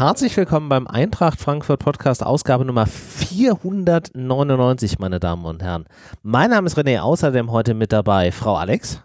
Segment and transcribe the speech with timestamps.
[0.00, 5.84] herzlich willkommen beim Eintracht Frankfurt Podcast, Ausgabe Nummer 499, meine Damen und Herren.
[6.22, 9.02] Mein Name ist René, außerdem heute mit dabei Frau Alex.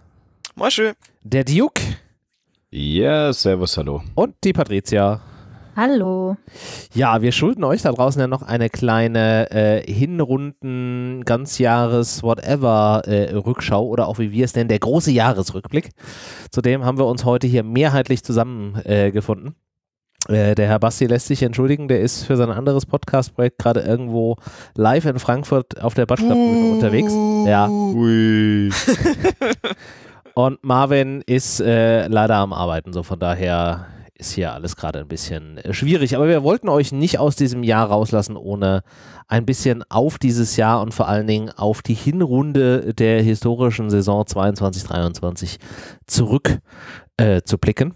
[0.56, 0.94] Moschö.
[1.22, 1.82] Der Duke.
[2.72, 4.04] Ja, servus, hallo.
[4.16, 5.20] Und die Patricia.
[5.76, 6.38] Hallo.
[6.94, 13.36] Ja, wir schulden euch da draußen ja noch eine kleine äh, Hinrunden, Ganzjahres, whatever äh,
[13.36, 15.90] Rückschau oder auch wie wir es nennen, der große Jahresrückblick.
[16.52, 19.50] Zudem haben wir uns heute hier mehrheitlich zusammengefunden.
[19.50, 19.65] Äh,
[20.28, 24.38] der Herr Basti lässt sich entschuldigen, der ist für sein anderes Podcast-Projekt gerade irgendwo
[24.76, 26.40] live in Frankfurt auf der Batschklappe
[26.74, 27.14] unterwegs.
[27.48, 27.68] Ja.
[27.68, 28.72] Ui.
[30.34, 35.08] Und Marvin ist äh, leider am Arbeiten, so von daher ist hier alles gerade ein
[35.08, 36.16] bisschen äh, schwierig.
[36.16, 38.84] Aber wir wollten euch nicht aus diesem Jahr rauslassen, ohne
[39.28, 44.24] ein bisschen auf dieses Jahr und vor allen Dingen auf die Hinrunde der historischen Saison
[44.24, 45.58] 22-23
[46.06, 46.60] zurück
[47.18, 47.94] äh, zu blicken.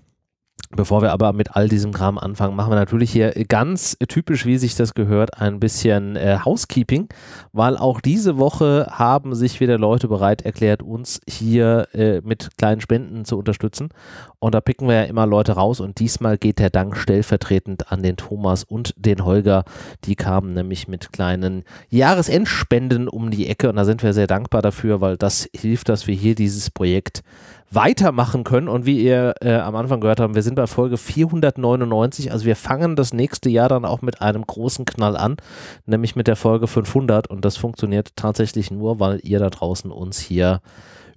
[0.71, 4.59] Bevor wir aber mit all diesem Kram anfangen, machen wir natürlich hier ganz typisch, wie
[4.59, 7.09] sich das gehört, ein bisschen äh, Housekeeping,
[7.53, 12.81] weil auch diese Woche haben sich wieder Leute bereit erklärt, uns hier äh, mit kleinen
[12.81, 13.89] Spenden zu unterstützen.
[14.37, 18.03] Und da picken wir ja immer Leute raus und diesmal geht der Dank stellvertretend an
[18.03, 19.65] den Thomas und den Holger.
[20.05, 24.61] Die kamen nämlich mit kleinen Jahresendspenden um die Ecke und da sind wir sehr dankbar
[24.61, 27.23] dafür, weil das hilft, dass wir hier dieses Projekt
[27.71, 28.67] weitermachen können.
[28.67, 32.31] Und wie ihr äh, am Anfang gehört habt, wir sind bei Folge 499.
[32.31, 35.37] Also wir fangen das nächste Jahr dann auch mit einem großen Knall an,
[35.85, 37.27] nämlich mit der Folge 500.
[37.27, 40.61] Und das funktioniert tatsächlich nur, weil ihr da draußen uns hier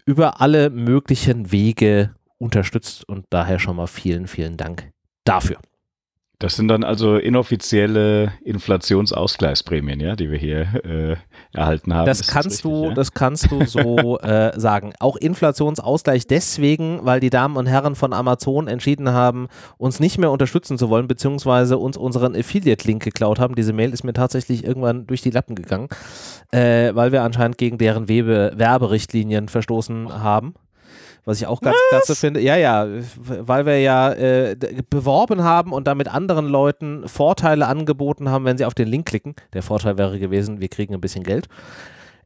[0.05, 3.09] über alle möglichen Wege unterstützt.
[3.09, 4.91] Und daher schon mal vielen, vielen Dank
[5.25, 5.59] dafür.
[6.43, 11.17] Das sind dann also inoffizielle Inflationsausgleichsprämien, ja, die wir hier äh,
[11.57, 12.07] erhalten haben.
[12.07, 12.95] Das Ist kannst das richtig, du, ja?
[12.95, 14.93] das kannst du so äh, sagen.
[14.99, 19.47] Auch Inflationsausgleich deswegen, weil die Damen und Herren von Amazon entschieden haben,
[19.79, 23.55] uns nicht mehr unterstützen zu wollen, beziehungsweise uns unseren Affiliate-Link geklaut haben.
[23.55, 25.91] Diese Mail ist mir tatsächlich irgendwann durch die Lappen gegangen,
[26.51, 30.55] äh, weil wir anscheinend gegen deren Werberichtlinien verstoßen haben
[31.25, 32.05] was ich auch ganz was?
[32.05, 32.41] klasse finde.
[32.41, 34.57] Ja, ja, weil wir ja äh,
[34.91, 39.35] beworben haben und damit anderen Leuten Vorteile angeboten haben, wenn sie auf den Link klicken.
[39.53, 41.47] Der Vorteil wäre gewesen, wir kriegen ein bisschen Geld.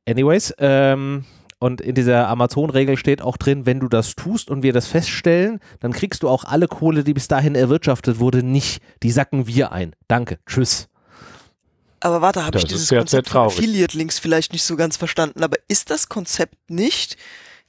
[0.08, 1.24] Anyways, ähm,
[1.58, 5.60] und in dieser Amazon-Regel steht auch drin, wenn du das tust und wir das feststellen,
[5.80, 8.82] dann kriegst du auch alle Kohle, die bis dahin erwirtschaftet wurde, nicht.
[9.02, 9.94] Die sacken wir ein.
[10.06, 10.38] Danke.
[10.46, 10.88] Tschüss.
[12.00, 15.42] Aber warte, habe ich dieses Konzept von Affiliate-Links vielleicht nicht so ganz verstanden.
[15.42, 17.16] Aber ist das Konzept nicht,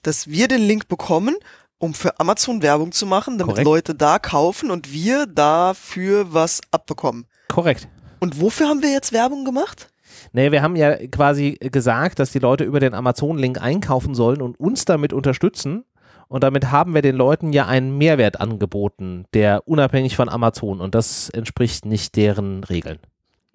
[0.07, 1.35] dass wir den Link bekommen,
[1.79, 3.65] um für Amazon Werbung zu machen, damit Korrekt.
[3.65, 7.25] Leute da kaufen und wir dafür was abbekommen.
[7.49, 7.87] Korrekt.
[8.19, 9.89] Und wofür haben wir jetzt Werbung gemacht?
[10.31, 14.59] Nee, wir haben ja quasi gesagt, dass die Leute über den Amazon-Link einkaufen sollen und
[14.59, 15.83] uns damit unterstützen.
[16.29, 20.95] Und damit haben wir den Leuten ja einen Mehrwert angeboten, der unabhängig von Amazon und
[20.95, 22.99] das entspricht nicht deren Regeln.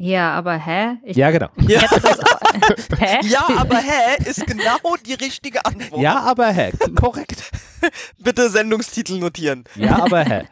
[0.03, 0.97] Ja, aber hä?
[1.05, 1.47] Ich ja, genau.
[1.59, 1.81] Ja.
[2.99, 3.21] hä?
[3.23, 6.03] ja, aber hä ist genau die richtige Antwort.
[6.03, 6.73] Ja, aber hä.
[6.97, 7.53] Korrekt.
[8.19, 9.63] Bitte Sendungstitel notieren.
[9.77, 10.49] Ja, aber hä.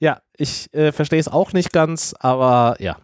[0.00, 2.98] ja, ich äh, verstehe es auch nicht ganz, aber ja.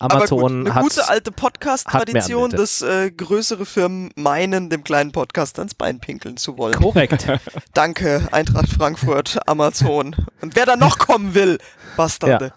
[0.00, 5.60] Amazon aber gut, eine gute alte Podcast-Tradition, dass äh, größere Firmen meinen, dem kleinen Podcast
[5.60, 6.74] ans Bein pinkeln zu wollen.
[6.74, 7.28] Korrekt.
[7.72, 10.16] Danke, Eintracht Frankfurt, Amazon.
[10.40, 11.58] Und wer da noch kommen will,
[11.96, 12.46] Bastarde.
[12.46, 12.52] Ja.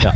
[0.00, 0.14] Ja.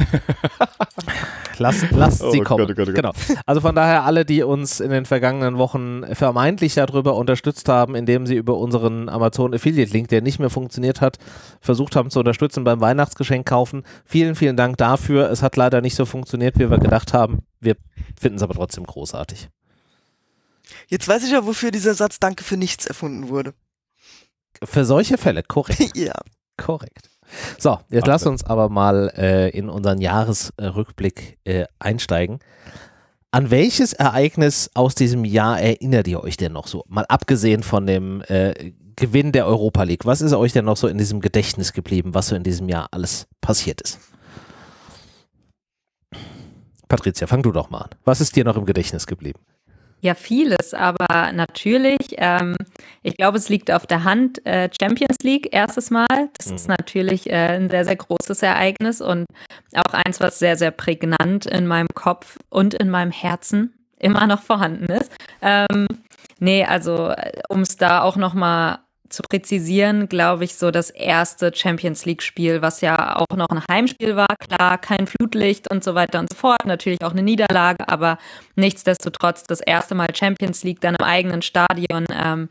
[1.58, 2.66] lasst lasst sie oh kommen.
[2.66, 2.94] Gott, oh Gott, oh Gott.
[2.94, 3.36] Genau.
[3.46, 8.26] Also von daher alle, die uns in den vergangenen Wochen vermeintlich darüber unterstützt haben, indem
[8.26, 11.18] sie über unseren Amazon Affiliate Link, der nicht mehr funktioniert hat,
[11.60, 13.82] versucht haben zu unterstützen beim Weihnachtsgeschenk kaufen.
[14.04, 15.30] Vielen, vielen Dank dafür.
[15.30, 17.40] Es hat leider nicht so funktioniert, wie wir gedacht haben.
[17.60, 17.76] Wir
[18.20, 19.48] finden es aber trotzdem großartig.
[20.88, 23.54] Jetzt weiß ich ja, wofür dieser Satz Danke für nichts erfunden wurde.
[24.62, 25.92] Für solche Fälle, korrekt.
[25.96, 26.14] ja.
[26.56, 27.11] Korrekt.
[27.58, 32.40] So, jetzt lass uns aber mal äh, in unseren Jahresrückblick äh, einsteigen.
[33.30, 36.84] An welches Ereignis aus diesem Jahr erinnert ihr euch denn noch so?
[36.88, 40.04] Mal abgesehen von dem äh, Gewinn der Europa League.
[40.04, 42.88] Was ist euch denn noch so in diesem Gedächtnis geblieben, was so in diesem Jahr
[42.90, 43.98] alles passiert ist?
[46.88, 47.90] Patricia, fang du doch mal an.
[48.04, 49.40] Was ist dir noch im Gedächtnis geblieben?
[50.02, 52.56] Ja, vieles, aber natürlich, ähm,
[53.04, 54.44] ich glaube, es liegt auf der Hand.
[54.44, 56.56] Äh, Champions League erstes Mal, das mhm.
[56.56, 59.26] ist natürlich äh, ein sehr, sehr großes Ereignis und
[59.76, 64.42] auch eins, was sehr, sehr prägnant in meinem Kopf und in meinem Herzen immer noch
[64.42, 65.12] vorhanden ist.
[65.40, 65.86] Ähm,
[66.40, 68.80] nee, also äh, um es da auch nochmal
[69.12, 74.16] zu präzisieren, glaube ich, so das erste Champions League-Spiel, was ja auch noch ein Heimspiel
[74.16, 74.34] war.
[74.38, 76.64] Klar, kein Flutlicht und so weiter und so fort.
[76.64, 78.18] Natürlich auch eine Niederlage, aber
[78.56, 82.06] nichtsdestotrotz das erste Mal Champions League dann im eigenen Stadion.
[82.10, 82.48] Ähm,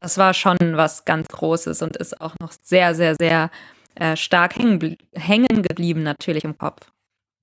[0.00, 3.50] das war schon was ganz Großes und ist auch noch sehr, sehr, sehr
[3.94, 6.90] äh, stark hängen, hängen geblieben natürlich im Kopf.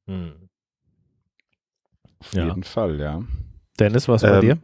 [0.07, 0.49] Hm.
[2.19, 2.47] Auf ja.
[2.47, 3.23] jeden Fall, ja.
[3.79, 4.57] Dennis, was bei ähm, dir?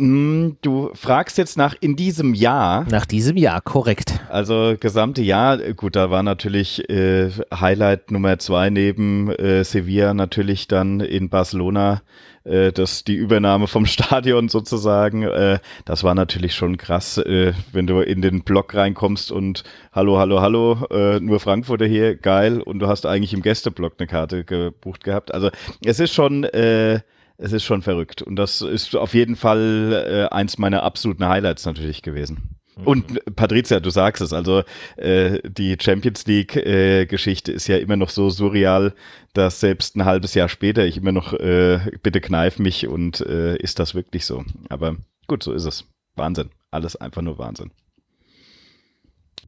[0.00, 2.86] Mm, du fragst jetzt nach in diesem Jahr.
[2.88, 4.20] Nach diesem Jahr, korrekt.
[4.28, 10.68] Also gesamte Jahr, gut, da war natürlich äh, Highlight Nummer zwei neben äh, Sevilla natürlich
[10.68, 12.02] dann in Barcelona,
[12.44, 15.24] äh, das die Übernahme vom Stadion sozusagen.
[15.24, 20.16] Äh, das war natürlich schon krass, äh, wenn du in den Block reinkommst und hallo,
[20.18, 24.44] hallo, hallo, äh, nur Frankfurter hier, geil, und du hast eigentlich im Gästeblock eine Karte
[24.44, 25.34] gebucht gehabt.
[25.34, 25.50] Also
[25.84, 27.00] es ist schon äh,
[27.38, 28.20] es ist schon verrückt.
[28.20, 32.58] Und das ist auf jeden Fall äh, eins meiner absoluten Highlights natürlich gewesen.
[32.76, 32.86] Mhm.
[32.86, 34.64] Und Patricia, du sagst es, also
[34.96, 38.92] äh, die Champions League-Geschichte äh, ist ja immer noch so surreal,
[39.32, 43.56] dass selbst ein halbes Jahr später ich immer noch, äh, bitte kneif mich und äh,
[43.56, 44.44] ist das wirklich so.
[44.68, 44.96] Aber
[45.28, 45.84] gut, so ist es.
[46.16, 46.50] Wahnsinn.
[46.72, 47.70] Alles einfach nur Wahnsinn.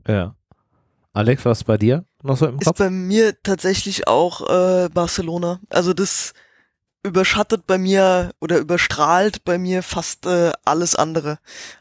[0.06, 0.36] Ja.
[1.12, 2.76] Alex, was bei dir noch so im ist Kopf?
[2.76, 5.58] Ist bei mir tatsächlich auch äh, Barcelona.
[5.68, 6.34] Also das
[7.02, 11.38] überschattet bei mir oder überstrahlt bei mir fast äh, alles andere.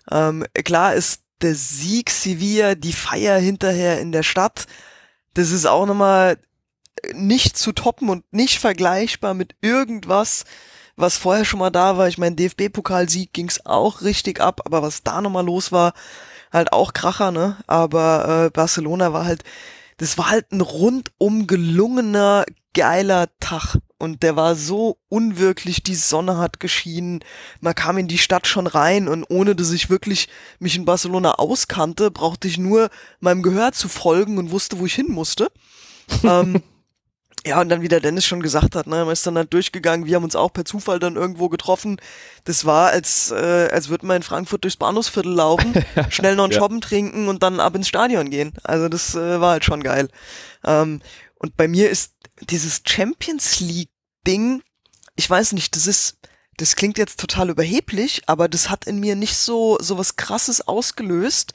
[0.09, 4.65] Ähm, klar ist der Sieg Sevilla, die Feier hinterher in der Stadt,
[5.33, 6.37] das ist auch nochmal
[7.13, 10.45] nicht zu toppen und nicht vergleichbar mit irgendwas,
[10.95, 12.07] was vorher schon mal da war.
[12.07, 15.93] Ich meine, DFB-Pokalsieg ging's auch richtig ab, aber was da nochmal los war,
[16.51, 17.57] halt auch Kracher, ne?
[17.67, 19.43] Aber äh, Barcelona war halt,
[19.97, 26.37] das war halt ein rundum gelungener, geiler Tag und der war so unwirklich, die Sonne
[26.37, 27.23] hat geschienen,
[27.59, 30.29] man kam in die Stadt schon rein und ohne dass ich wirklich
[30.59, 32.89] mich in Barcelona auskannte, brauchte ich nur
[33.19, 35.51] meinem Gehör zu folgen und wusste, wo ich hin musste.
[36.23, 36.63] ähm,
[37.45, 40.05] ja, und dann wie der Dennis schon gesagt hat, ne, man ist dann halt durchgegangen,
[40.05, 41.97] wir haben uns auch per Zufall dann irgendwo getroffen.
[42.43, 45.73] Das war, als, äh, als würde man in Frankfurt durchs Bahnhofsviertel laufen,
[46.09, 46.59] schnell noch einen ja.
[46.59, 48.53] Shoppen trinken und dann ab ins Stadion gehen.
[48.63, 50.09] Also das äh, war halt schon geil.
[50.65, 51.01] Ähm,
[51.39, 53.89] und bei mir ist dieses Champions League
[54.27, 54.61] Ding,
[55.15, 56.17] ich weiß nicht, das ist,
[56.57, 60.67] das klingt jetzt total überheblich, aber das hat in mir nicht so, so was krasses
[60.67, 61.53] ausgelöst,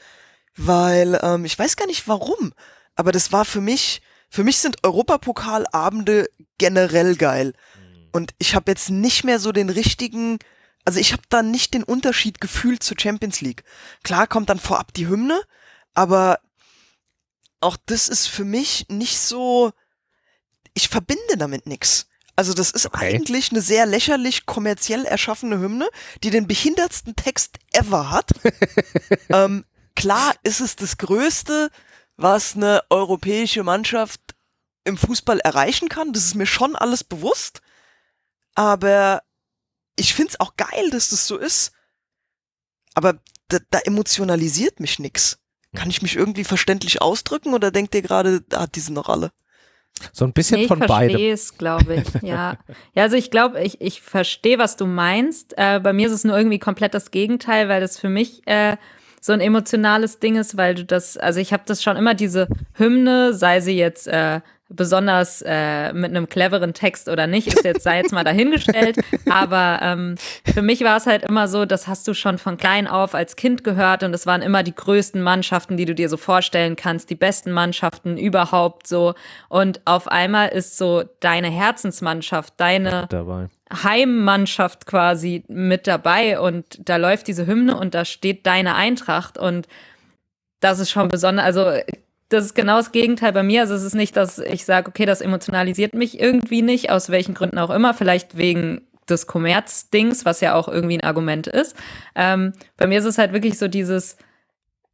[0.56, 2.52] weil, ähm, ich weiß gar nicht warum,
[2.96, 6.28] aber das war für mich, für mich sind Europapokalabende
[6.58, 7.52] generell geil.
[7.76, 8.08] Mhm.
[8.12, 10.38] Und ich habe jetzt nicht mehr so den richtigen,
[10.84, 13.64] also ich habe da nicht den Unterschied gefühlt zur Champions League.
[14.02, 15.42] Klar kommt dann vorab die Hymne,
[15.94, 16.40] aber
[17.61, 19.73] auch das ist für mich nicht so,
[20.75, 22.06] ich verbinde damit nix.
[22.37, 23.15] Also das ist okay.
[23.15, 25.89] eigentlich eine sehr lächerlich kommerziell erschaffene Hymne,
[26.23, 28.31] die den behindertsten Text ever hat.
[29.29, 29.65] ähm,
[29.95, 31.71] klar ist es das Größte,
[32.17, 34.21] was eine europäische Mannschaft
[34.85, 36.12] im Fußball erreichen kann.
[36.12, 37.61] Das ist mir schon alles bewusst.
[38.55, 39.23] Aber
[39.97, 41.73] ich find's auch geil, dass das so ist.
[42.95, 45.39] Aber da, da emotionalisiert mich nix.
[45.75, 49.31] Kann ich mich irgendwie verständlich ausdrücken oder denkt ihr gerade, ah, die sind noch alle?
[50.12, 51.09] So ein bisschen nee, von beidem.
[51.09, 52.23] Ich verstehe es, glaube ich.
[52.23, 52.59] Ja.
[52.94, 55.55] ja, also ich glaube, ich, ich verstehe, was du meinst.
[55.56, 58.76] Äh, bei mir ist es nur irgendwie komplett das Gegenteil, weil das für mich äh,
[59.21, 62.49] so ein emotionales Ding ist, weil du das, also ich habe das schon immer diese
[62.75, 64.41] Hymne, sei sie jetzt äh,
[64.76, 68.96] besonders äh, mit einem cleveren Text oder nicht, ist jetzt, sei jetzt mal dahingestellt.
[69.31, 70.17] Aber ähm,
[70.53, 73.37] für mich war es halt immer so, das hast du schon von klein auf als
[73.37, 77.10] Kind gehört und es waren immer die größten Mannschaften, die du dir so vorstellen kannst,
[77.10, 79.15] die besten Mannschaften überhaupt so.
[79.48, 83.08] Und auf einmal ist so deine Herzensmannschaft, deine
[83.72, 89.67] Heimmannschaft quasi mit dabei und da läuft diese Hymne und da steht deine Eintracht und
[90.60, 91.72] das ist schon besonders, also
[92.28, 93.62] das ist genau das Gegenteil bei mir.
[93.62, 97.34] Also es ist nicht, dass ich sage, okay, das emotionalisiert mich irgendwie nicht, aus welchen
[97.34, 101.76] Gründen auch immer, vielleicht wegen des Kommerzdings, was ja auch irgendwie ein Argument ist.
[102.14, 104.16] Ähm, bei mir ist es halt wirklich so dieses,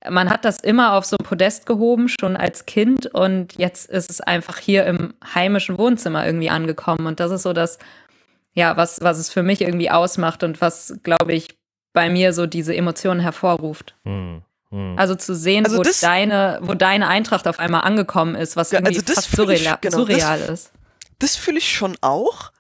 [0.09, 4.11] man hat das immer auf so ein Podest gehoben, schon als Kind, und jetzt ist
[4.11, 7.07] es einfach hier im heimischen Wohnzimmer irgendwie angekommen.
[7.07, 7.79] Und das ist so das,
[8.53, 11.57] ja, was, was es für mich irgendwie ausmacht und was, glaube ich,
[11.93, 13.97] bei mir so diese Emotionen hervorruft.
[14.05, 14.43] Hm.
[14.71, 14.99] Hm.
[14.99, 18.73] Also zu sehen, also wo, das, deine, wo deine Eintracht auf einmal angekommen ist, was
[18.73, 20.73] irgendwie also fast surreal, ich, genau, surreal das, ist.
[21.19, 22.53] Das fühle ich schon auch.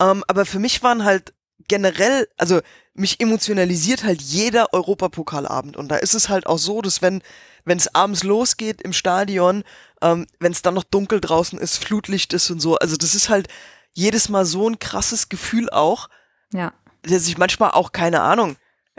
[0.00, 1.34] Ähm, aber für mich waren halt
[1.68, 2.60] generell, also
[2.94, 5.76] mich emotionalisiert halt jeder Europapokalabend.
[5.76, 7.22] Und da ist es halt auch so, dass wenn
[7.64, 9.64] wenn es abends losgeht im Stadion,
[10.02, 13.28] ähm, wenn es dann noch dunkel draußen ist, Flutlicht ist und so, also das ist
[13.28, 13.48] halt
[13.92, 16.08] jedes Mal so ein krasses Gefühl auch,
[16.52, 16.72] ja.
[17.02, 18.56] dass ich manchmal auch keine Ahnung,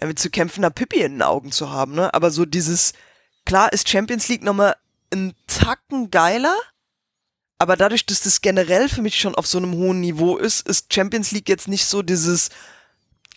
[0.08, 2.14] mit zu kämpfender Pippi in den Augen zu haben, ne?
[2.14, 2.94] Aber so dieses,
[3.46, 4.76] klar ist Champions League nochmal
[5.12, 6.56] ein Tacken geiler,
[7.60, 10.92] aber dadurch, dass das generell für mich schon auf so einem hohen Niveau ist, ist
[10.94, 12.50] Champions League jetzt nicht so dieses,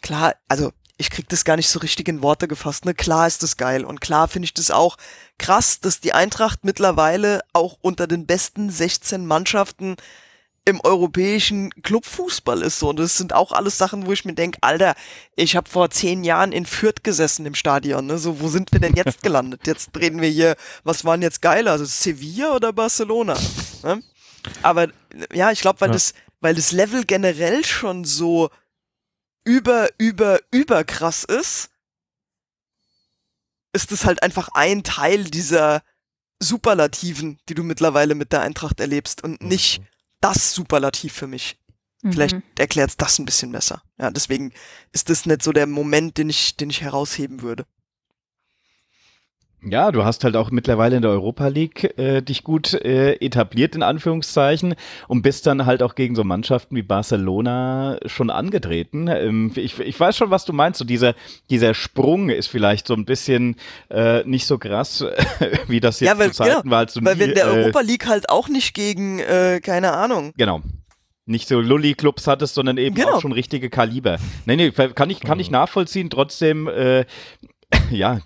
[0.00, 2.84] klar, also ich krieg das gar nicht so richtig in Worte gefasst.
[2.84, 2.94] Ne?
[2.94, 4.96] Klar ist das geil und klar finde ich das auch
[5.38, 9.96] krass, dass die Eintracht mittlerweile auch unter den besten 16 Mannschaften
[10.66, 12.88] im europäischen Clubfußball ist so.
[12.88, 14.94] Und das sind auch alles Sachen, wo ich mir denke, Alter,
[15.36, 18.06] ich habe vor zehn Jahren in Fürth gesessen im Stadion.
[18.06, 18.18] Ne?
[18.18, 19.66] So, wo sind wir denn jetzt gelandet?
[19.66, 21.72] Jetzt reden wir hier, was waren jetzt geiler?
[21.72, 23.36] Also Sevilla oder Barcelona?
[23.82, 24.02] Ne?
[24.62, 24.88] Aber
[25.32, 25.94] ja, ich glaube, weil ja.
[25.94, 28.48] das, weil das Level generell schon so
[29.44, 31.68] über, über, über krass ist,
[33.74, 35.82] ist es halt einfach ein Teil dieser
[36.40, 39.86] Superlativen, die du mittlerweile mit der Eintracht erlebst und nicht mhm
[40.24, 41.58] das Superlativ für mich.
[42.02, 42.12] Mhm.
[42.12, 43.82] Vielleicht erklärt es das ein bisschen besser.
[43.98, 44.52] Ja, deswegen
[44.92, 47.66] ist das nicht so der Moment, den ich, den ich herausheben würde.
[49.66, 53.74] Ja, du hast halt auch mittlerweile in der Europa League äh, dich gut äh, etabliert,
[53.74, 54.74] in Anführungszeichen,
[55.08, 59.08] und bist dann halt auch gegen so Mannschaften wie Barcelona schon angetreten.
[59.08, 60.78] Ähm, ich, ich weiß schon, was du meinst.
[60.78, 61.14] So dieser,
[61.50, 63.56] dieser Sprung ist vielleicht so ein bisschen
[63.90, 65.04] äh, nicht so krass,
[65.66, 66.78] wie das jetzt ja, weil, zu Zeiten genau, war.
[66.80, 69.92] Als du weil nie, wenn der äh, Europa League halt auch nicht gegen, äh, keine
[69.92, 70.32] Ahnung.
[70.36, 70.60] Genau
[71.26, 73.14] nicht so Lulli-Clubs hattest, sondern eben genau.
[73.14, 74.18] auch schon richtige Kaliber.
[74.44, 76.10] Nee, nee, kann ich, kann ich nachvollziehen.
[76.10, 77.06] Trotzdem äh,
[77.90, 78.18] ja,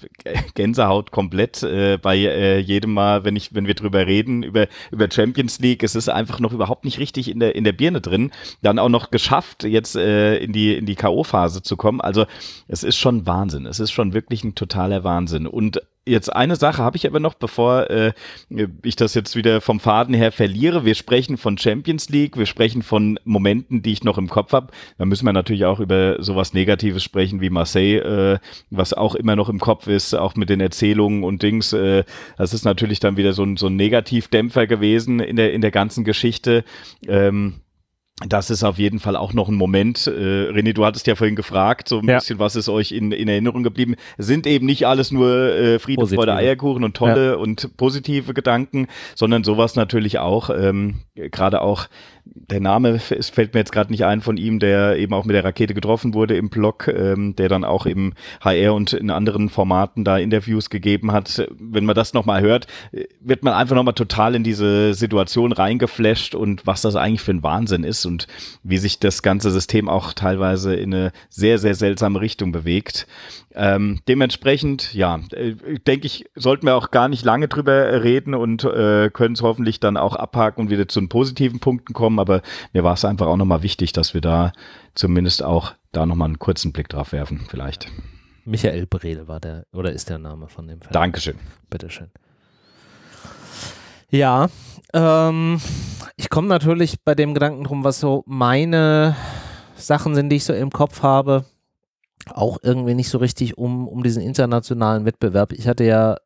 [0.55, 5.11] Gänsehaut komplett äh, bei äh, jedem Mal, wenn ich, wenn wir drüber reden, über, über
[5.11, 5.83] Champions League.
[5.83, 8.31] Es ist einfach noch überhaupt nicht richtig in der, in der Birne drin.
[8.63, 12.01] Dann auch noch geschafft, jetzt äh, in die, in die K.O.-Phase zu kommen.
[12.01, 12.27] Also,
[12.67, 13.67] es ist schon Wahnsinn.
[13.67, 15.47] Es ist schon wirklich ein totaler Wahnsinn.
[15.47, 18.13] Und Jetzt eine Sache habe ich aber noch, bevor äh,
[18.83, 20.87] ich das jetzt wieder vom Faden her verliere.
[20.87, 24.69] Wir sprechen von Champions League, wir sprechen von Momenten, die ich noch im Kopf habe.
[24.97, 28.39] Da müssen wir natürlich auch über sowas Negatives sprechen wie Marseille, äh,
[28.71, 31.75] was auch immer noch im Kopf ist, auch mit den Erzählungen und Dings.
[31.75, 32.05] Äh,
[32.39, 35.73] das ist natürlich dann wieder so ein, so ein Negativdämpfer gewesen in der, in der
[35.73, 36.65] ganzen Geschichte.
[37.07, 37.61] Ähm,
[38.27, 40.07] das ist auf jeden Fall auch noch ein Moment.
[40.09, 42.17] Äh, René, du hattest ja vorhin gefragt, so ein ja.
[42.17, 43.95] bisschen, was ist euch in, in Erinnerung geblieben.
[44.17, 46.23] Es sind eben nicht alles nur äh, Friede, Positive.
[46.23, 47.35] Freude, Eierkuchen und tolle ja.
[47.37, 50.51] und positive Gedanken, sondern sowas natürlich auch.
[50.51, 51.87] Ähm, Gerade auch
[52.35, 55.35] der Name es fällt mir jetzt gerade nicht ein von ihm, der eben auch mit
[55.35, 59.49] der Rakete getroffen wurde im Blog, ähm, der dann auch im HR und in anderen
[59.49, 61.47] Formaten da Interviews gegeben hat.
[61.59, 62.67] Wenn man das nochmal hört,
[63.21, 67.43] wird man einfach nochmal total in diese Situation reingeflasht und was das eigentlich für ein
[67.43, 68.27] Wahnsinn ist und
[68.63, 73.07] wie sich das ganze System auch teilweise in eine sehr, sehr seltsame Richtung bewegt.
[73.55, 75.55] Ähm, dementsprechend, ja, äh,
[75.87, 79.81] denke ich, sollten wir auch gar nicht lange drüber reden und äh, können es hoffentlich
[79.81, 82.18] dann auch abhaken und wieder zu den positiven Punkten kommen.
[82.19, 84.53] Aber mir war es einfach auch nochmal wichtig, dass wir da
[84.95, 87.89] zumindest auch da nochmal einen kurzen Blick drauf werfen, vielleicht.
[88.45, 90.93] Michael Brede war der, oder ist der Name von dem Film.
[90.93, 91.39] Dankeschön.
[91.69, 92.11] Bitteschön.
[94.11, 94.49] Ja,
[94.95, 95.61] ähm,
[96.17, 99.17] ich komme natürlich bei dem Gedanken drum, was so meine
[99.77, 101.45] Sachen sind, die ich so im Kopf habe
[102.35, 105.53] auch irgendwie nicht so richtig um, um diesen internationalen Wettbewerb.
[105.53, 106.17] Ich hatte ja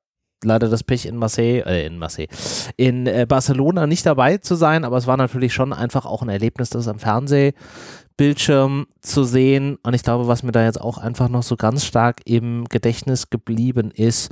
[0.44, 2.28] leider das Pech in Marseille, äh, in Marseille,
[2.76, 6.28] in äh, Barcelona nicht dabei zu sein, aber es war natürlich schon einfach auch ein
[6.28, 9.78] Erlebnis, das am Fernsehbildschirm zu sehen.
[9.82, 13.30] Und ich glaube, was mir da jetzt auch einfach noch so ganz stark im Gedächtnis
[13.30, 14.30] geblieben ist,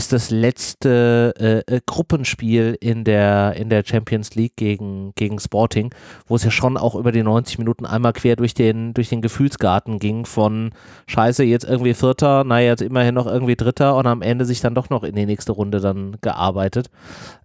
[0.00, 1.34] ist das letzte
[1.68, 5.94] äh, äh, Gruppenspiel in der, in der Champions League gegen, gegen Sporting,
[6.26, 9.20] wo es ja schon auch über die 90 Minuten einmal quer durch den, durch den
[9.20, 10.70] Gefühlsgarten ging von
[11.06, 14.74] Scheiße, jetzt irgendwie Vierter, naja, jetzt immerhin noch irgendwie Dritter und am Ende sich dann
[14.74, 16.88] doch noch in die nächste Runde dann gearbeitet.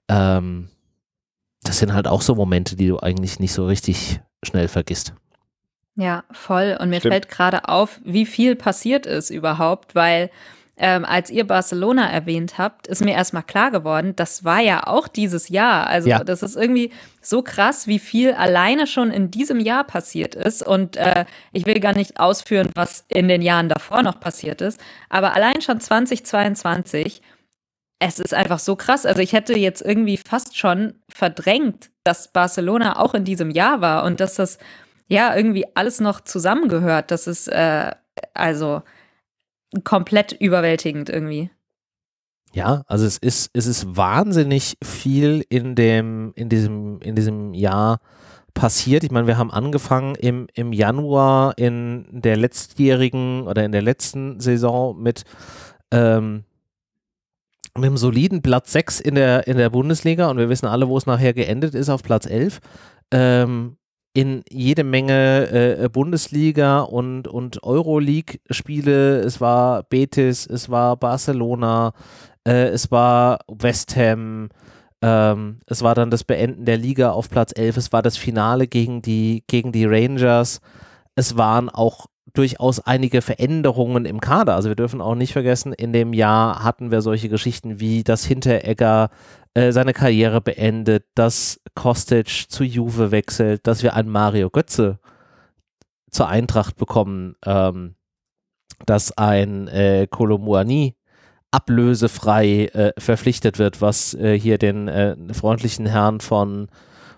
[0.08, 0.70] Ähm,
[1.62, 5.14] das sind halt auch so Momente, die du eigentlich nicht so richtig schnell vergisst.
[5.98, 6.78] Ja, voll.
[6.80, 7.14] Und mir Stimmt.
[7.14, 10.30] fällt gerade auf, wie viel passiert ist überhaupt, weil
[10.78, 15.08] ähm, als ihr Barcelona erwähnt habt, ist mir erstmal klar geworden, das war ja auch
[15.08, 15.88] dieses Jahr.
[15.88, 16.24] Also ja.
[16.24, 16.92] das ist irgendwie
[17.22, 20.66] so krass, wie viel alleine schon in diesem Jahr passiert ist.
[20.66, 24.80] Und äh, ich will gar nicht ausführen, was in den Jahren davor noch passiert ist.
[25.10, 27.22] Aber allein schon 2022,
[28.00, 29.06] es ist einfach so krass.
[29.06, 34.04] Also ich hätte jetzt irgendwie fast schon verdrängt, dass Barcelona auch in diesem Jahr war
[34.04, 34.58] und dass das
[35.08, 37.12] ja irgendwie alles noch zusammengehört.
[37.12, 37.92] Das ist äh,
[38.34, 38.82] also
[39.84, 41.50] komplett überwältigend irgendwie.
[42.54, 48.00] Ja, also es ist, es ist wahnsinnig viel in dem, in diesem, in diesem Jahr
[48.54, 49.04] passiert.
[49.04, 54.40] Ich meine, wir haben angefangen im, im Januar in der letztjährigen oder in der letzten
[54.40, 55.24] Saison mit,
[55.92, 56.46] ähm,
[57.76, 60.98] mit einem soliden Platz 6 in der, in der Bundesliga und wir wissen alle, wo
[60.98, 62.62] es nachher geendet ist, auf Platz 11.
[63.12, 63.76] Ähm,
[64.16, 69.20] in jede Menge äh, Bundesliga und, und Euroleague-Spiele.
[69.20, 71.92] Es war Betis, es war Barcelona,
[72.48, 74.48] äh, es war West Ham,
[75.02, 78.68] ähm, es war dann das Beenden der Liga auf Platz 11, es war das Finale
[78.68, 80.62] gegen die, gegen die Rangers.
[81.16, 84.56] Es waren auch durchaus einige Veränderungen im Kader.
[84.56, 88.26] Also wir dürfen auch nicht vergessen, in dem Jahr hatten wir solche Geschichten wie, dass
[88.26, 89.10] Hinteregger
[89.54, 95.00] äh, seine Karriere beendet, dass Kostic zu Juve wechselt, dass wir einen Mario Götze
[96.10, 97.96] zur Eintracht bekommen, ähm,
[98.86, 100.96] dass ein äh, Kolomuani
[101.52, 106.68] ablösefrei äh, verpflichtet wird, was äh, hier den äh, freundlichen Herrn von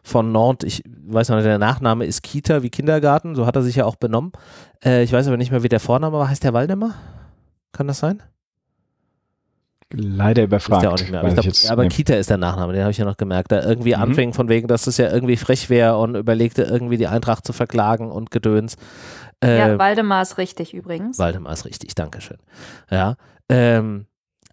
[0.08, 3.62] von Nantes, ich weiß noch nicht, der Nachname ist Kita wie Kindergarten, so hat er
[3.62, 4.32] sich ja auch benommen.
[4.84, 6.30] Äh, ich weiß aber nicht mehr, wie der Vorname war.
[6.30, 6.96] Heißt der Waldemar?
[7.74, 8.24] Kann das sein?
[9.94, 10.84] Leider überfragt.
[10.84, 11.22] Ist der auch nicht mehr.
[11.22, 11.90] Aber, glaub, aber nee.
[11.90, 13.52] Kita ist der Nachname, den habe ich ja noch gemerkt.
[13.52, 14.02] Da irgendwie mhm.
[14.02, 17.54] anfing von wegen, dass das ja irgendwie frech wäre und überlegte, irgendwie die Eintracht zu
[17.54, 18.76] verklagen und Gedöns.
[19.44, 21.20] Äh, ja, Waldemar ist richtig übrigens.
[21.20, 22.38] Waldemar ist richtig, Dankeschön.
[22.90, 23.16] Ja.
[23.50, 24.08] Ähm,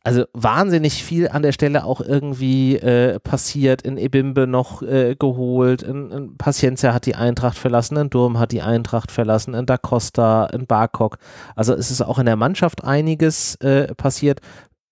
[0.04, 5.82] also wahnsinnig viel an der Stelle auch irgendwie äh, passiert, in Ebimbe noch äh, geholt,
[5.82, 9.78] in, in Paciencia hat die Eintracht verlassen, in Durm hat die Eintracht verlassen, in Da
[9.78, 11.16] Costa, in Barkok.
[11.56, 14.40] Also es ist auch in der Mannschaft einiges äh, passiert.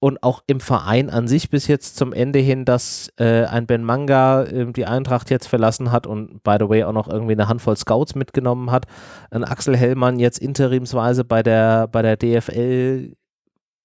[0.00, 3.84] Und auch im Verein an sich bis jetzt zum Ende hin, dass äh, ein Ben
[3.84, 7.46] Manga äh, die Eintracht jetzt verlassen hat und by the way auch noch irgendwie eine
[7.46, 8.86] Handvoll Scouts mitgenommen hat.
[9.30, 13.12] Ein Axel Hellmann jetzt interimsweise bei der, bei der DFL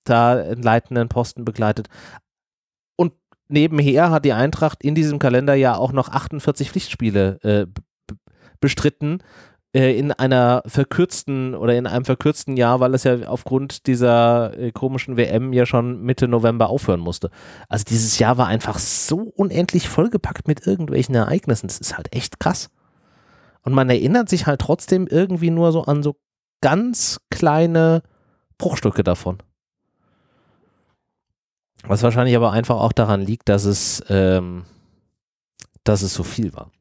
[0.09, 1.87] da einen leitenden Posten begleitet.
[2.95, 3.13] Und
[3.47, 7.65] nebenher hat die Eintracht in diesem Kalenderjahr auch noch 48 Pflichtspiele äh,
[8.59, 9.19] bestritten
[9.73, 14.71] äh, in einer verkürzten oder in einem verkürzten Jahr, weil es ja aufgrund dieser äh,
[14.71, 17.29] komischen WM ja schon Mitte November aufhören musste.
[17.69, 21.67] Also dieses Jahr war einfach so unendlich vollgepackt mit irgendwelchen Ereignissen.
[21.67, 22.69] Das ist halt echt krass.
[23.61, 26.15] Und man erinnert sich halt trotzdem irgendwie nur so an so
[26.61, 28.01] ganz kleine
[28.57, 29.37] Bruchstücke davon.
[31.83, 34.65] Was wahrscheinlich aber einfach auch daran liegt, dass es, ähm,
[35.83, 36.71] dass es so viel war.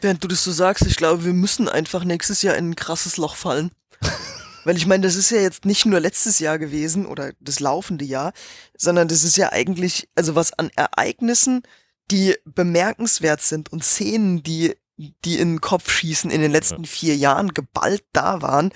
[0.00, 3.16] Während du das so sagst, ich glaube, wir müssen einfach nächstes Jahr in ein krasses
[3.16, 3.70] Loch fallen.
[4.64, 8.04] Weil ich meine, das ist ja jetzt nicht nur letztes Jahr gewesen oder das laufende
[8.04, 8.32] Jahr,
[8.76, 11.62] sondern das ist ja eigentlich, also was an Ereignissen,
[12.10, 17.16] die bemerkenswert sind und Szenen, die, die in den Kopf schießen in den letzten vier
[17.16, 18.72] Jahren geballt da waren.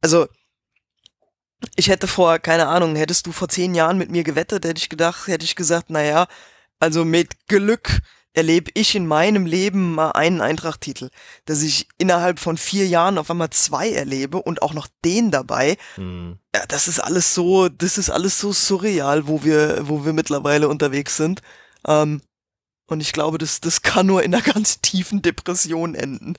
[0.00, 0.26] Also,
[1.76, 4.88] ich hätte vor, keine Ahnung, hättest du vor zehn Jahren mit mir gewettet, hätte ich
[4.88, 6.26] gedacht, hätte ich gesagt, naja,
[6.80, 8.00] also mit Glück
[8.34, 11.10] erlebe ich in meinem Leben mal einen Eintracht-Titel,
[11.44, 15.76] dass ich innerhalb von vier Jahren auf einmal zwei erlebe und auch noch den dabei.
[15.96, 16.38] Mhm.
[16.54, 20.68] Ja, das ist alles so, das ist alles so surreal, wo wir, wo wir mittlerweile
[20.68, 21.42] unterwegs sind.
[21.86, 22.22] Ähm,
[22.86, 26.34] und ich glaube, das, das kann nur in einer ganz tiefen Depression enden.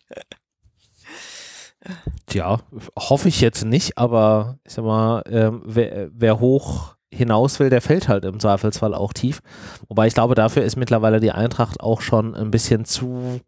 [2.28, 2.60] Tja,
[2.98, 7.82] hoffe ich jetzt nicht, aber ich sag mal, ähm, wer, wer hoch hinaus will, der
[7.82, 9.42] fällt halt im Zweifelsfall auch tief.
[9.88, 13.42] Wobei ich glaube, dafür ist mittlerweile die Eintracht auch schon ein bisschen zu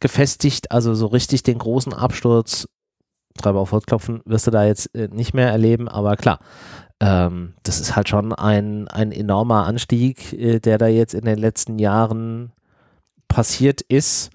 [0.00, 0.70] gefestigt.
[0.70, 2.68] Also so richtig den großen Absturz,
[3.36, 5.88] Treiber auf Holz klopfen, wirst du da jetzt äh, nicht mehr erleben.
[5.88, 6.38] Aber klar,
[7.00, 11.38] ähm, das ist halt schon ein, ein enormer Anstieg, äh, der da jetzt in den
[11.38, 12.52] letzten Jahren
[13.28, 14.30] passiert ist.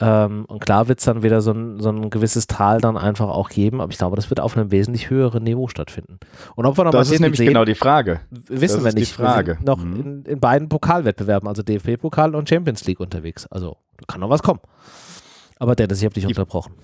[0.00, 3.28] Ähm, und klar wird es dann wieder so ein, so ein gewisses Tal dann einfach
[3.28, 6.20] auch geben, aber ich glaube, das wird auf einem wesentlich höheren Niveau stattfinden.
[6.54, 8.20] Und ob wir noch das ist nämlich sehen, genau die Frage.
[8.30, 9.10] Wissen das wir nicht.
[9.10, 9.58] Die Frage.
[9.58, 10.00] Wir noch mhm.
[10.00, 13.46] in, in, beiden Pokalwettbewerben, also DFB-Pokal und Champions League unterwegs.
[13.46, 14.60] Also kann noch was kommen.
[15.58, 16.74] Aber Dennis, ich habe dich ich, unterbrochen.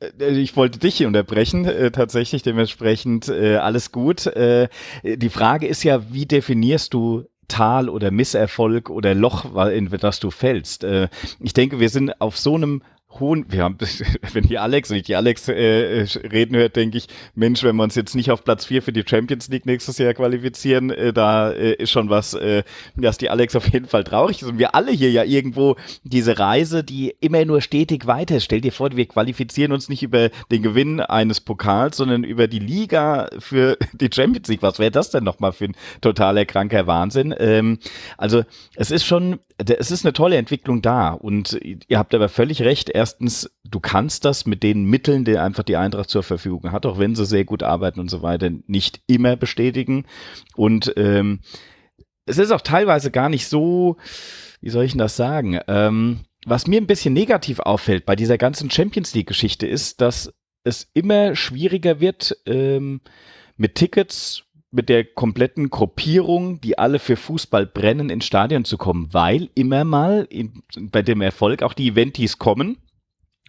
[0.00, 4.26] Äh, ich wollte dich hier unterbrechen, äh, tatsächlich, dementsprechend äh, alles gut.
[4.26, 4.68] Äh,
[5.02, 10.30] die Frage ist ja, wie definierst du Tal oder Misserfolg oder Loch, in das du
[10.30, 10.84] fällst.
[10.84, 11.08] Äh,
[11.40, 12.82] ich denke, wir sind auf so einem
[13.20, 13.78] hohen, wir haben,
[14.32, 17.82] wenn die Alex, wenn ich die Alex äh, reden hört, denke ich, Mensch, wenn wir
[17.82, 21.50] uns jetzt nicht auf Platz 4 für die Champions League nächstes Jahr qualifizieren, äh, da
[21.50, 22.62] äh, ist schon was, äh,
[22.96, 24.48] dass die Alex auf jeden Fall traurig ist.
[24.48, 28.40] Und wir alle hier ja irgendwo diese Reise, die immer nur stetig weiter.
[28.40, 32.58] Stell dir vor, wir qualifizieren uns nicht über den Gewinn eines Pokals, sondern über die
[32.58, 34.62] Liga für die Champions League.
[34.62, 37.34] Was wäre das denn nochmal für ein totaler kranker Wahnsinn?
[37.38, 37.78] Ähm,
[38.16, 38.44] also
[38.76, 42.90] es ist schon es ist eine tolle Entwicklung da und ihr habt aber völlig recht.
[42.90, 46.98] Erstens, du kannst das mit den Mitteln, die einfach die Eintracht zur Verfügung hat, auch
[46.98, 50.06] wenn sie sehr gut arbeiten und so weiter, nicht immer bestätigen.
[50.54, 51.40] Und ähm,
[52.24, 53.96] es ist auch teilweise gar nicht so,
[54.60, 55.58] wie soll ich denn das sagen?
[55.66, 60.88] Ähm, was mir ein bisschen negativ auffällt bei dieser ganzen Champions League-Geschichte ist, dass es
[60.94, 63.00] immer schwieriger wird, ähm,
[63.56, 69.08] mit Tickets mit der kompletten Gruppierung, die alle für Fußball brennen, ins Stadion zu kommen,
[69.12, 72.76] weil immer mal in, bei dem Erfolg auch die Eventis kommen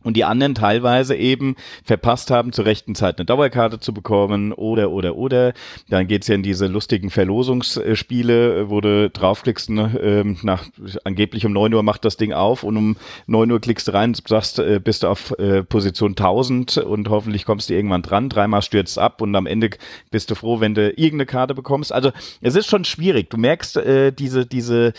[0.04, 4.92] und die anderen teilweise eben verpasst haben, zur rechten Zeit eine Dauerkarte zu bekommen oder,
[4.92, 5.54] oder, oder.
[5.90, 10.66] Dann geht's ja in diese lustigen Verlosungsspiele, wo du draufklickst, ne, ähm, nach,
[11.04, 14.14] angeblich um neun Uhr macht das Ding auf und um neun Uhr klickst du rein,
[14.14, 18.62] sagst, äh, bist du auf äh, Position 1000 und hoffentlich kommst du irgendwann dran, dreimal
[18.62, 19.72] stürzt ab und am Ende
[20.12, 21.92] bist du froh, wenn du irgendeine Karte bekommst.
[21.92, 23.30] Also es ist schon schwierig.
[23.30, 24.94] Du merkst äh, diese, diese,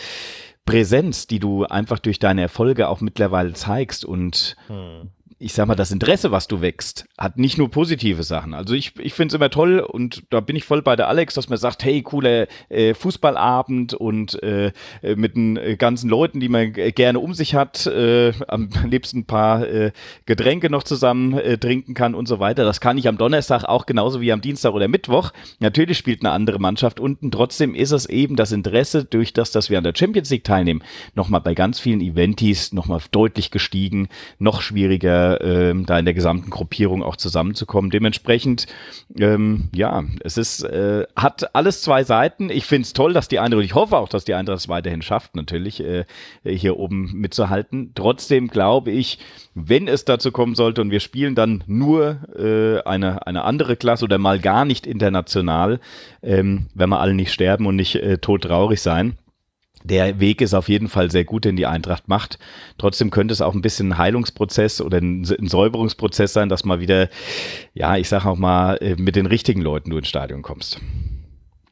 [0.65, 5.09] Präsenz, die du einfach durch deine Erfolge auch mittlerweile zeigst und hm
[5.41, 8.53] ich sag mal, das Interesse, was du wächst, hat nicht nur positive Sachen.
[8.53, 11.33] Also ich, ich finde es immer toll und da bin ich voll bei der Alex,
[11.33, 16.49] dass man sagt, hey, cooler äh, Fußballabend und äh, mit den äh, ganzen Leuten, die
[16.49, 19.91] man gerne um sich hat, äh, am liebsten ein paar äh,
[20.27, 22.63] Getränke noch zusammen äh, trinken kann und so weiter.
[22.63, 25.31] Das kann ich am Donnerstag auch genauso wie am Dienstag oder Mittwoch.
[25.59, 27.31] Natürlich spielt eine andere Mannschaft unten.
[27.31, 30.83] Trotzdem ist es eben das Interesse durch das, dass wir an der Champions League teilnehmen,
[31.15, 36.49] nochmal bei ganz vielen Eventis nochmal deutlich gestiegen, noch schwieriger ähm, da in der gesamten
[36.49, 37.91] Gruppierung auch zusammenzukommen.
[37.91, 38.67] Dementsprechend,
[39.17, 42.49] ähm, ja, es ist, äh, hat alles zwei Seiten.
[42.49, 45.01] Ich finde es toll, dass die Eintracht, ich hoffe auch, dass die Eintracht es weiterhin
[45.01, 46.05] schafft, natürlich äh,
[46.43, 47.91] hier oben mitzuhalten.
[47.95, 49.19] Trotzdem glaube ich,
[49.53, 54.05] wenn es dazu kommen sollte und wir spielen dann nur äh, eine, eine andere Klasse
[54.05, 55.79] oder mal gar nicht international,
[56.23, 59.17] ähm, wenn wir alle nicht sterben und nicht äh, todtraurig sein,
[59.83, 62.39] der Weg ist auf jeden Fall sehr gut, den die Eintracht macht.
[62.77, 67.09] Trotzdem könnte es auch ein bisschen ein Heilungsprozess oder ein, Säuberungsprozess sein, dass mal wieder,
[67.73, 70.79] ja, ich sage auch mal, äh, mit den richtigen Leuten du ins Stadion kommst.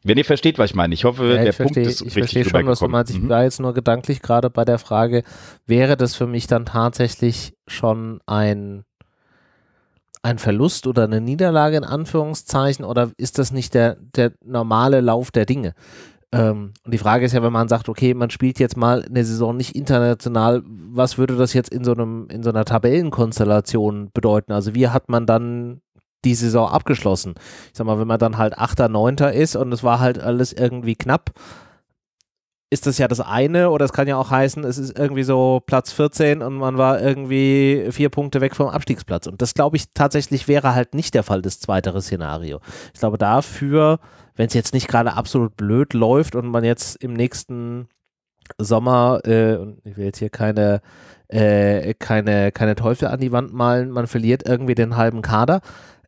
[0.04, 0.93] Wenn ihr versteht, was ich meine.
[0.93, 2.88] Ich hoffe, ja, ich der versteh, Punkt ist ich richtig Ich verstehe schon, was du
[2.88, 3.12] meinst.
[3.12, 3.30] Ich mhm.
[3.30, 5.24] war jetzt nur gedanklich gerade bei der Frage,
[5.65, 8.86] wäre das für mich dann tatsächlich schon ein,
[10.22, 15.32] ein Verlust oder eine Niederlage in Anführungszeichen oder ist das nicht der, der normale Lauf
[15.32, 15.74] der Dinge?
[16.32, 19.26] Ähm, und die Frage ist ja, wenn man sagt, okay, man spielt jetzt mal eine
[19.26, 24.52] Saison nicht international, was würde das jetzt in so einem, in so einer Tabellenkonstellation bedeuten?
[24.52, 25.82] Also wie hat man dann
[26.26, 27.34] die Saison abgeschlossen?
[27.72, 30.54] Ich sag mal, wenn man dann halt Achter, Neunter ist und es war halt alles
[30.54, 31.32] irgendwie knapp,
[32.72, 35.62] ist das ja das eine oder es kann ja auch heißen, es ist irgendwie so
[35.65, 39.26] Platz 14 und man war irgendwie vier Punkte weg vom Abstiegsplatz.
[39.26, 42.60] Und das glaube ich tatsächlich wäre halt nicht der Fall, das zweite Szenario.
[42.94, 44.00] Ich glaube dafür
[44.39, 47.89] wenn es jetzt nicht gerade absolut blöd läuft und man jetzt im nächsten
[48.58, 50.80] Sommer, äh, und ich will jetzt hier keine,
[51.28, 55.60] äh, keine, keine Teufel an die Wand malen, man verliert irgendwie den halben Kader,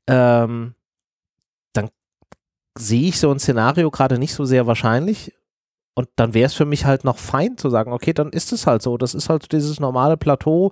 [0.08, 0.76] ähm,
[1.74, 1.90] dann
[2.78, 5.34] sehe ich so ein Szenario gerade nicht so sehr wahrscheinlich.
[5.94, 8.66] Und dann wäre es für mich halt noch fein zu sagen, okay, dann ist es
[8.66, 8.98] halt so.
[8.98, 10.72] Das ist halt dieses normale Plateau,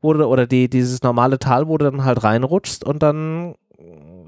[0.00, 3.56] wo oder die, dieses normale Tal, wo du dann halt reinrutschst und dann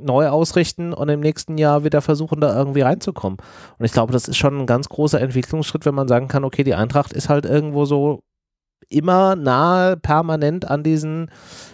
[0.03, 3.39] neu ausrichten und im nächsten Jahr wieder versuchen, da irgendwie reinzukommen.
[3.79, 6.65] Und ich glaube, das ist schon ein ganz großer Entwicklungsschritt, wenn man sagen kann, okay,
[6.65, 8.23] die Eintracht ist halt irgendwo so
[8.89, 11.31] immer nahe, permanent an diesen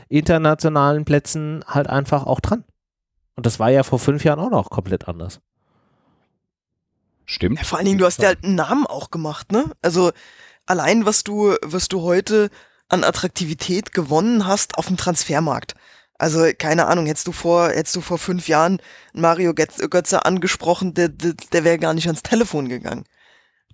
[0.09, 2.64] internationalen Plätzen halt einfach auch dran.
[3.35, 5.41] Und das war ja vor fünf Jahren auch noch komplett anders.
[7.25, 7.59] Stimmt.
[7.59, 9.64] Ja, vor allen Dingen, du hast ja halt einen Namen auch gemacht, ne?
[9.83, 10.12] Also
[10.67, 12.49] allein, was du, was du heute
[12.88, 15.75] an Attraktivität gewonnen hast auf dem Transfermarkt.
[16.18, 21.09] Also, keine Ahnung, hättest du vor, hättest du vor fünf Jahren Mario Götze angesprochen, der,
[21.09, 23.04] der, der wäre gar nicht ans Telefon gegangen.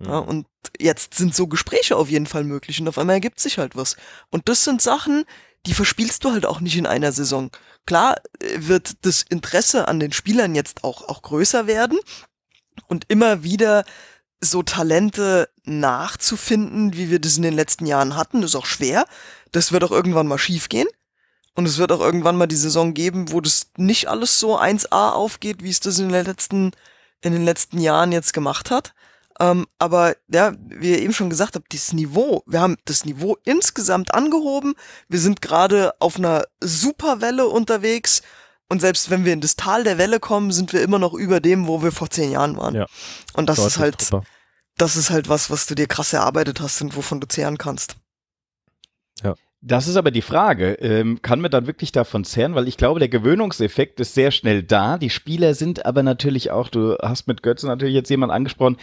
[0.00, 0.46] Ja, und
[0.78, 3.96] jetzt sind so Gespräche auf jeden Fall möglich und auf einmal ergibt sich halt was.
[4.30, 5.24] Und das sind Sachen,
[5.66, 7.50] die verspielst du halt auch nicht in einer Saison.
[7.87, 11.98] Klar äh, wird das Interesse an den Spielern jetzt auch, auch größer werden
[12.88, 13.85] und immer wieder
[14.40, 19.07] so Talente nachzufinden, wie wir das in den letzten Jahren hatten, ist auch schwer.
[19.52, 20.88] Das wird auch irgendwann mal schief gehen.
[21.55, 25.12] Und es wird auch irgendwann mal die Saison geben, wo das nicht alles so 1A
[25.12, 26.73] aufgeht, wie es das in den letzten,
[27.21, 28.93] in den letzten Jahren jetzt gemacht hat.
[29.40, 33.37] Ähm, aber ja, wie ihr eben schon gesagt habt, dieses Niveau, wir haben das Niveau
[33.45, 34.75] insgesamt angehoben.
[35.09, 38.23] Wir sind gerade auf einer Superwelle unterwegs.
[38.69, 41.40] Und selbst wenn wir in das Tal der Welle kommen, sind wir immer noch über
[41.40, 42.75] dem, wo wir vor zehn Jahren waren.
[42.75, 42.87] Ja,
[43.35, 44.25] und das ist halt, drüber.
[44.77, 47.97] das ist halt was, was du dir krass erarbeitet hast und wovon du zehren kannst.
[49.23, 49.35] Ja.
[49.66, 50.74] Das ist aber die Frage.
[50.74, 52.55] Ähm, kann man dann wirklich davon zehren?
[52.55, 54.98] Weil ich glaube, der Gewöhnungseffekt ist sehr schnell da.
[54.98, 58.77] Die Spieler sind aber natürlich auch, du hast mit Götzen natürlich jetzt jemand angesprochen,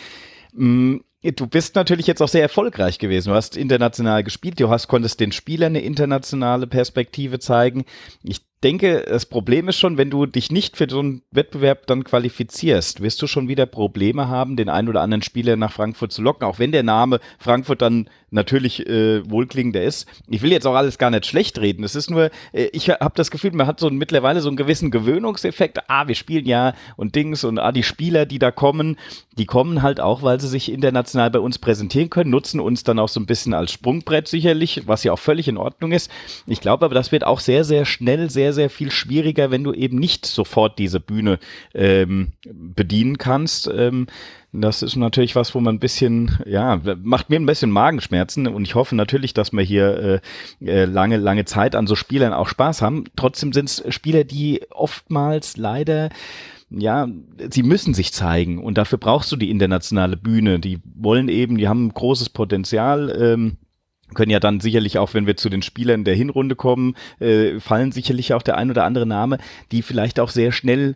[0.53, 1.03] mh, mm,
[1.35, 3.29] Du bist natürlich jetzt auch sehr erfolgreich gewesen.
[3.29, 7.85] Du hast international gespielt, du hast, konntest den Spielern eine internationale Perspektive zeigen.
[8.23, 12.03] Ich denke, das Problem ist schon, wenn du dich nicht für so einen Wettbewerb dann
[12.03, 16.21] qualifizierst, wirst du schon wieder Probleme haben, den einen oder anderen Spieler nach Frankfurt zu
[16.21, 20.07] locken, auch wenn der Name Frankfurt dann natürlich äh, wohlklingender ist.
[20.29, 21.83] Ich will jetzt auch alles gar nicht schlecht reden.
[21.83, 24.89] Es ist nur, äh, ich habe das Gefühl, man hat so mittlerweile so einen gewissen
[24.89, 25.89] Gewöhnungseffekt.
[25.89, 28.97] Ah, wir spielen ja und Dings und ah, die Spieler, die da kommen,
[29.37, 32.99] die kommen halt auch, weil sie sich international bei uns präsentieren können, nutzen uns dann
[32.99, 36.09] auch so ein bisschen als Sprungbrett sicherlich, was ja auch völlig in Ordnung ist.
[36.47, 39.73] Ich glaube aber, das wird auch sehr, sehr schnell, sehr, sehr viel schwieriger, wenn du
[39.73, 41.39] eben nicht sofort diese Bühne
[41.73, 43.69] ähm, bedienen kannst.
[43.73, 44.07] Ähm,
[44.53, 48.63] das ist natürlich was, wo man ein bisschen, ja, macht mir ein bisschen Magenschmerzen und
[48.63, 50.21] ich hoffe natürlich, dass wir hier
[50.61, 53.05] äh, äh lange, lange Zeit an so Spielern auch Spaß haben.
[53.15, 56.09] Trotzdem sind es Spieler, die oftmals leider
[56.73, 57.07] ja,
[57.49, 60.59] sie müssen sich zeigen und dafür brauchst du die internationale Bühne.
[60.59, 63.13] Die wollen eben, die haben großes Potenzial.
[63.19, 63.57] Ähm,
[64.13, 67.91] können ja dann sicherlich auch, wenn wir zu den Spielern der Hinrunde kommen, äh, fallen
[67.91, 69.37] sicherlich auch der ein oder andere Name,
[69.71, 70.95] die vielleicht auch sehr schnell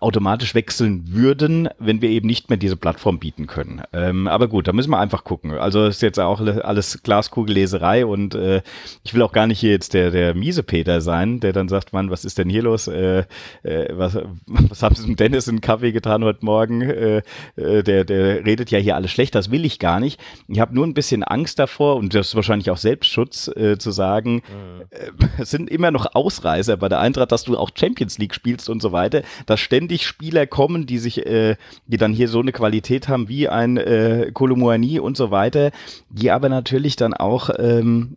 [0.00, 3.80] automatisch wechseln würden, wenn wir eben nicht mehr diese Plattform bieten können.
[3.94, 5.52] Ähm, aber gut, da müssen wir einfach gucken.
[5.52, 8.60] Also ist jetzt auch alles Glaskugelleserei und äh,
[9.04, 11.94] ich will auch gar nicht hier jetzt der, der miese Peter sein, der dann sagt,
[11.94, 12.88] Mann, was ist denn hier los?
[12.88, 13.24] Äh,
[13.62, 16.82] äh, was, was haben Sie mit Dennis in den Kaffee getan heute Morgen?
[16.82, 17.22] Äh,
[17.56, 20.20] äh, der, der redet ja hier alles schlecht, das will ich gar nicht.
[20.48, 23.92] Ich habe nur ein bisschen Angst davor und das ist wahrscheinlich auch Selbstschutz äh, zu
[23.92, 24.82] sagen, mhm.
[24.90, 25.10] äh,
[25.42, 28.82] es sind immer noch Ausreißer bei der Eintracht, dass du auch Champions League spielst und
[28.82, 29.22] so weiter.
[29.46, 31.54] Das ständig Spieler kommen, die sich, äh,
[31.86, 35.70] die dann hier so eine Qualität haben wie ein äh, Kolumuani und so weiter,
[36.08, 38.16] die aber natürlich dann auch ähm,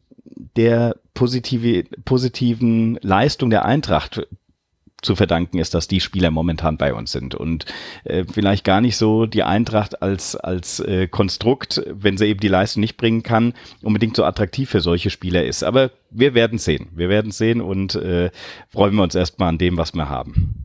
[0.55, 4.25] der positive, positiven Leistung der Eintracht
[5.03, 7.65] zu verdanken ist, dass die Spieler momentan bei uns sind und
[8.05, 12.47] äh, vielleicht gar nicht so die Eintracht als als äh, Konstrukt, wenn sie eben die
[12.47, 15.63] Leistung nicht bringen kann, unbedingt so attraktiv für solche Spieler ist.
[15.63, 18.31] Aber wir werden sehen, wir werden sehen und äh,
[18.69, 20.62] freuen wir uns erstmal an dem, was wir haben.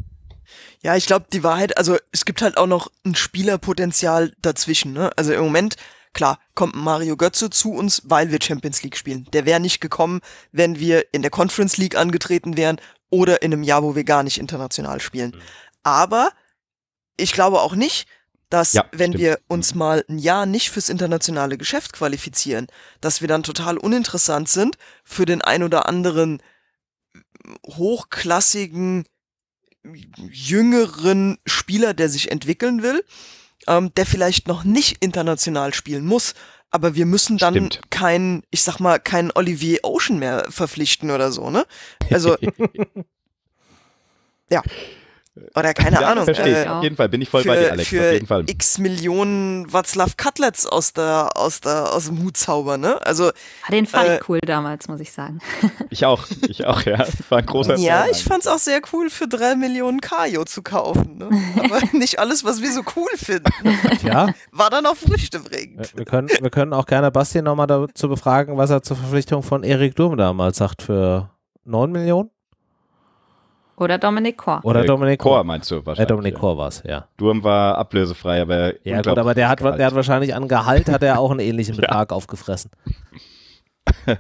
[0.82, 4.92] Ja, ich glaube, die Wahrheit, also es gibt halt auch noch ein Spielerpotenzial dazwischen.
[4.92, 5.10] Ne?
[5.16, 5.76] Also im Moment,
[6.12, 9.26] klar, kommt Mario Götze zu uns, weil wir Champions League spielen.
[9.32, 10.20] Der wäre nicht gekommen,
[10.52, 14.22] wenn wir in der Conference League angetreten wären oder in einem Jahr, wo wir gar
[14.22, 15.32] nicht international spielen.
[15.32, 15.40] Mhm.
[15.82, 16.30] Aber
[17.16, 18.06] ich glaube auch nicht,
[18.50, 19.24] dass ja, wenn stimmt.
[19.24, 22.66] wir uns mal ein Jahr nicht fürs internationale Geschäft qualifizieren,
[23.00, 26.42] dass wir dann total uninteressant sind für den ein oder anderen
[27.66, 29.04] hochklassigen
[29.84, 33.04] jüngeren Spieler, der sich entwickeln will,
[33.66, 36.34] ähm, der vielleicht noch nicht international spielen muss,
[36.70, 37.80] aber wir müssen dann Stimmt.
[37.90, 41.66] keinen, ich sag mal, keinen Olivier Ocean mehr verpflichten oder so, ne?
[42.10, 42.36] Also
[44.50, 44.62] ja.
[45.55, 46.24] Oder keine ja, Ahnung.
[46.24, 47.88] Verstehe äh, Auf jeden Fall bin ich voll für, bei dir, Alex.
[47.88, 48.44] Für auf jeden Fall.
[48.46, 53.05] x Millionen Václav Cutlets aus der aus der aus dem Hut zaubern, ne?
[53.05, 55.40] Also ah, den fand äh, ich cool damals, muss ich sagen.
[55.90, 57.07] Ich auch, ich auch, ja.
[57.31, 60.62] War ein großer Ja, Fan ich fand's auch sehr cool, für drei Millionen Kajo zu
[60.62, 61.16] kaufen.
[61.18, 61.31] Ne?
[61.57, 63.51] Aber nicht alles, was wir so cool finden.
[64.03, 64.29] Ja.
[64.53, 65.96] War dann auch Früchte bringend.
[65.96, 69.62] Wir können, wir können auch gerne Basti nochmal dazu befragen, was er zur Verpflichtung von
[69.62, 71.31] Erik Durm damals sagt für
[71.64, 72.31] 9 Millionen.
[73.78, 74.60] Oder Dominik Kor.
[74.64, 75.44] Oder Dominik Kor.
[75.44, 76.00] meinst du wahrscheinlich.
[76.00, 76.34] Äh, Dominik.
[76.34, 77.06] Kor war es, ja.
[77.16, 78.74] Durm war ablösefrei, aber.
[78.84, 81.76] Ja, gut, aber der hat, der hat wahrscheinlich an Gehalt hat er auch einen ähnlichen
[81.80, 82.16] Betrag ja.
[82.16, 82.70] aufgefressen.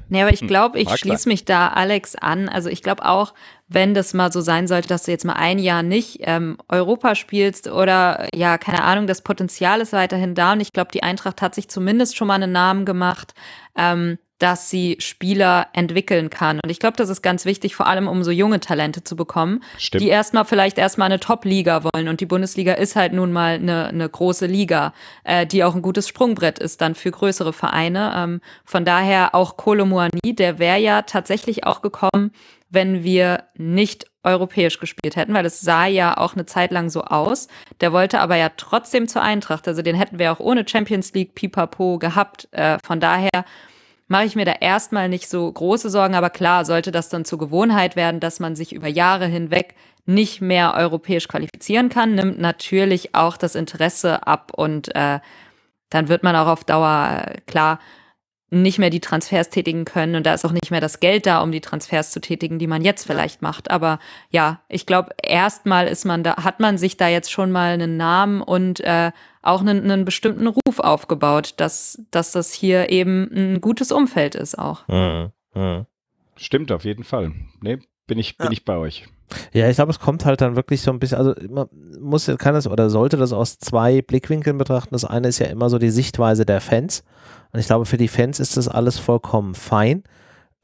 [0.08, 2.48] Nee, aber ich glaube, ich schließe mich da Alex an.
[2.48, 3.34] Also ich glaube auch,
[3.68, 7.14] wenn das mal so sein sollte, dass du jetzt mal ein Jahr nicht ähm, Europa
[7.14, 11.42] spielst oder ja, keine Ahnung, das Potenzial ist weiterhin da und ich glaube, die Eintracht
[11.42, 13.34] hat sich zumindest schon mal einen Namen gemacht.
[13.76, 16.60] Ähm, dass sie Spieler entwickeln kann.
[16.62, 19.62] Und ich glaube, das ist ganz wichtig, vor allem um so junge Talente zu bekommen,
[19.78, 20.02] Stimmt.
[20.02, 22.08] die erstmal vielleicht erstmal eine Top-Liga wollen.
[22.08, 24.92] Und die Bundesliga ist halt nun mal eine, eine große Liga,
[25.24, 28.12] äh, die auch ein gutes Sprungbrett ist dann für größere Vereine.
[28.16, 32.32] Ähm, von daher auch Kolo Muani, der wäre ja tatsächlich auch gekommen,
[32.70, 37.02] wenn wir nicht europäisch gespielt hätten, weil es sah ja auch eine Zeit lang so
[37.02, 37.48] aus.
[37.80, 39.66] Der wollte aber ja trotzdem zur Eintracht.
[39.66, 42.48] Also den hätten wir auch ohne Champions League Pipapo gehabt.
[42.52, 43.30] Äh, von daher
[44.08, 46.14] mache ich mir da erstmal nicht so große Sorgen.
[46.14, 49.74] Aber klar, sollte das dann zur Gewohnheit werden, dass man sich über Jahre hinweg
[50.08, 55.20] nicht mehr europäisch qualifizieren kann, nimmt natürlich auch das Interesse ab und äh,
[55.90, 57.78] dann wird man auch auf Dauer äh, klar
[58.50, 61.42] nicht mehr die Transfers tätigen können und da ist auch nicht mehr das Geld da,
[61.42, 63.70] um die Transfers zu tätigen, die man jetzt vielleicht macht.
[63.70, 63.98] Aber
[64.30, 67.98] ja, ich glaube, erstmal ist man da, hat man sich da jetzt schon mal einen
[67.98, 69.12] Namen und äh,
[69.42, 74.58] auch einen, einen bestimmten Ruf aufgebaut, dass, dass das hier eben ein gutes Umfeld ist
[74.58, 74.86] auch.
[74.88, 75.32] Mhm.
[75.54, 75.86] Mhm.
[76.36, 77.32] Stimmt, auf jeden Fall.
[77.60, 78.52] Nee, bin ich, bin ja.
[78.52, 79.06] ich bei euch.
[79.52, 81.68] Ja, ich glaube, es kommt halt dann wirklich so ein bisschen, also man
[82.00, 84.90] muss, kann es oder sollte das aus zwei Blickwinkeln betrachten.
[84.92, 87.04] Das eine ist ja immer so die Sichtweise der Fans.
[87.52, 90.04] Und ich glaube, für die Fans ist das alles vollkommen fein.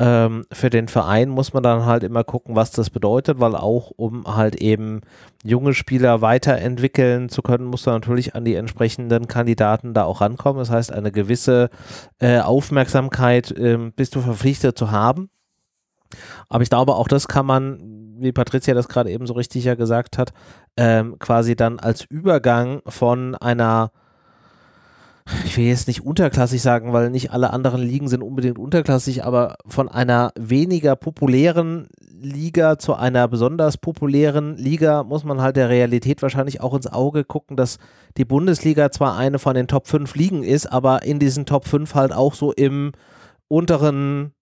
[0.00, 3.92] Ähm, für den Verein muss man dann halt immer gucken, was das bedeutet, weil auch
[3.94, 5.02] um halt eben
[5.44, 10.58] junge Spieler weiterentwickeln zu können, muss man natürlich an die entsprechenden Kandidaten da auch rankommen.
[10.58, 11.70] Das heißt, eine gewisse
[12.18, 15.30] äh, Aufmerksamkeit äh, bist du verpflichtet zu haben.
[16.48, 19.76] Aber ich glaube, auch das kann man, wie Patricia das gerade eben so richtig ja
[19.76, 20.32] gesagt hat,
[20.76, 23.92] ähm, quasi dann als Übergang von einer
[25.44, 29.56] ich will jetzt nicht unterklassig sagen, weil nicht alle anderen Ligen sind unbedingt unterklassig, aber
[29.66, 31.88] von einer weniger populären
[32.20, 37.24] Liga zu einer besonders populären Liga muss man halt der Realität wahrscheinlich auch ins Auge
[37.24, 37.78] gucken, dass
[38.16, 41.94] die Bundesliga zwar eine von den Top 5 Ligen ist, aber in diesen Top 5
[41.94, 42.92] halt auch so im
[43.48, 44.32] unteren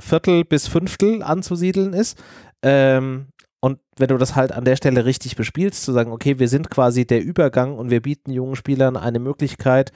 [0.00, 2.18] Viertel bis Fünftel anzusiedeln ist.
[2.62, 3.28] Ähm,
[3.66, 6.70] und wenn du das halt an der Stelle richtig bespielst, zu sagen, okay, wir sind
[6.70, 9.90] quasi der Übergang und wir bieten jungen Spielern eine Möglichkeit,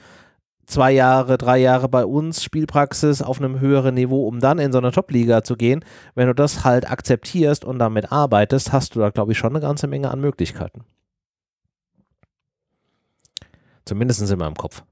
[0.65, 4.77] zwei Jahre, drei Jahre bei uns Spielpraxis auf einem höheren Niveau, um dann in so
[4.77, 5.85] eine Top-Liga zu gehen.
[6.15, 9.61] Wenn du das halt akzeptierst und damit arbeitest, hast du da, glaube ich, schon eine
[9.61, 10.83] ganze Menge an Möglichkeiten.
[13.85, 14.83] Zumindest in meinem Kopf.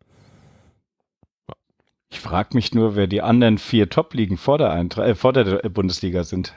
[2.11, 6.23] Ich frage mich nur, wer die anderen vier Top-Ligen vor der, äh, vor der Bundesliga
[6.23, 6.53] sind.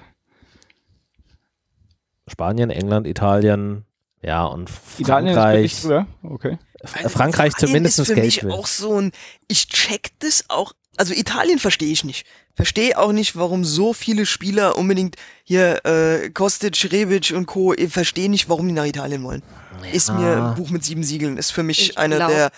[2.29, 3.85] Spanien, England, Italien,
[4.23, 5.85] ja, und Frankreich.
[5.85, 6.59] Italien okay.
[6.81, 8.53] Also Frankreich zumindest ist für Geld mich will.
[8.53, 9.13] auch so ein,
[9.49, 12.27] ich check das auch, also Italien verstehe ich nicht.
[12.55, 17.73] Verstehe auch nicht, warum so viele Spieler unbedingt hier äh, Kostic, Rebic und Co.
[17.73, 19.43] Ich verstehe nicht, warum die nach Italien wollen.
[19.83, 19.91] Ja.
[19.91, 22.51] Ist mir ein Buch mit sieben Siegeln, ist für mich eine der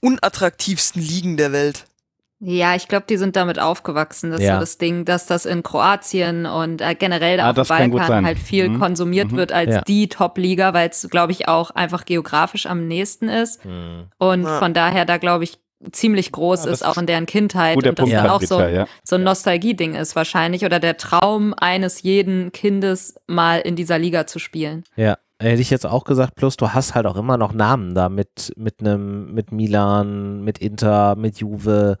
[0.00, 1.84] unattraktivsten Ligen der Welt.
[2.38, 4.30] Ja, ich glaube, die sind damit aufgewachsen.
[4.30, 4.48] Das ja.
[4.48, 8.26] ist so das Ding, dass das in Kroatien und äh, generell ah, auf dem Balkan
[8.26, 8.78] halt viel mhm.
[8.78, 9.36] konsumiert mhm.
[9.36, 9.80] wird als ja.
[9.82, 13.64] die Top-Liga, weil es, glaube ich, auch einfach geografisch am nächsten ist.
[13.64, 14.08] Mhm.
[14.18, 14.58] Und ja.
[14.58, 15.58] von daher da, glaube ich,
[15.92, 17.76] ziemlich groß ist, auch in deren Kindheit.
[17.76, 18.62] Und das dann auch so,
[19.02, 24.26] so ein Nostalgie-Ding ist wahrscheinlich oder der Traum eines jeden Kindes, mal in dieser Liga
[24.26, 24.84] zu spielen.
[24.96, 25.18] Ja.
[25.38, 28.54] Hätte ich jetzt auch gesagt, plus du hast halt auch immer noch Namen da mit,
[28.56, 31.98] mit einem, mit Milan, mit Inter, mit Juve.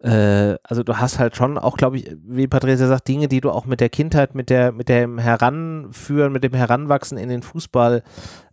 [0.00, 3.52] Äh, also du hast halt schon auch, glaube ich, wie Patricia sagt, Dinge, die du
[3.52, 8.02] auch mit der Kindheit, mit der, mit dem Heranführen, mit dem Heranwachsen in den Fußball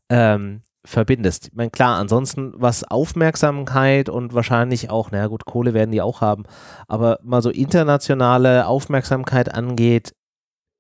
[0.10, 1.48] ähm, verbindest.
[1.48, 6.22] Ich meine, klar, ansonsten, was Aufmerksamkeit und wahrscheinlich auch, naja gut, Kohle werden die auch
[6.22, 6.44] haben,
[6.88, 10.14] aber mal so internationale Aufmerksamkeit angeht,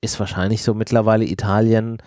[0.01, 1.97] ist wahrscheinlich so mittlerweile Italien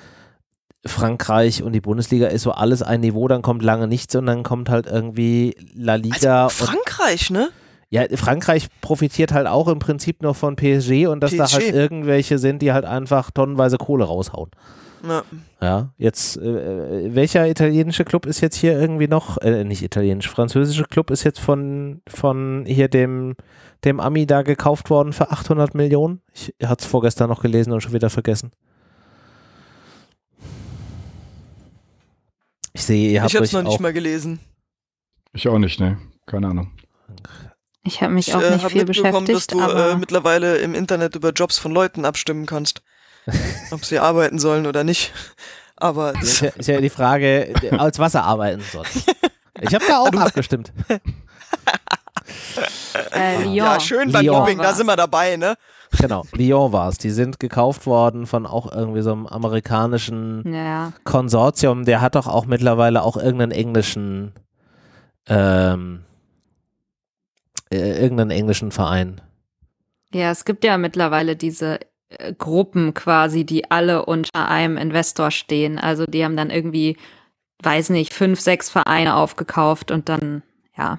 [0.85, 4.43] Frankreich und die Bundesliga ist so alles ein Niveau, dann kommt lange nichts und dann
[4.43, 6.45] kommt halt irgendwie La Liga.
[6.45, 7.51] Also Frankreich, ne?
[7.91, 11.39] Ja, Frankreich profitiert halt auch im Prinzip noch von PSG und dass PSG.
[11.39, 14.51] da halt irgendwelche sind, die halt einfach tonnenweise Kohle raushauen.
[15.07, 15.23] Ja.
[15.61, 20.85] ja jetzt, äh, welcher italienische Club ist jetzt hier irgendwie noch, äh, nicht italienisch, französische
[20.85, 23.35] Club ist jetzt von, von hier dem,
[23.85, 26.23] dem Ami da gekauft worden für 800 Millionen?
[26.33, 28.53] Ich hatte es vorgestern noch gelesen und schon wieder vergessen.
[32.73, 34.41] Ich sehe, ihr habt Ich hab's noch nicht mal gelesen.
[35.33, 35.99] Ich auch nicht, ne?
[36.27, 36.73] Keine Ahnung.
[37.85, 39.29] Ich habe mich ich, auch äh, nicht viel beschäftigt.
[39.29, 42.83] dass du äh, mittlerweile im Internet über Jobs von Leuten abstimmen kannst.
[43.71, 45.13] ob sie arbeiten sollen oder nicht.
[45.77, 48.87] Aber das ist ja, ist ja die Frage, als was er arbeiten soll.
[49.61, 50.73] Ich habe da auch abgestimmt.
[53.13, 53.55] äh, Lyon.
[53.55, 55.57] Ja, schön beim Mobbing, da sind wir dabei, ne?
[55.99, 56.99] Genau, Lyon war es.
[56.99, 60.93] Die sind gekauft worden von auch irgendwie so einem amerikanischen ja.
[61.05, 61.85] Konsortium.
[61.85, 64.33] Der hat doch auch mittlerweile auch irgendeinen englischen,
[65.27, 66.05] ähm,
[67.71, 69.21] äh, irgendeinen englischen Verein.
[70.13, 75.79] Ja, es gibt ja mittlerweile diese äh, Gruppen quasi, die alle unter einem Investor stehen.
[75.79, 76.97] Also die haben dann irgendwie,
[77.63, 80.43] weiß nicht, fünf, sechs Vereine aufgekauft und dann,
[80.77, 80.99] ja,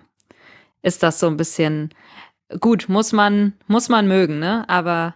[0.81, 1.93] ist das so ein bisschen
[2.59, 4.65] gut, muss man, muss man mögen, ne?
[4.67, 5.15] Aber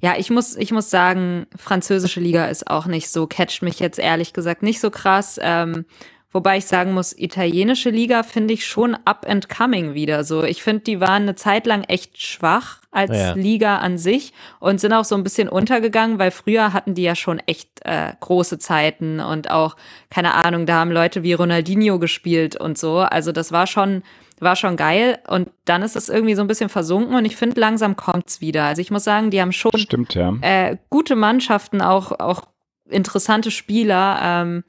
[0.00, 3.98] ja, ich muss, ich muss sagen, französische Liga ist auch nicht so, catcht mich jetzt
[3.98, 5.40] ehrlich gesagt nicht so krass.
[5.42, 5.86] Ähm,
[6.32, 10.22] wobei ich sagen muss, italienische Liga finde ich schon up and coming wieder.
[10.22, 13.32] So, ich finde, die waren eine Zeit lang echt schwach als ja.
[13.32, 17.14] Liga an sich und sind auch so ein bisschen untergegangen, weil früher hatten die ja
[17.14, 19.76] schon echt äh, große Zeiten und auch,
[20.10, 22.98] keine Ahnung, da haben Leute wie Ronaldinho gespielt und so.
[22.98, 24.02] Also das war schon,
[24.40, 25.18] war schon geil.
[25.28, 28.64] Und dann ist es irgendwie so ein bisschen versunken und ich finde, langsam kommt's wieder.
[28.64, 30.34] Also ich muss sagen, die haben schon Stimmt, ja.
[30.40, 32.42] äh, gute Mannschaften, auch, auch
[32.88, 34.18] interessante Spieler.
[34.22, 34.64] Ähm,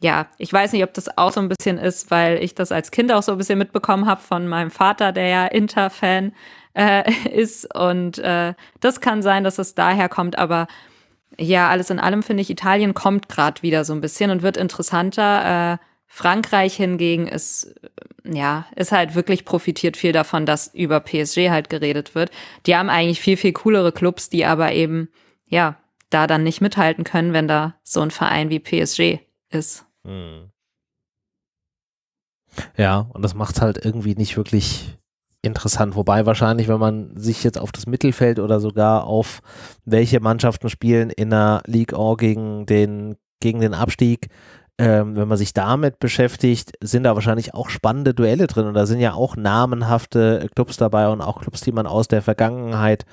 [0.00, 2.90] ja, ich weiß nicht, ob das auch so ein bisschen ist, weil ich das als
[2.90, 6.32] Kind auch so ein bisschen mitbekommen habe von meinem Vater, der ja Inter-Fan
[6.74, 7.72] äh, ist.
[7.74, 10.66] Und äh, das kann sein, dass es daher kommt, aber
[11.38, 14.58] ja, alles in allem finde ich, Italien kommt gerade wieder so ein bisschen und wird
[14.58, 15.72] interessanter.
[15.74, 17.74] Äh, Frankreich hingegen ist,
[18.22, 22.30] ja, ist halt wirklich profitiert viel davon, dass über PSG halt geredet wird.
[22.66, 25.08] Die haben eigentlich viel, viel coolere Clubs, die aber eben,
[25.48, 25.76] ja,
[26.10, 29.86] da dann nicht mithalten können, wenn da so ein Verein wie PSG ist.
[30.04, 30.50] Hm.
[32.76, 34.98] Ja, und das macht halt irgendwie nicht wirklich
[35.40, 35.96] interessant.
[35.96, 39.40] Wobei wahrscheinlich, wenn man sich jetzt auf das Mittelfeld oder sogar auf
[39.86, 44.28] welche Mannschaften spielen in der League All gegen den, gegen den Abstieg,
[44.82, 48.84] ähm, wenn man sich damit beschäftigt, sind da wahrscheinlich auch spannende Duelle drin und da
[48.84, 53.06] sind ja auch namenhafte Clubs dabei und auch Clubs, die man aus der Vergangenheit,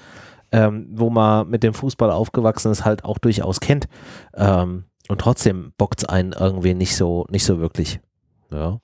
[0.51, 3.87] ähm, wo man mit dem Fußball aufgewachsen ist, halt auch durchaus kennt.
[4.33, 7.99] Ähm, und trotzdem bockt es einen irgendwie nicht so, nicht so wirklich.
[8.51, 8.79] Ja.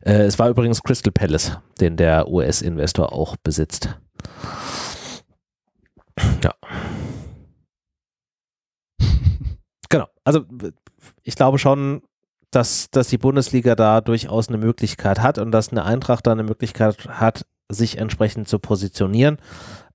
[0.00, 3.98] Äh, es war übrigens Crystal Palace, den der US-Investor auch besitzt.
[6.42, 6.54] Ja.
[9.90, 10.06] genau.
[10.24, 10.46] Also
[11.24, 12.02] ich glaube schon,
[12.50, 16.44] dass, dass die Bundesliga da durchaus eine Möglichkeit hat und dass eine Eintracht da eine
[16.44, 19.38] Möglichkeit hat, sich entsprechend zu positionieren.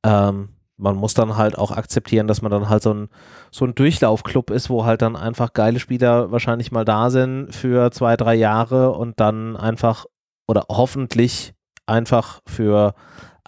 [0.04, 3.10] Ähm, man muss dann halt auch akzeptieren, dass man dann halt so ein,
[3.52, 7.92] so ein Durchlaufclub ist, wo halt dann einfach geile Spieler wahrscheinlich mal da sind für
[7.92, 10.06] zwei, drei Jahre und dann einfach
[10.48, 11.54] oder hoffentlich
[11.86, 12.96] einfach für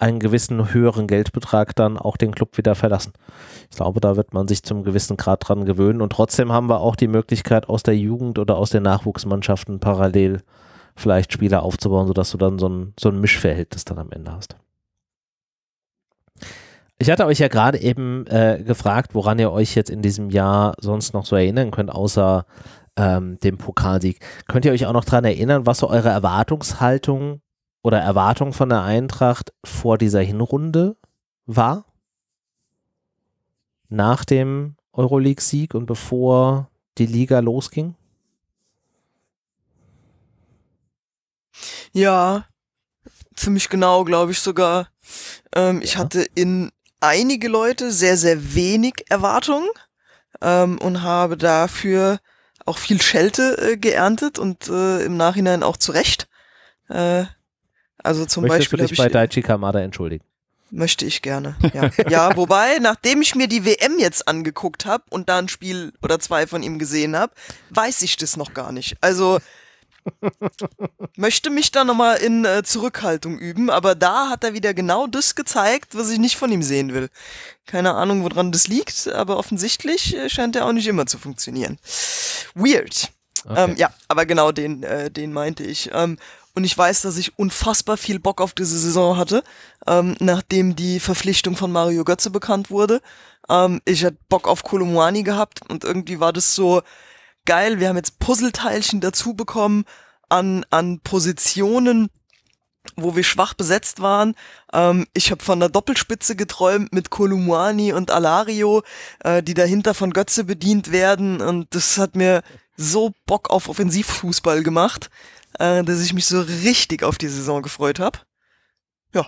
[0.01, 3.13] einen gewissen höheren Geldbetrag dann auch den Club wieder verlassen.
[3.69, 6.81] Ich glaube, da wird man sich zum gewissen Grad dran gewöhnen und trotzdem haben wir
[6.81, 10.41] auch die Möglichkeit aus der Jugend oder aus den Nachwuchsmannschaften parallel
[10.95, 14.55] vielleicht Spieler aufzubauen, sodass du dann so ein, so ein Mischverhältnis dann am Ende hast.
[16.97, 20.75] Ich hatte euch ja gerade eben äh, gefragt, woran ihr euch jetzt in diesem Jahr
[20.79, 22.45] sonst noch so erinnern könnt, außer
[22.95, 24.19] ähm, dem Pokalsieg.
[24.47, 27.41] Könnt ihr euch auch noch daran erinnern, was so eure Erwartungshaltung
[27.81, 30.97] oder Erwartung von der Eintracht vor dieser Hinrunde
[31.45, 31.85] war?
[33.89, 37.95] Nach dem Euroleague-Sieg und bevor die Liga losging?
[41.93, 42.45] Ja,
[43.35, 44.87] ziemlich genau, glaube ich sogar.
[45.53, 45.83] Ähm, ja.
[45.83, 49.69] Ich hatte in einige Leute sehr, sehr wenig Erwartungen
[50.41, 52.19] ähm, und habe dafür
[52.65, 56.29] auch viel Schelte äh, geerntet und äh, im Nachhinein auch zu Recht.
[56.89, 57.25] Äh,
[58.03, 58.79] also zum Möchtest Beispiel.
[58.79, 60.23] Du dich bei Daichi Kamada entschuldigen?
[60.69, 61.55] Möchte ich gerne.
[61.73, 61.91] Ja.
[62.09, 66.19] ja, wobei, nachdem ich mir die WM jetzt angeguckt habe und da ein Spiel oder
[66.19, 67.33] zwei von ihm gesehen habe,
[67.71, 68.95] weiß ich das noch gar nicht.
[69.01, 69.39] Also
[71.15, 75.35] möchte mich da nochmal in äh, Zurückhaltung üben, aber da hat er wieder genau das
[75.35, 77.09] gezeigt, was ich nicht von ihm sehen will.
[77.65, 81.77] Keine Ahnung, woran das liegt, aber offensichtlich äh, scheint er auch nicht immer zu funktionieren.
[82.55, 83.11] Weird.
[83.43, 83.71] Okay.
[83.71, 85.89] Ähm, ja, aber genau den, äh, den meinte ich.
[85.93, 86.17] Ähm,
[86.55, 89.43] und ich weiß, dass ich unfassbar viel Bock auf diese Saison hatte,
[89.87, 93.01] ähm, nachdem die Verpflichtung von Mario Götze bekannt wurde.
[93.49, 96.81] Ähm, ich hatte Bock auf Kolumwani gehabt und irgendwie war das so,
[97.45, 99.85] geil, wir haben jetzt Puzzleteilchen dazu bekommen
[100.29, 102.09] an, an Positionen,
[102.95, 104.35] wo wir schwach besetzt waren.
[104.73, 108.83] Ähm, ich habe von der Doppelspitze geträumt mit Kolumani und Alario,
[109.19, 111.41] äh, die dahinter von Götze bedient werden.
[111.41, 112.41] Und das hat mir
[112.77, 115.09] so Bock auf Offensivfußball gemacht,
[115.59, 118.19] äh, dass ich mich so richtig auf die Saison gefreut habe.
[119.13, 119.27] Ja.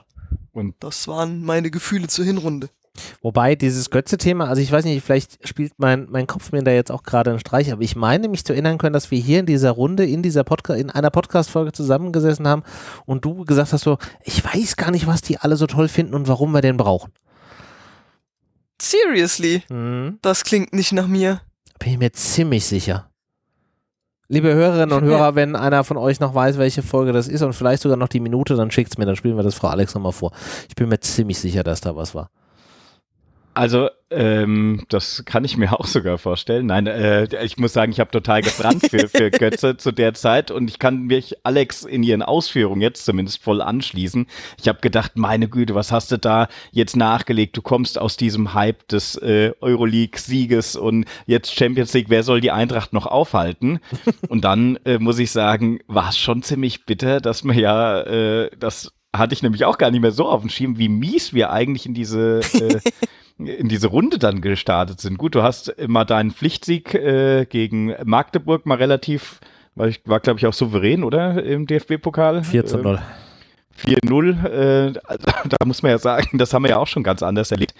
[0.51, 2.69] Und das waren meine Gefühle zur Hinrunde.
[3.21, 6.91] Wobei dieses Götze-Thema, also ich weiß nicht, vielleicht spielt mein, mein Kopf mir da jetzt
[6.91, 9.47] auch gerade einen Streich, aber ich meine mich zu erinnern können, dass wir hier in
[9.47, 12.63] dieser Runde, in dieser Podcast, in einer Podcast-Folge zusammengesessen haben
[13.05, 16.13] und du gesagt hast so, ich weiß gar nicht, was die alle so toll finden
[16.13, 17.11] und warum wir den brauchen.
[18.80, 19.63] Seriously?
[19.69, 20.19] Mhm.
[20.21, 21.41] Das klingt nicht nach mir.
[21.80, 23.09] Bin ich mir ziemlich sicher.
[24.30, 27.53] Liebe Hörerinnen und Hörer, wenn einer von euch noch weiß, welche Folge das ist und
[27.53, 29.93] vielleicht sogar noch die Minute, dann schickt es mir, dann spielen wir das Frau Alex
[29.93, 30.32] nochmal vor.
[30.69, 32.30] Ich bin mir ziemlich sicher, dass da was war.
[33.54, 36.68] Also, ähm, das kann ich mir auch sogar vorstellen.
[36.68, 40.51] Nein, äh, ich muss sagen, ich habe total gebrannt für, für Götze zu der Zeit
[40.51, 44.28] und ich kann mich Alex in ihren Ausführungen jetzt zumindest voll anschließen.
[44.60, 47.58] Ich habe gedacht, meine Güte, was hast du da jetzt nachgelegt?
[47.58, 52.51] Du kommst aus diesem Hype des äh, Euroleague-Sieges und jetzt Champions League, wer soll die
[52.51, 53.80] Eintracht noch aufhalten?
[54.30, 58.49] Und dann äh, muss ich sagen, war es schon ziemlich bitter, dass man ja äh,
[58.58, 61.51] das hatte ich nämlich auch gar nicht mehr so auf dem Schirm, wie mies wir
[61.51, 62.80] eigentlich in diese äh,
[63.38, 65.18] in diese Runde dann gestartet sind.
[65.18, 69.40] Gut, du hast immer deinen Pflichtsieg äh, gegen Magdeburg mal relativ,
[69.76, 71.44] war, war glaube ich auch souverän, oder?
[71.44, 72.44] Im DFB-Pokal.
[72.44, 72.96] 4 zu 0.
[72.96, 73.00] Äh,
[73.82, 77.24] 4-0, äh, also, da muss man ja sagen, das haben wir ja auch schon ganz
[77.24, 77.74] anders erlebt.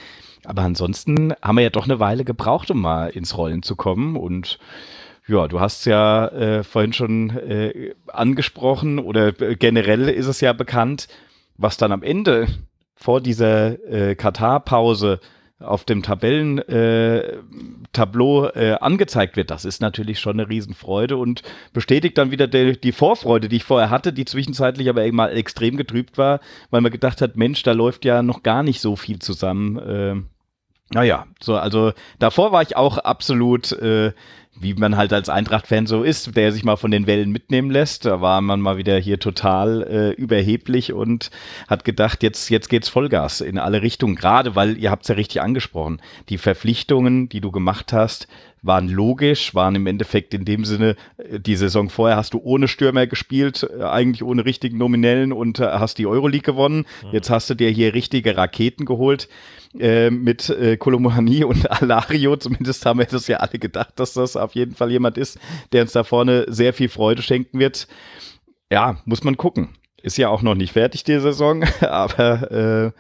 [0.46, 4.18] Aber ansonsten haben wir ja doch eine Weile gebraucht, um mal ins Rollen zu kommen.
[4.18, 4.60] Und
[5.28, 10.52] ja, du hast ja äh, vorhin schon äh, angesprochen oder äh, generell ist es ja
[10.52, 11.08] bekannt,
[11.58, 12.48] was dann am Ende
[12.96, 15.20] vor dieser äh, Katar-Pause
[15.64, 21.44] auf dem Tabellentableau äh, äh, angezeigt wird, das ist natürlich schon eine Riesenfreude und
[21.74, 25.78] bestätigt dann wieder die, die Vorfreude, die ich vorher hatte, die zwischenzeitlich aber mal extrem
[25.78, 26.40] getrübt war,
[26.70, 29.78] weil man gedacht hat, Mensch, da läuft ja noch gar nicht so viel zusammen.
[29.78, 30.16] Äh,
[30.94, 34.12] naja, so, also davor war ich auch absolut äh,
[34.56, 38.06] wie man halt als Eintracht-Fan so ist, der sich mal von den Wellen mitnehmen lässt.
[38.06, 41.32] Da war man mal wieder hier total äh, überheblich und
[41.68, 44.16] hat gedacht, jetzt, jetzt geht's Vollgas in alle Richtungen.
[44.16, 48.28] Gerade weil, ihr habt es ja richtig angesprochen, die Verpflichtungen, die du gemacht hast,
[48.62, 52.68] waren logisch, waren im Endeffekt in dem Sinne, äh, die Saison vorher hast du ohne
[52.68, 56.86] Stürmer gespielt, äh, eigentlich ohne richtigen Nominellen und äh, hast die Euroleague gewonnen.
[57.04, 57.10] Mhm.
[57.12, 59.28] Jetzt hast du dir hier richtige Raketen geholt
[59.80, 62.36] äh, mit äh, Kolomohani und Alario.
[62.38, 65.40] Zumindest haben wir das ja alle gedacht, dass das auf jeden Fall jemand ist,
[65.72, 67.88] der uns da vorne sehr viel Freude schenken wird.
[68.72, 69.70] Ja, muss man gucken.
[70.04, 72.92] Ist ja auch noch nicht fertig, die Saison, aber äh,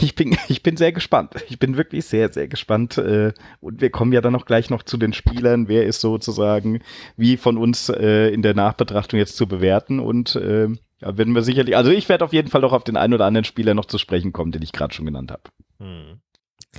[0.00, 1.34] ich, bin, ich bin sehr gespannt.
[1.48, 2.98] Ich bin wirklich sehr, sehr gespannt.
[2.98, 5.66] Äh, und wir kommen ja dann auch gleich noch zu den Spielern.
[5.66, 6.82] Wer ist sozusagen
[7.16, 9.98] wie von uns äh, in der Nachbetrachtung jetzt zu bewerten?
[9.98, 10.68] Und äh,
[11.00, 13.26] ja, werden wir sicherlich, also ich werde auf jeden Fall doch auf den einen oder
[13.26, 15.42] anderen Spieler noch zu sprechen kommen, den ich gerade schon genannt habe.
[15.80, 16.20] Hm.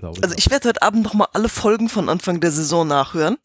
[0.02, 3.38] Also ich werde heute Abend noch mal alle Folgen von Anfang der Saison nachhören.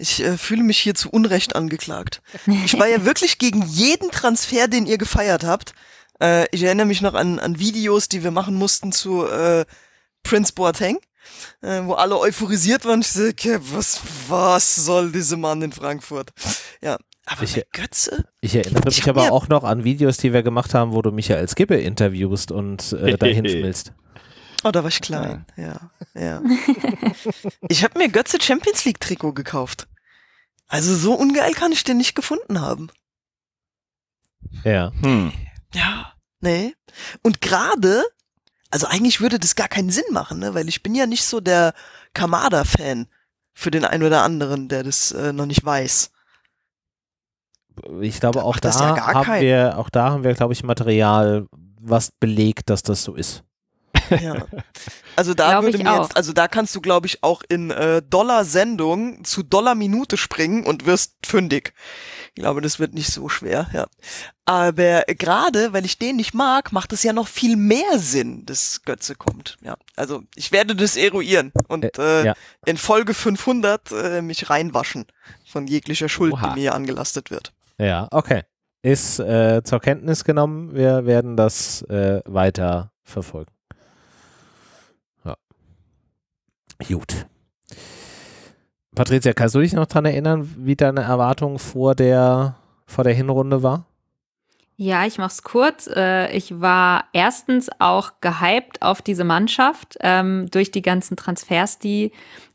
[0.00, 2.22] Ich äh, fühle mich hier zu Unrecht angeklagt.
[2.64, 5.74] Ich war ja wirklich gegen jeden Transfer, den ihr gefeiert habt.
[6.22, 9.66] Äh, ich erinnere mich noch an, an Videos, die wir machen mussten zu äh,
[10.22, 10.98] Prince Boateng,
[11.60, 13.02] äh, wo alle euphorisiert waren.
[13.02, 16.30] Ich okay, was, was soll diese Mann in Frankfurt?
[16.80, 16.96] Ja,
[17.26, 18.24] aber ich, Götze?
[18.40, 21.46] Ich erinnere mich aber auch noch an Videos, die wir gemacht haben, wo du Michael
[21.46, 23.92] Skibbe interviewst und äh, dahin schmilzt.
[24.64, 25.46] Oh, da war ich klein.
[25.56, 26.42] Ja, ja.
[27.68, 29.88] ich habe mir Götze Champions League Trikot gekauft.
[30.70, 32.90] Also so ungeil kann ich den nicht gefunden haben.
[34.64, 34.92] Ja.
[35.02, 35.32] Hm.
[35.74, 36.74] Ja, nee.
[37.22, 38.04] Und gerade,
[38.70, 40.54] also eigentlich würde das gar keinen Sinn machen, ne?
[40.54, 41.74] weil ich bin ja nicht so der
[42.14, 43.08] Kamada-Fan
[43.52, 46.12] für den einen oder anderen, der das äh, noch nicht weiß.
[48.00, 49.42] Ich glaube, auch da, ja haben keinen.
[49.42, 51.48] wir, auch da haben wir, glaube ich, Material,
[51.80, 53.42] was belegt, dass das so ist.
[54.10, 54.46] Ja.
[55.16, 59.22] Also da würde mir jetzt, also da kannst du, glaube ich, auch in äh, Dollar-Sendung
[59.22, 61.74] zu Dollar-Minute springen und wirst fündig.
[62.28, 63.86] Ich glaube, das wird nicht so schwer, ja.
[64.46, 68.80] Aber gerade, weil ich den nicht mag, macht es ja noch viel mehr Sinn, dass
[68.82, 69.58] Götze kommt.
[69.62, 72.34] Ja, also ich werde das eruieren und äh, äh, ja.
[72.64, 75.06] in Folge 500 äh, mich reinwaschen
[75.44, 76.54] von jeglicher Schuld, Oha.
[76.54, 77.52] die mir angelastet wird.
[77.78, 78.42] Ja, okay.
[78.82, 80.74] Ist äh, zur Kenntnis genommen.
[80.74, 83.52] Wir werden das äh, weiter verfolgen.
[85.24, 85.36] Ja.
[86.86, 87.26] Gut.
[88.94, 92.56] Patricia, kannst du dich noch daran erinnern, wie deine Erwartung vor der,
[92.86, 93.86] vor der Hinrunde war?
[94.82, 95.88] Ja, ich mach's kurz.
[95.94, 99.98] Äh, ich war erstens auch gehypt auf diese Mannschaft.
[100.00, 102.12] Ähm, durch die ganzen Transfers, die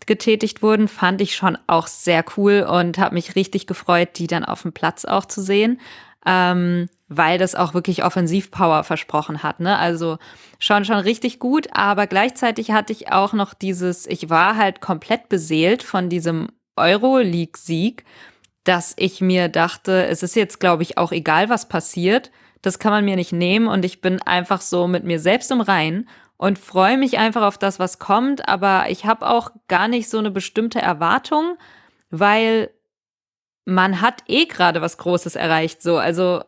[0.08, 4.44] getätigt wurden, fand ich schon auch sehr cool und habe mich richtig gefreut, die dann
[4.44, 5.80] auf dem Platz auch zu sehen.
[6.26, 9.60] Ähm, weil das auch wirklich Offensivpower versprochen hat.
[9.60, 9.78] Ne?
[9.78, 10.18] Also
[10.58, 15.30] schon, schon richtig gut, aber gleichzeitig hatte ich auch noch dieses, ich war halt komplett
[15.30, 18.06] beseelt von diesem Euroleague-Sieg,
[18.64, 22.32] dass ich mir dachte, es ist jetzt, glaube ich, auch egal, was passiert.
[22.64, 25.62] Das kann man mir nicht nehmen und ich bin einfach so mit mir selbst im
[25.62, 28.50] Reinen und freue mich einfach auf das, was kommt.
[28.50, 31.58] Aber ich habe auch gar nicht so eine bestimmte Erwartung,
[32.10, 32.72] weil
[33.66, 35.82] man hat eh gerade was Großes erreicht.
[35.82, 36.44] So, also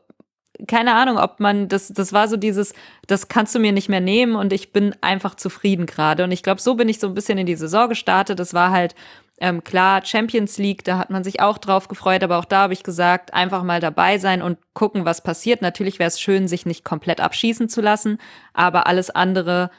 [0.68, 2.74] keine Ahnung, ob man, das, das war so dieses,
[3.06, 6.24] das kannst du mir nicht mehr nehmen und ich bin einfach zufrieden gerade.
[6.24, 8.40] Und ich glaube, so bin ich so ein bisschen in die Saison gestartet.
[8.40, 8.96] Es war halt
[9.40, 12.74] ähm, klar, Champions League, da hat man sich auch drauf gefreut, aber auch da habe
[12.74, 15.62] ich gesagt, einfach mal dabei sein und gucken, was passiert.
[15.62, 18.18] Natürlich wäre es schön, sich nicht komplett abschießen zu lassen,
[18.54, 19.70] aber alles andere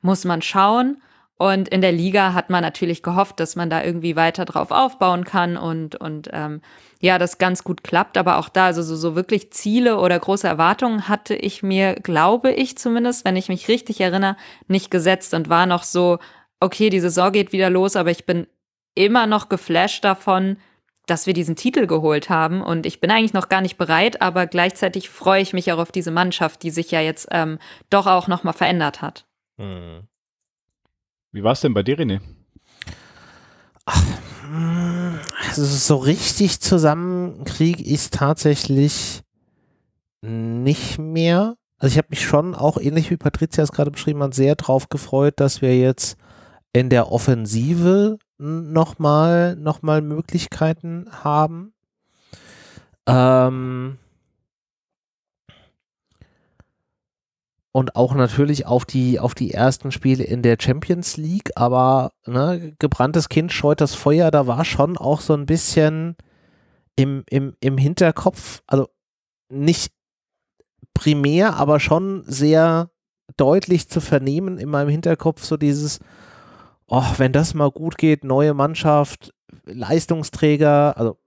[0.00, 1.02] muss man schauen.
[1.42, 5.24] Und in der Liga hat man natürlich gehofft, dass man da irgendwie weiter drauf aufbauen
[5.24, 6.60] kann und, und ähm,
[7.00, 8.16] ja, das ganz gut klappt.
[8.16, 12.52] Aber auch da, also so, so wirklich Ziele oder große Erwartungen hatte ich mir, glaube
[12.52, 14.36] ich zumindest, wenn ich mich richtig erinnere,
[14.68, 16.20] nicht gesetzt und war noch so,
[16.60, 18.46] okay, die Saison geht wieder los, aber ich bin
[18.94, 20.58] immer noch geflasht davon,
[21.06, 22.62] dass wir diesen Titel geholt haben.
[22.62, 25.90] Und ich bin eigentlich noch gar nicht bereit, aber gleichzeitig freue ich mich auch auf
[25.90, 27.58] diese Mannschaft, die sich ja jetzt ähm,
[27.90, 29.26] doch auch nochmal verändert hat.
[29.58, 30.06] Hm.
[31.32, 32.20] Wie war es denn bei dir, René?
[33.86, 34.02] Ach,
[35.48, 39.22] also so richtig zusammenkriege ich es tatsächlich
[40.20, 41.56] nicht mehr.
[41.78, 44.88] Also ich habe mich schon auch ähnlich wie Patricia es gerade beschrieben hat, sehr drauf
[44.88, 46.16] gefreut, dass wir jetzt
[46.72, 51.72] in der Offensive nochmal noch mal Möglichkeiten haben.
[53.06, 53.98] Ähm,
[57.72, 62.74] und auch natürlich auf die, auf die ersten Spiele in der Champions League, aber ne,
[62.78, 66.16] gebranntes Kind scheut das Feuer, da war schon auch so ein bisschen
[66.96, 68.88] im, im, im Hinterkopf, also
[69.48, 69.92] nicht
[70.92, 72.90] primär, aber schon sehr
[73.38, 76.00] deutlich zu vernehmen in meinem Hinterkopf, so dieses,
[76.86, 79.32] oh, wenn das mal gut geht, neue Mannschaft,
[79.64, 81.18] Leistungsträger, also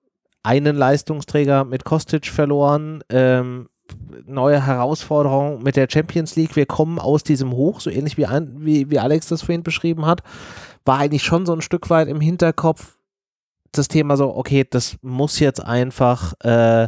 [0.44, 3.68] einen Leistungsträger mit Kostic verloren, ähm,
[4.26, 6.56] neue Herausforderung mit der Champions League.
[6.56, 10.06] Wir kommen aus diesem Hoch, so ähnlich wie, ein, wie, wie Alex das vorhin beschrieben
[10.06, 10.22] hat,
[10.86, 12.98] war eigentlich schon so ein Stück weit im Hinterkopf
[13.78, 16.88] das Thema so, okay, das muss jetzt einfach, äh,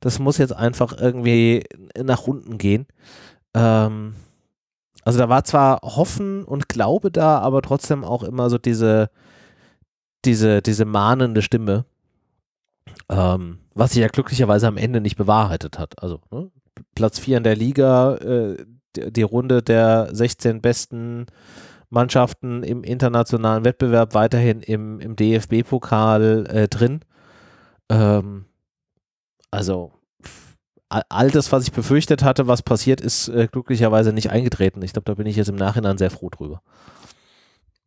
[0.00, 1.64] das muss jetzt einfach irgendwie
[2.02, 2.86] nach unten gehen.
[3.54, 4.14] Ähm,
[5.04, 9.10] also da war zwar Hoffen und Glaube da, aber trotzdem auch immer so diese,
[10.24, 11.84] diese, diese mahnende Stimme.
[13.08, 16.02] Ähm, was sich ja glücklicherweise am Ende nicht bewahrheitet hat.
[16.02, 16.50] Also ne?
[16.94, 18.64] Platz 4 in der Liga, äh,
[18.96, 21.26] die, Runde der 16 besten
[21.90, 27.00] Mannschaften im internationalen Wettbewerb weiterhin im, im DFB-Pokal äh, drin.
[27.88, 28.46] Ähm,
[29.50, 29.92] also
[30.88, 34.82] all das, was ich befürchtet hatte, was passiert, ist äh, glücklicherweise nicht eingetreten.
[34.82, 36.62] Ich glaube, da bin ich jetzt im Nachhinein sehr froh drüber.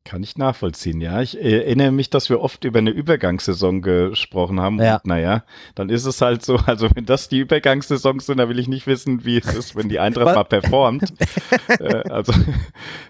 [0.06, 1.20] Kann ich nachvollziehen, ja.
[1.20, 4.80] Ich erinnere mich, dass wir oft über eine Übergangssaison gesprochen haben.
[4.80, 4.98] Ja.
[4.98, 5.44] Und naja,
[5.74, 8.86] dann ist es halt so, also wenn das die Übergangssaisons sind, dann will ich nicht
[8.86, 11.12] wissen, wie es ist, wenn die Eintracht mal performt.
[11.80, 12.34] äh, also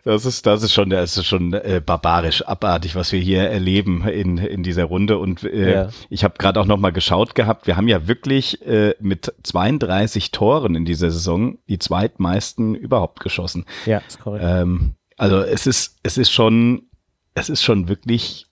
[0.06, 4.08] das ist, das ist schon, das ist schon äh, barbarisch, abartig, was wir hier erleben
[4.08, 5.18] in, in dieser Runde.
[5.18, 5.89] Und äh, ja.
[6.10, 10.76] ich habe gerade auch nochmal geschaut gehabt, wir haben ja wirklich äh, mit 32 Toren
[10.76, 13.66] in dieser Saison die zweitmeisten überhaupt geschossen.
[13.86, 14.46] Ja, ist korrekt.
[14.48, 16.84] Ähm, also es ist, es ist schon,
[17.34, 18.47] es ist schon wirklich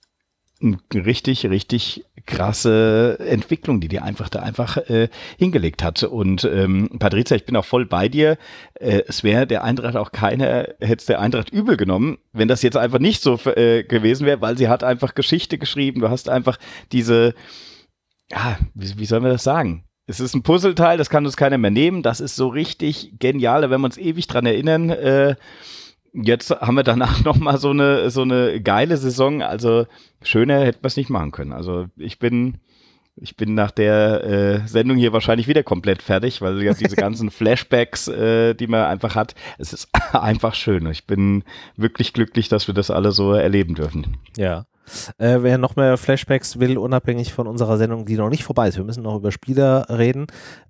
[0.62, 6.02] eine richtig, richtig krasse Entwicklung, die die einfach da einfach äh, hingelegt hat.
[6.04, 8.38] Und ähm, Patrizia, ich bin auch voll bei dir.
[8.74, 12.62] Äh, es wäre der Eintracht auch keiner, hätte es der Eintracht übel genommen, wenn das
[12.62, 16.00] jetzt einfach nicht so äh, gewesen wäre, weil sie hat einfach Geschichte geschrieben.
[16.00, 16.58] Du hast einfach
[16.92, 17.34] diese,
[18.30, 19.84] ja, wie, wie soll man das sagen?
[20.06, 22.02] Es ist ein Puzzleteil, das kann uns keiner mehr nehmen.
[22.02, 24.90] Das ist so richtig genial, werden wir uns ewig dran erinnern.
[24.90, 25.36] Äh,
[26.14, 29.42] jetzt haben wir danach nochmal so eine, so eine geile Saison.
[29.42, 29.86] Also
[30.22, 31.52] schöner hätten wir es nicht machen können.
[31.52, 32.58] Also ich bin,
[33.16, 37.30] ich bin nach der äh, Sendung hier wahrscheinlich wieder komplett fertig, weil ja diese ganzen
[37.30, 40.86] Flashbacks, äh, die man einfach hat, es ist einfach schön.
[40.86, 41.44] Ich bin
[41.76, 44.16] wirklich glücklich, dass wir das alle so erleben dürfen.
[44.36, 44.66] Ja.
[45.18, 48.76] Äh, wer noch mehr Flashbacks will, unabhängig von unserer Sendung, die noch nicht vorbei ist,
[48.76, 50.26] wir müssen noch über Spieler reden,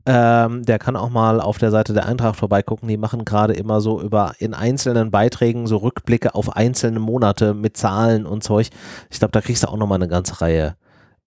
[0.06, 2.88] ähm, der kann auch mal auf der Seite der Eintracht vorbeigucken.
[2.88, 7.76] Die machen gerade immer so über in einzelnen Beiträgen so Rückblicke auf einzelne Monate mit
[7.76, 8.68] Zahlen und Zeug.
[9.10, 10.76] Ich glaube, da kriegst du auch nochmal eine ganze Reihe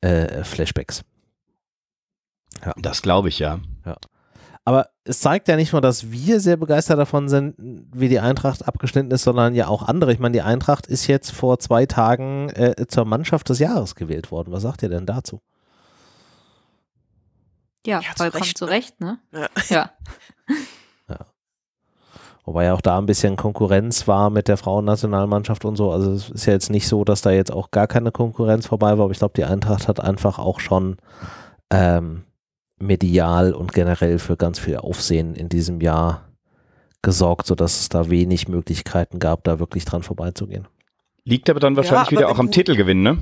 [0.02, 1.04] äh, Flashbacks.
[2.66, 2.74] Ja.
[2.78, 3.60] Das glaube ich, ja.
[4.68, 8.68] Aber es zeigt ja nicht nur, dass wir sehr begeistert davon sind, wie die Eintracht
[8.68, 10.12] abgeschnitten ist, sondern ja auch andere.
[10.12, 14.30] Ich meine, die Eintracht ist jetzt vor zwei Tagen äh, zur Mannschaft des Jahres gewählt
[14.30, 14.52] worden.
[14.52, 15.40] Was sagt ihr denn dazu?
[17.86, 19.20] Ja, ja vollkommen zu Recht, ne?
[19.32, 19.48] Ja.
[19.70, 19.92] ja.
[21.08, 21.20] ja.
[22.44, 25.94] Wobei ja auch da ein bisschen Konkurrenz war mit der Frauennationalmannschaft und so.
[25.94, 28.98] Also es ist ja jetzt nicht so, dass da jetzt auch gar keine Konkurrenz vorbei
[28.98, 30.98] war, aber ich glaube, die Eintracht hat einfach auch schon
[31.70, 32.26] ähm,
[32.80, 36.28] medial und generell für ganz viel Aufsehen in diesem Jahr
[37.02, 40.68] gesorgt, sodass es da wenig Möglichkeiten gab, da wirklich dran vorbeizugehen.
[41.24, 43.18] Liegt aber dann wahrscheinlich ja, aber wieder auch am Titelgewinn, ne?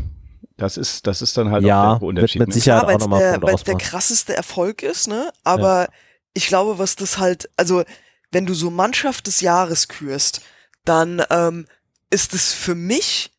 [0.58, 2.39] Das ist, das ist dann halt ja, auch der Unterschied.
[2.39, 2.62] Wird mit ne?
[2.62, 5.32] Sicherheit ja, auch nochmal der, Weil es der krasseste Erfolg ist, ne?
[5.43, 5.88] Aber ja.
[6.34, 7.84] ich glaube, was das halt, also
[8.32, 10.41] wenn du so Mannschaft des Jahres kürst,
[10.86, 11.66] dann ähm,
[12.10, 13.32] ist es für mich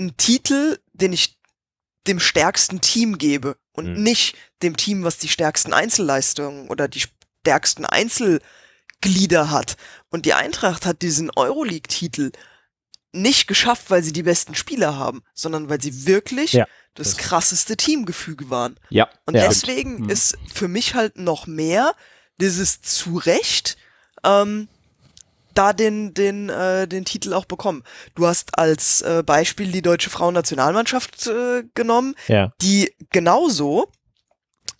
[0.00, 1.38] ein Titel, den ich
[2.06, 4.02] dem stärksten Team gebe und mhm.
[4.02, 7.02] nicht dem Team, was die stärksten Einzelleistungen oder die
[7.40, 9.76] stärksten Einzelglieder hat.
[10.10, 12.32] Und die Eintracht hat diesen Euroleague-Titel
[13.12, 17.16] nicht geschafft, weil sie die besten Spieler haben, sondern weil sie wirklich ja, das, das,
[17.18, 18.78] krasseste Teamgefüge waren.
[18.90, 19.08] Ja.
[19.26, 19.46] Und ja.
[19.46, 20.08] deswegen mhm.
[20.08, 21.94] ist für mich halt noch mehr
[22.40, 23.76] dieses Zurecht,
[24.24, 24.68] ähm,
[25.54, 27.82] da den, den, äh, den Titel auch bekommen.
[28.14, 32.52] Du hast als äh, Beispiel die deutsche Frauennationalmannschaft äh, genommen, ja.
[32.60, 33.90] die genauso,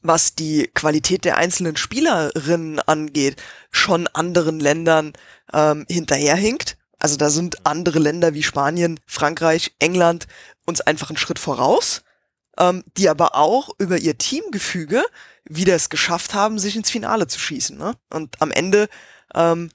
[0.02, 5.12] was die Qualität der einzelnen Spielerinnen angeht, schon anderen Ländern
[5.52, 6.76] ähm, hinterherhinkt.
[6.98, 10.26] Also da sind andere Länder wie Spanien, Frankreich, England
[10.66, 12.02] uns einfach einen Schritt voraus,
[12.58, 15.04] ähm, die aber auch über ihr Teamgefüge
[15.44, 17.76] wieder es geschafft haben, sich ins Finale zu schießen.
[17.76, 17.94] Ne?
[18.10, 18.88] Und am Ende
[19.34, 19.70] ähm,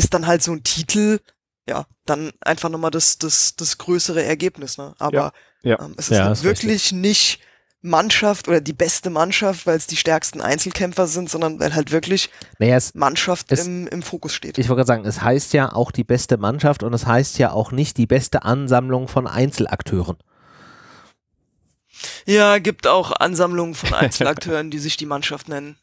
[0.00, 1.20] ist dann halt so ein Titel,
[1.68, 4.94] ja, dann einfach nochmal das, das, das größere Ergebnis, ne?
[4.98, 5.32] Aber ja,
[5.62, 5.84] ja.
[5.84, 7.40] Ähm, es ist ja, wirklich ist nicht
[7.82, 12.30] Mannschaft oder die beste Mannschaft, weil es die stärksten Einzelkämpfer sind, sondern weil halt wirklich
[12.58, 14.56] naja, es, Mannschaft es, im, im Fokus steht.
[14.56, 17.52] Ich wollte gerade sagen, es heißt ja auch die beste Mannschaft und es heißt ja
[17.52, 20.16] auch nicht die beste Ansammlung von Einzelakteuren.
[22.26, 25.76] Ja, gibt auch Ansammlungen von Einzelakteuren, die sich die Mannschaft nennen.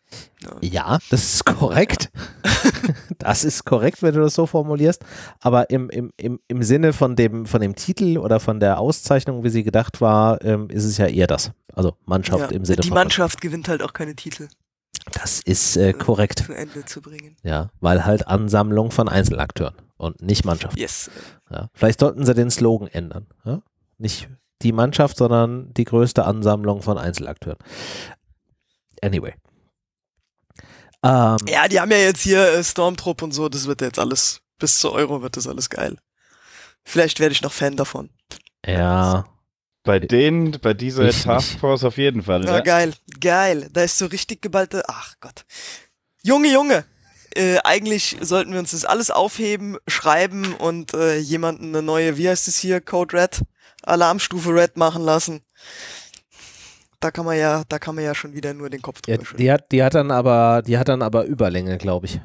[0.62, 2.10] Ja, das ist korrekt.
[3.18, 5.04] das ist korrekt, wenn du das so formulierst.
[5.42, 9.44] Aber im, im, im, im Sinne von dem, von dem Titel oder von der Auszeichnung,
[9.44, 11.52] wie sie gedacht war, ähm, ist es ja eher das.
[11.74, 12.96] Also Mannschaft ja, im Sinne die von.
[12.96, 14.48] Die Mannschaft gewinnt halt auch keine Titel.
[15.12, 16.40] Das ist äh, korrekt.
[16.40, 17.36] Zu Ende zu bringen.
[17.44, 20.78] Ja, weil halt Ansammlung von Einzelakteuren und nicht Mannschaft.
[20.78, 21.10] Yes.
[21.50, 23.28] Ja, vielleicht sollten sie den Slogan ändern.
[23.46, 23.62] Ja?
[23.98, 24.30] Nicht
[24.62, 27.60] die Mannschaft, sondern die größte Ansammlung von Einzelakteuren.
[29.02, 29.34] Anyway.
[31.04, 34.42] Ähm, ja, die haben ja jetzt hier äh, Stormtrupp und so, das wird jetzt alles,
[34.58, 35.98] bis zu Euro wird das alles geil.
[36.84, 38.10] Vielleicht werde ich noch Fan davon.
[38.66, 39.26] Ja.
[39.84, 42.44] Bei denen, bei dieser Taskforce auf jeden Fall.
[42.44, 43.70] Ja, ja, geil, geil.
[43.72, 45.46] Da ist so richtig geballte, ach Gott.
[46.24, 46.84] Junge, Junge,
[47.36, 52.28] äh, eigentlich sollten wir uns das alles aufheben, schreiben und äh, jemanden eine neue, wie
[52.28, 53.42] heißt es hier, Code Red?
[53.88, 55.42] Alarmstufe Red machen lassen.
[57.00, 59.36] Da kann man ja, da kann man ja schon wieder nur den Kopf drüber ja,
[59.38, 62.20] die hat, die hat dann aber, die hat dann aber Überlänge, glaube ich.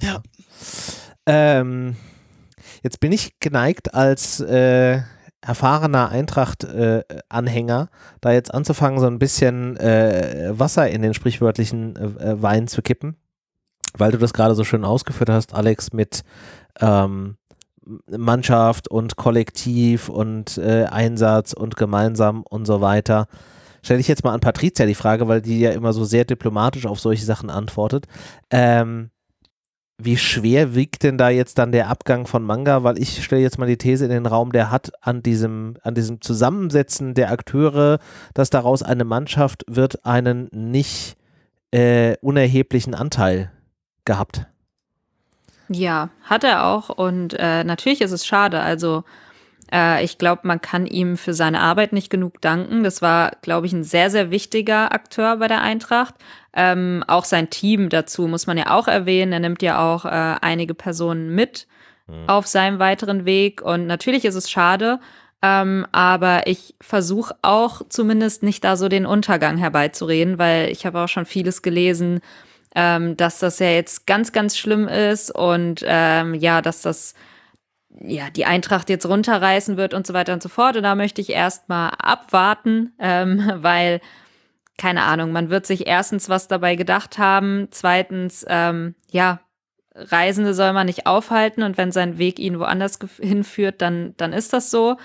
[0.00, 0.22] Ja.
[1.26, 1.96] Ähm,
[2.82, 5.00] jetzt bin ich geneigt als äh,
[5.40, 12.42] erfahrener Eintracht-Anhänger, äh, da jetzt anzufangen, so ein bisschen äh, Wasser in den sprichwörtlichen äh,
[12.42, 13.16] Wein zu kippen,
[13.96, 16.22] weil du das gerade so schön ausgeführt hast, Alex, mit
[16.80, 17.36] ähm,
[18.10, 23.26] Mannschaft und Kollektiv und äh, Einsatz und gemeinsam und so weiter.
[23.82, 26.86] Stelle ich jetzt mal an Patricia die Frage, weil die ja immer so sehr diplomatisch
[26.86, 28.06] auf solche Sachen antwortet.
[28.50, 29.10] Ähm,
[30.00, 32.84] wie schwer wiegt denn da jetzt dann der Abgang von Manga?
[32.84, 35.94] Weil ich stelle jetzt mal die These in den Raum, der hat an diesem, an
[35.94, 37.98] diesem Zusammensetzen der Akteure,
[38.32, 41.16] dass daraus eine Mannschaft wird, einen nicht
[41.72, 43.50] äh, unerheblichen Anteil
[44.04, 44.46] gehabt.
[45.68, 46.88] Ja, hat er auch.
[46.88, 48.60] Und äh, natürlich ist es schade.
[48.60, 49.04] Also
[49.72, 52.82] äh, ich glaube, man kann ihm für seine Arbeit nicht genug danken.
[52.82, 56.14] Das war, glaube ich, ein sehr, sehr wichtiger Akteur bei der Eintracht.
[56.54, 59.32] Ähm, auch sein Team dazu muss man ja auch erwähnen.
[59.32, 61.66] Er nimmt ja auch äh, einige Personen mit
[62.06, 62.28] mhm.
[62.28, 63.60] auf seinem weiteren Weg.
[63.62, 65.00] Und natürlich ist es schade.
[65.40, 71.00] Ähm, aber ich versuche auch zumindest nicht da so den Untergang herbeizureden, weil ich habe
[71.00, 72.20] auch schon vieles gelesen,
[72.80, 77.14] ähm, dass das ja jetzt ganz, ganz schlimm ist und ähm, ja, dass das
[77.90, 80.76] ja die Eintracht jetzt runterreißen wird und so weiter und so fort.
[80.76, 84.00] Und da möchte ich erstmal abwarten, ähm, weil
[84.76, 89.40] keine Ahnung, man wird sich erstens was dabei gedacht haben, zweitens ähm, ja
[89.96, 94.52] Reisende soll man nicht aufhalten und wenn sein Weg ihn woanders hinführt, dann, dann ist
[94.52, 94.98] das so.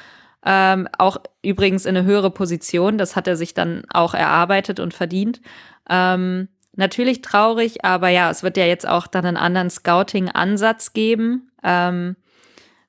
[0.46, 4.94] Ähm, auch übrigens in eine höhere Position, das hat er sich dann auch erarbeitet und
[4.94, 5.42] verdient.
[5.90, 11.52] Ähm, natürlich traurig, aber ja, es wird ja jetzt auch dann einen anderen Scouting-Ansatz geben.
[11.64, 12.16] Ähm,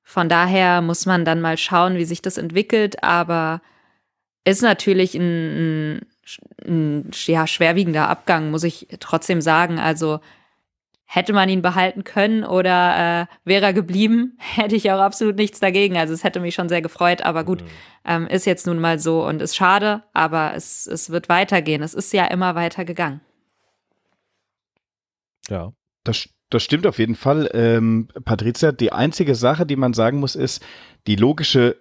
[0.03, 3.63] von daher muss man dann mal schauen, wie sich das entwickelt, aber
[4.45, 6.07] ist natürlich ein, ein,
[6.67, 9.79] ein ja, schwerwiegender Abgang, muss ich trotzdem sagen.
[9.79, 10.21] Also
[11.07, 15.61] hätte man ihn behalten können oder äh, wäre er geblieben, hätte ich auch absolut nichts
[15.61, 15.97] dagegen.
[15.97, 17.69] Also es hätte mich schon sehr gefreut, aber gut, mhm.
[18.05, 21.83] ähm, ist jetzt nun mal so und ist schade, aber es, es wird weitergehen.
[21.83, 23.21] Es ist ja immer weiter gegangen.
[25.49, 25.73] Ja.
[26.05, 27.51] Das, das stimmt auf jeden Fall.
[27.55, 30.63] Ähm, Patricia, die einzige Sache, die man sagen muss, ist,
[31.07, 31.77] die logische,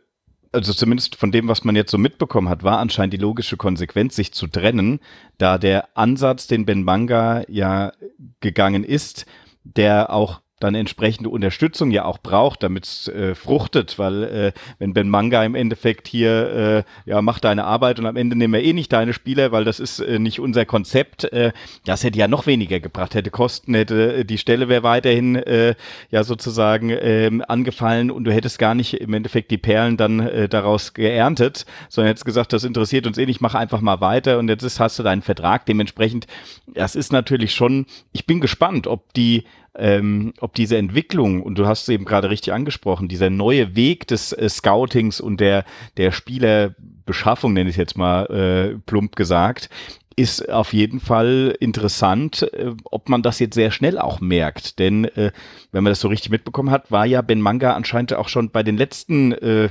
[0.52, 4.16] also zumindest von dem, was man jetzt so mitbekommen hat, war anscheinend die logische Konsequenz,
[4.16, 5.00] sich zu trennen,
[5.38, 7.92] da der Ansatz, den Ben Manga ja
[8.40, 9.26] gegangen ist,
[9.64, 14.94] der auch dann entsprechende Unterstützung ja auch braucht, damit es äh, fruchtet, weil äh, wenn
[14.94, 18.64] Ben Manga im Endeffekt hier, äh, ja, mach deine Arbeit und am Ende nehmen wir
[18.64, 21.52] eh nicht deine Spieler, weil das ist äh, nicht unser Konzept, äh,
[21.86, 25.76] das hätte ja noch weniger gebracht, hätte Kosten, hätte äh, die Stelle wäre weiterhin äh,
[26.10, 30.48] ja sozusagen äh, angefallen und du hättest gar nicht im Endeffekt die Perlen dann äh,
[30.48, 34.48] daraus geerntet, sondern hättest gesagt, das interessiert uns eh nicht, mach einfach mal weiter und
[34.50, 36.28] jetzt ist, hast du deinen Vertrag, dementsprechend,
[36.68, 39.44] das ist natürlich schon, ich bin gespannt, ob die
[39.76, 44.08] ähm, ob diese Entwicklung, und du hast es eben gerade richtig angesprochen, dieser neue Weg
[44.08, 45.66] des äh, Scoutings und der,
[45.98, 49.70] der Spielerbeschaffung, nenne ich jetzt mal äh, plump gesagt,
[50.16, 54.80] ist auf jeden Fall interessant, äh, ob man das jetzt sehr schnell auch merkt.
[54.80, 55.32] Denn äh,
[55.72, 58.64] wenn man das so richtig mitbekommen hat, war ja Ben Manga anscheinend auch schon bei
[58.64, 59.70] den letzten äh,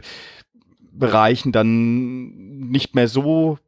[0.93, 3.59] Bereichen dann nicht mehr so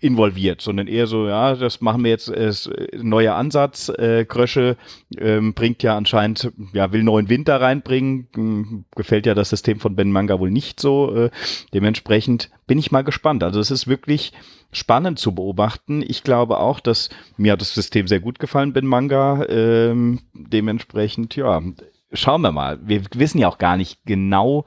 [0.00, 3.88] involviert, sondern eher so, ja, das machen wir jetzt, ist äh, neuer Ansatz.
[3.88, 4.76] Äh, Krösche
[5.18, 8.28] ähm, bringt ja anscheinend, ja, will neuen Wind da reinbringen.
[8.34, 11.14] Hm, gefällt ja das System von Ben Manga wohl nicht so.
[11.14, 11.30] Äh,
[11.74, 13.42] dementsprechend bin ich mal gespannt.
[13.42, 14.32] Also es ist wirklich
[14.70, 16.02] spannend zu beobachten.
[16.06, 19.44] Ich glaube auch, dass mir hat das System sehr gut gefallen, Ben Manga.
[19.48, 21.62] Ähm, dementsprechend, ja,
[22.12, 22.78] schauen wir mal.
[22.82, 24.64] Wir wissen ja auch gar nicht genau,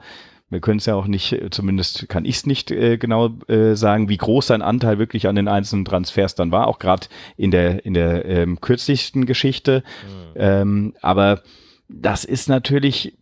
[0.52, 4.10] wir können es ja auch nicht, zumindest kann ich es nicht äh, genau äh, sagen,
[4.10, 7.86] wie groß sein Anteil wirklich an den einzelnen Transfers dann war, auch gerade in der,
[7.86, 9.82] in der ähm, kürzlichsten Geschichte.
[10.04, 10.32] Mhm.
[10.36, 11.42] Ähm, aber
[11.88, 13.16] das ist natürlich,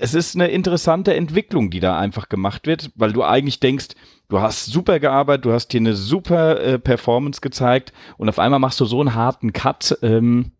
[0.00, 3.88] es ist eine interessante Entwicklung, die da einfach gemacht wird, weil du eigentlich denkst,
[4.28, 8.58] du hast super gearbeitet, du hast hier eine super äh, Performance gezeigt und auf einmal
[8.58, 10.50] machst du so einen harten Cut, ähm,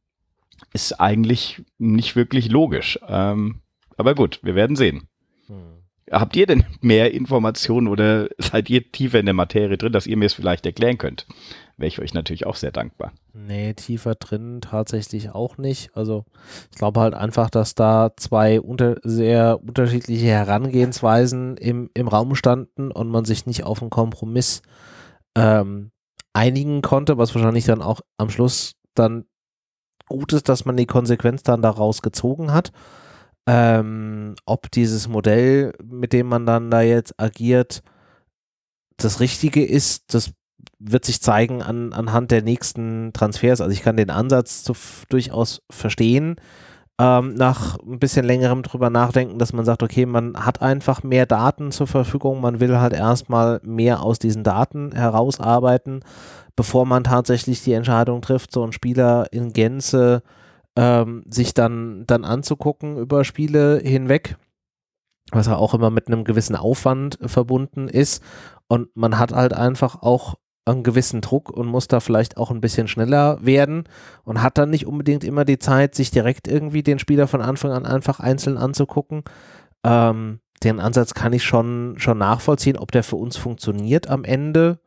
[0.73, 3.01] ist eigentlich nicht wirklich logisch.
[3.09, 3.63] Ähm,
[3.97, 5.09] aber gut, wir werden sehen.
[6.11, 10.17] Habt ihr denn mehr Informationen oder seid ihr tiefer in der Materie drin, dass ihr
[10.17, 11.27] mir es vielleicht erklären könnt?
[11.77, 13.13] Wäre ich euch natürlich auch sehr dankbar.
[13.33, 15.91] Nee, tiefer drin tatsächlich auch nicht.
[15.97, 16.25] Also
[16.71, 22.93] ich glaube halt einfach, dass da zwei unter, sehr unterschiedliche Herangehensweisen im, im Raum standen
[22.93, 24.63] und man sich nicht auf einen Kompromiss
[25.37, 25.91] ähm,
[26.33, 29.25] einigen konnte, was wahrscheinlich dann auch am Schluss dann
[30.07, 32.73] gut ist, dass man die Konsequenz dann daraus gezogen hat.
[33.47, 37.83] Ähm, ob dieses Modell, mit dem man dann da jetzt agiert,
[38.97, 40.33] das Richtige ist, das
[40.79, 43.61] wird sich zeigen an, anhand der nächsten Transfers.
[43.61, 44.75] Also ich kann den Ansatz zu,
[45.09, 46.37] durchaus verstehen,
[46.99, 51.27] ähm, nach ein bisschen längerem drüber nachdenken, dass man sagt, okay, man hat einfach mehr
[51.27, 56.05] Daten zur Verfügung, man will halt erstmal mehr aus diesen Daten herausarbeiten,
[56.57, 60.44] bevor man tatsächlich die Entscheidung trifft, so einen Spieler in Gänze äh,
[60.77, 64.37] ähm, sich dann, dann anzugucken über Spiele hinweg,
[65.31, 68.23] was ja auch immer mit einem gewissen Aufwand verbunden ist.
[68.67, 72.61] Und man hat halt einfach auch einen gewissen Druck und muss da vielleicht auch ein
[72.61, 73.85] bisschen schneller werden
[74.25, 77.73] und hat dann nicht unbedingt immer die Zeit, sich direkt irgendwie den Spieler von Anfang
[77.73, 79.25] an einfach einzeln anzugucken.
[79.85, 84.79] Ähm, den Ansatz kann ich schon, schon nachvollziehen, ob der für uns funktioniert am Ende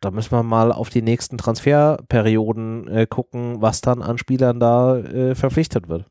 [0.00, 4.96] da müssen wir mal auf die nächsten Transferperioden äh, gucken, was dann an Spielern da
[4.96, 6.06] äh, verpflichtet wird.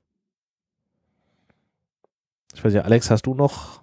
[2.53, 3.81] Ich weiß ja, Alex, hast du noch?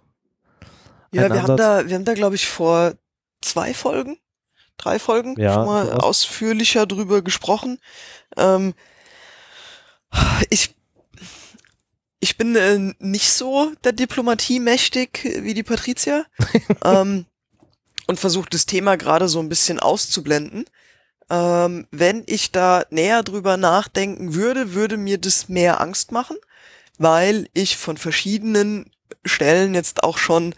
[1.13, 2.95] Ja, wir haben da, wir haben da, glaube ich, vor
[3.41, 4.19] zwei Folgen,
[4.77, 7.79] drei Folgen ja, schon mal ausführlicher drüber gesprochen.
[8.37, 8.75] Ähm,
[10.51, 10.75] ich
[12.21, 16.27] ich bin äh, nicht so der Diplomatie mächtig wie die Patrizier.
[16.85, 17.27] ähm,
[18.07, 20.65] und versucht das Thema gerade so ein bisschen auszublenden.
[21.29, 26.37] Ähm, wenn ich da näher drüber nachdenken würde, würde mir das mehr Angst machen,
[26.99, 28.91] weil ich von verschiedenen
[29.25, 30.55] Stellen jetzt auch schon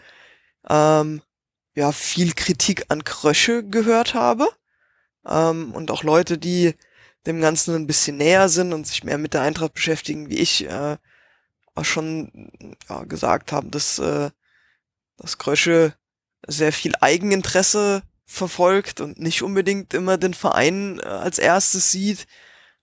[0.69, 1.21] ähm,
[1.75, 4.47] ja viel Kritik an Krösche gehört habe
[5.25, 6.75] ähm, und auch Leute, die
[7.25, 10.65] dem Ganzen ein bisschen näher sind und sich mehr mit der Eintracht beschäftigen, wie ich,
[10.67, 10.97] äh,
[11.75, 12.51] auch schon
[12.89, 14.29] ja, gesagt haben, dass äh,
[15.19, 15.93] dass Krösche
[16.47, 22.27] sehr viel Eigeninteresse verfolgt und nicht unbedingt immer den Verein äh, als erstes sieht.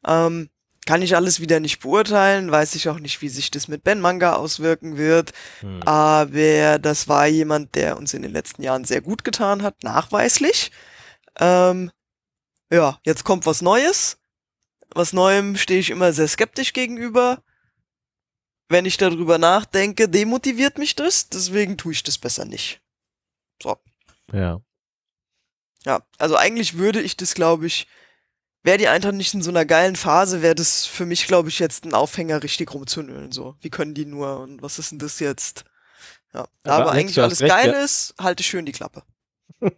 [0.06, 0.50] Ähm,
[0.86, 4.00] kann ich alles wieder nicht beurteilen, weiß ich auch nicht, wie sich das mit Ben
[4.00, 5.32] Manga auswirken wird.
[5.60, 5.82] Hm.
[5.82, 10.70] Aber das war jemand, der uns in den letzten Jahren sehr gut getan hat, nachweislich.
[11.38, 11.90] Ähm,
[12.70, 14.18] ja, jetzt kommt was Neues.
[14.94, 17.42] Was Neuem stehe ich immer sehr skeptisch gegenüber.
[18.68, 22.80] Wenn ich darüber nachdenke, demotiviert mich das, deswegen tue ich das besser nicht.
[23.62, 23.76] So.
[24.32, 24.60] Ja.
[25.84, 27.86] Ja, also eigentlich würde ich das, glaube ich,
[28.64, 31.60] wäre die Eintracht nicht in so einer geilen Phase, wäre das für mich, glaube ich,
[31.60, 33.30] jetzt ein Aufhänger, richtig rumzunölen.
[33.30, 35.64] So, wie können die nur und was ist denn das jetzt?
[36.34, 37.78] Ja, aber, aber eigentlich alles recht, geil ja.
[37.78, 39.04] ist, halte schön die Klappe.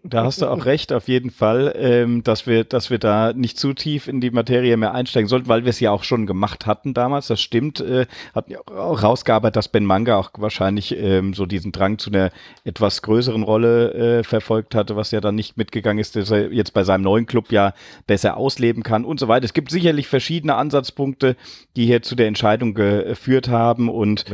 [0.03, 3.59] Da hast du auch recht, auf jeden Fall, ähm, dass wir, dass wir da nicht
[3.59, 6.67] zu tief in die Materie mehr einsteigen sollten, weil wir es ja auch schon gemacht
[6.67, 7.29] hatten damals.
[7.29, 11.71] Das stimmt, äh, hatten ja auch rausgearbeitet, dass Ben Manga auch wahrscheinlich ähm, so diesen
[11.71, 12.33] Drang zu einer
[12.65, 16.75] etwas größeren Rolle äh, verfolgt hatte, was ja dann nicht mitgegangen ist, dass er jetzt
[16.75, 17.73] bei seinem neuen Club ja
[18.09, 19.45] besser ausleben kann und so weiter.
[19.45, 21.37] Es gibt sicherlich verschiedene Ansatzpunkte,
[21.77, 24.25] die hier zu der Entscheidung geführt haben und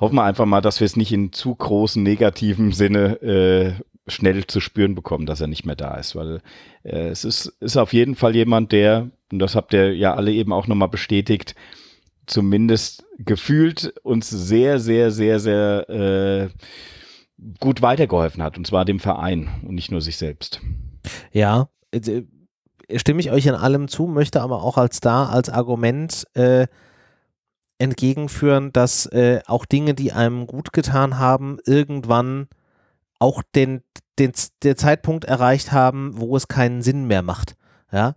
[0.00, 3.72] hoffen wir einfach mal, dass wir es nicht in zu großen negativen Sinne äh,
[4.08, 6.40] schnell zu spüren bekommen, dass er nicht mehr da ist, weil
[6.82, 10.32] äh, es ist, ist auf jeden Fall jemand, der, und das habt ihr ja alle
[10.32, 11.54] eben auch nochmal bestätigt,
[12.26, 16.48] zumindest gefühlt uns sehr, sehr, sehr, sehr äh,
[17.60, 20.60] gut weitergeholfen hat, und zwar dem Verein und nicht nur sich selbst.
[21.32, 22.22] Ja, äh,
[22.96, 26.66] stimme ich euch in allem zu, möchte aber auch als da als Argument äh,
[27.78, 32.48] entgegenführen, dass äh, auch Dinge, die einem gut getan haben, irgendwann
[33.18, 33.82] auch den,
[34.18, 37.56] den, den Zeitpunkt erreicht haben, wo es keinen Sinn mehr macht.
[37.90, 38.14] Ja,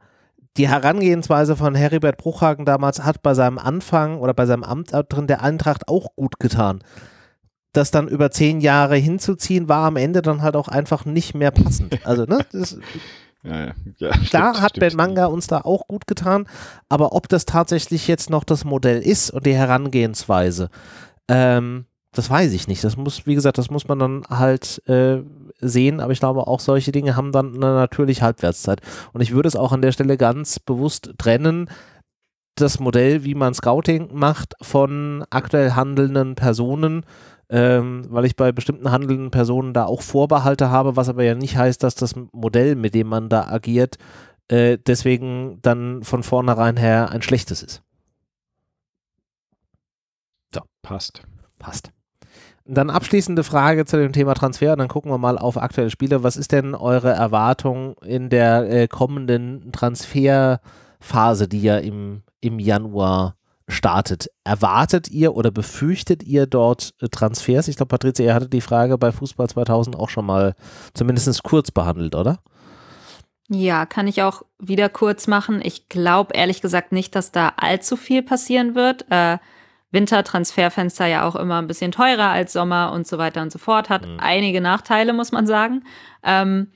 [0.57, 5.27] die Herangehensweise von Heribert Bruchhagen damals hat bei seinem Anfang oder bei seinem Amt drin
[5.27, 6.83] der Eintracht auch gut getan.
[7.73, 11.51] Das dann über zehn Jahre hinzuziehen, war am Ende dann halt auch einfach nicht mehr
[11.51, 12.05] passend.
[12.05, 12.77] Also, ne, das,
[13.43, 13.73] ja, ja.
[13.97, 16.47] Ja, Klar stimmt, hat Ben Manga uns da auch gut getan,
[16.89, 20.69] aber ob das tatsächlich jetzt noch das Modell ist und die Herangehensweise,
[21.29, 22.83] ähm, das weiß ich nicht.
[22.83, 25.21] Das muss, wie gesagt, das muss man dann halt äh,
[25.59, 28.81] sehen, aber ich glaube, auch solche Dinge haben dann eine natürliche Halbwertszeit.
[29.13, 31.69] Und ich würde es auch an der Stelle ganz bewusst trennen,
[32.55, 37.05] das Modell, wie man Scouting macht, von aktuell handelnden Personen,
[37.49, 41.57] ähm, weil ich bei bestimmten handelnden Personen da auch Vorbehalte habe, was aber ja nicht
[41.57, 43.97] heißt, dass das Modell, mit dem man da agiert,
[44.49, 47.81] äh, deswegen dann von vornherein her ein schlechtes ist.
[50.53, 50.61] So.
[50.81, 51.23] Passt.
[51.57, 51.91] Passt.
[52.73, 56.23] Dann abschließende Frage zu dem Thema Transfer und dann gucken wir mal auf aktuelle Spiele.
[56.23, 63.35] Was ist denn eure Erwartung in der äh, kommenden Transferphase, die ja im, im Januar
[63.67, 64.29] startet?
[64.45, 67.67] Erwartet ihr oder befürchtet ihr dort äh, Transfers?
[67.67, 70.55] Ich glaube, Patricia, ihr hattet die Frage bei Fußball 2000 auch schon mal
[70.93, 72.39] zumindest kurz behandelt, oder?
[73.49, 75.59] Ja, kann ich auch wieder kurz machen.
[75.61, 79.07] Ich glaube ehrlich gesagt nicht, dass da allzu viel passieren wird.
[79.09, 79.39] Äh,
[79.91, 83.89] Wintertransferfenster ja auch immer ein bisschen teurer als Sommer und so weiter und so fort.
[83.89, 84.17] Hat mhm.
[84.19, 85.83] einige Nachteile, muss man sagen.
[86.23, 86.71] Ähm,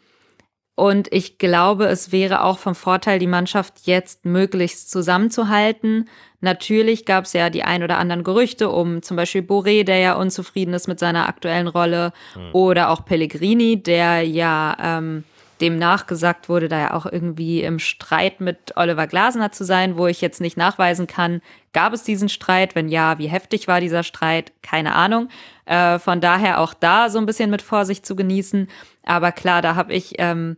[0.75, 6.09] und ich glaube, es wäre auch vom Vorteil, die Mannschaft jetzt möglichst zusammenzuhalten.
[6.41, 10.15] Natürlich gab es ja die ein oder anderen Gerüchte um zum Beispiel Boré, der ja
[10.15, 12.49] unzufrieden ist mit seiner aktuellen Rolle, mhm.
[12.51, 15.23] oder auch Pellegrini, der ja ähm,
[15.65, 20.05] dem nachgesagt wurde, da ja auch irgendwie im Streit mit Oliver Glasner zu sein, wo
[20.05, 21.41] ich jetzt nicht nachweisen kann,
[21.73, 22.75] gab es diesen Streit?
[22.75, 24.53] Wenn ja, wie heftig war dieser Streit?
[24.61, 25.29] Keine Ahnung.
[25.65, 28.67] Äh, von daher auch da so ein bisschen mit Vorsicht zu genießen.
[29.03, 30.57] Aber klar, da habe ich, ähm,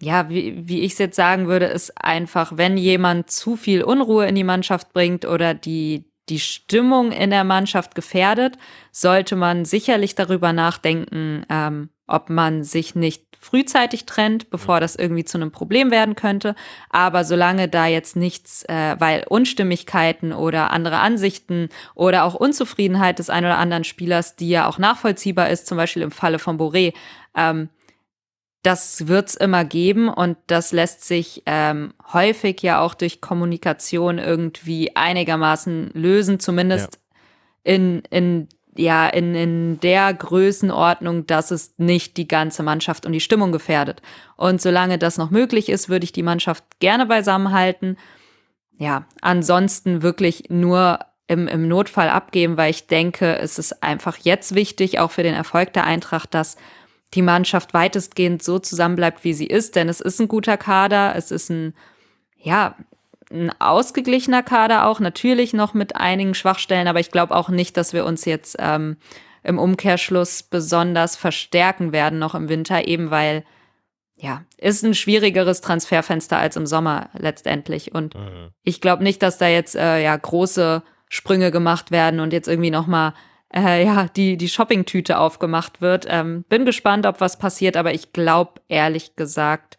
[0.00, 4.26] ja, wie, wie ich es jetzt sagen würde, ist einfach, wenn jemand zu viel Unruhe
[4.26, 8.58] in die Mannschaft bringt oder die, die Stimmung in der Mannschaft gefährdet,
[8.90, 15.24] sollte man sicherlich darüber nachdenken, ähm, ob man sich nicht frühzeitig trennt, bevor das irgendwie
[15.24, 16.54] zu einem Problem werden könnte.
[16.90, 23.30] Aber solange da jetzt nichts, äh, weil Unstimmigkeiten oder andere Ansichten oder auch Unzufriedenheit des
[23.30, 26.92] einen oder anderen Spielers, die ja auch nachvollziehbar ist, zum Beispiel im Falle von Boré,
[27.36, 27.68] ähm,
[28.62, 34.96] das wird's immer geben und das lässt sich ähm, häufig ja auch durch Kommunikation irgendwie
[34.96, 36.98] einigermaßen lösen, zumindest
[37.64, 37.74] ja.
[37.74, 38.48] in, in
[38.78, 44.00] ja in, in der Größenordnung, dass es nicht die ganze Mannschaft und die Stimmung gefährdet.
[44.36, 47.98] Und solange das noch möglich ist, würde ich die Mannschaft gerne beisammenhalten.
[48.78, 54.54] Ja, ansonsten wirklich nur im, im Notfall abgeben, weil ich denke, es ist einfach jetzt
[54.54, 56.56] wichtig, auch für den Erfolg der Eintracht, dass
[57.14, 61.30] die Mannschaft weitestgehend so zusammenbleibt, wie sie ist, denn es ist ein guter Kader, es
[61.30, 61.74] ist ein,
[62.36, 62.76] ja,
[63.30, 67.92] ein ausgeglichener Kader auch, natürlich noch mit einigen Schwachstellen, aber ich glaube auch nicht, dass
[67.92, 68.96] wir uns jetzt ähm,
[69.42, 73.44] im Umkehrschluss besonders verstärken werden noch im Winter, eben weil
[74.20, 77.94] ja, ist ein schwierigeres Transferfenster als im Sommer letztendlich.
[77.94, 78.50] Und mhm.
[78.64, 82.70] ich glaube nicht, dass da jetzt äh, ja große Sprünge gemacht werden und jetzt irgendwie
[82.72, 83.14] nochmal
[83.54, 86.06] äh, ja, die, die Shoppingtüte aufgemacht wird.
[86.08, 89.77] Ähm, bin gespannt, ob was passiert, aber ich glaube ehrlich gesagt,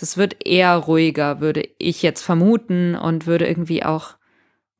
[0.00, 4.16] das wird eher ruhiger, würde ich jetzt vermuten und würde irgendwie auch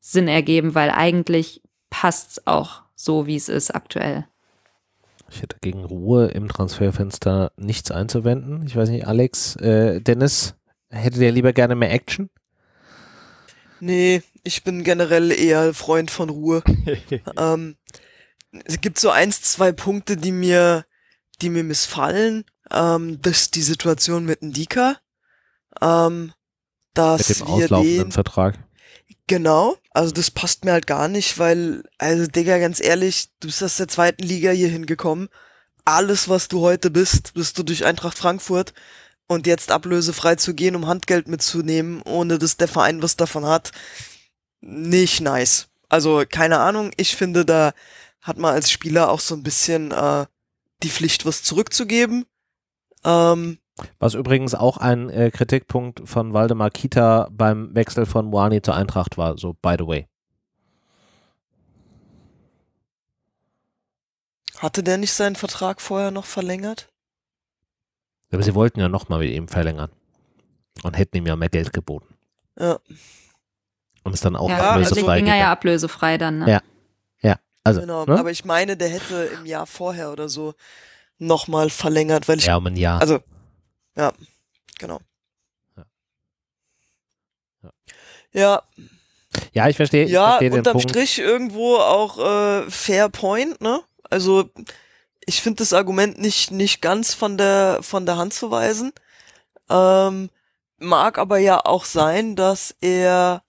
[0.01, 4.27] Sinn ergeben, weil eigentlich passt es auch so, wie es ist aktuell.
[5.31, 8.67] Ich hätte gegen Ruhe im Transferfenster nichts einzuwenden.
[8.67, 10.55] Ich weiß nicht, Alex, äh, Dennis,
[10.89, 12.31] hättet ihr lieber gerne mehr Action?
[13.79, 16.63] Nee, ich bin generell eher Freund von Ruhe.
[17.39, 17.77] ähm,
[18.65, 20.87] es gibt so eins, zwei Punkte, die mir,
[21.43, 22.45] die mir missfallen.
[22.71, 24.97] Ähm, das ist die Situation mit Ndika.
[25.81, 26.33] Ähm,
[26.95, 28.59] dass Mit dem auslaufenden den, Vertrag.
[29.27, 33.63] Genau, also das passt mir halt gar nicht, weil, also Digga, ganz ehrlich, du bist
[33.63, 35.29] aus der zweiten Liga hier hingekommen.
[35.85, 38.75] Alles, was du heute bist, bist du durch Eintracht Frankfurt
[39.29, 43.71] und jetzt ablösefrei zu gehen, um Handgeld mitzunehmen, ohne dass der Verein was davon hat,
[44.61, 45.69] nicht nice.
[45.89, 47.73] Also keine Ahnung, ich finde, da
[48.21, 50.27] hat man als Spieler auch so ein bisschen äh,
[50.83, 52.27] die Pflicht, was zurückzugeben.
[53.05, 53.59] Ähm,
[53.99, 59.19] was übrigens auch ein äh, Kritikpunkt von Waldemar Kita beim Wechsel von Moani zur Eintracht
[59.19, 60.07] war, so by the way.
[64.59, 66.91] Hatte der nicht seinen Vertrag vorher noch verlängert?
[68.31, 69.91] Aber sie wollten ja nochmal mit ihm verlängern.
[70.83, 72.15] Und hätten ihm ja mehr Geld geboten.
[72.59, 72.79] Ja.
[74.03, 75.01] Und es dann auch ja, ablösefrei.
[75.01, 76.51] Also ging er ja ablösefrei dann, ne?
[76.51, 76.63] Ja.
[77.23, 77.37] Ja.
[77.65, 78.19] Also, genau, ne?
[78.19, 80.55] aber ich meine, der hätte im Jahr vorher oder so
[81.19, 82.47] nochmal verlängert, weil ich.
[82.47, 83.01] Ja, um ein Jahr.
[83.01, 83.21] Also,
[84.01, 84.13] ja,
[84.79, 85.01] genau.
[85.77, 85.85] Ja.
[87.63, 87.73] Ja.
[88.33, 88.63] ja.
[89.53, 90.07] Ja, ich verstehe.
[90.07, 93.83] Ja, ich versteh unterm Strich irgendwo auch äh, Fair Point, ne?
[94.09, 94.51] Also
[95.25, 98.93] ich finde das Argument nicht nicht ganz von der von der Hand zu weisen.
[99.69, 100.31] Ähm,
[100.79, 103.43] mag aber ja auch sein, dass er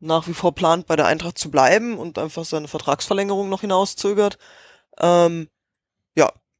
[0.00, 4.38] nach wie vor plant, bei der Eintracht zu bleiben und einfach seine Vertragsverlängerung noch hinauszögert.
[5.00, 5.48] Ähm,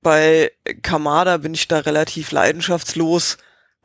[0.03, 3.39] bei Kamada bin ich da relativ leidenschaftslos.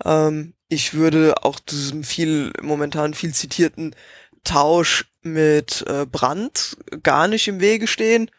[0.04, 3.96] Ähm, ich würde auch diesem viel, momentan viel zitierten
[4.44, 8.30] Tausch mit äh, Brand gar nicht im Wege stehen.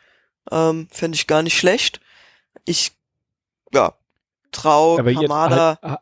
[0.51, 2.01] Ähm, Fände ich gar nicht schlecht.
[2.65, 2.93] Ich,
[3.73, 3.95] ja,
[4.53, 5.79] trau Kamada.
[5.83, 6.01] Halt,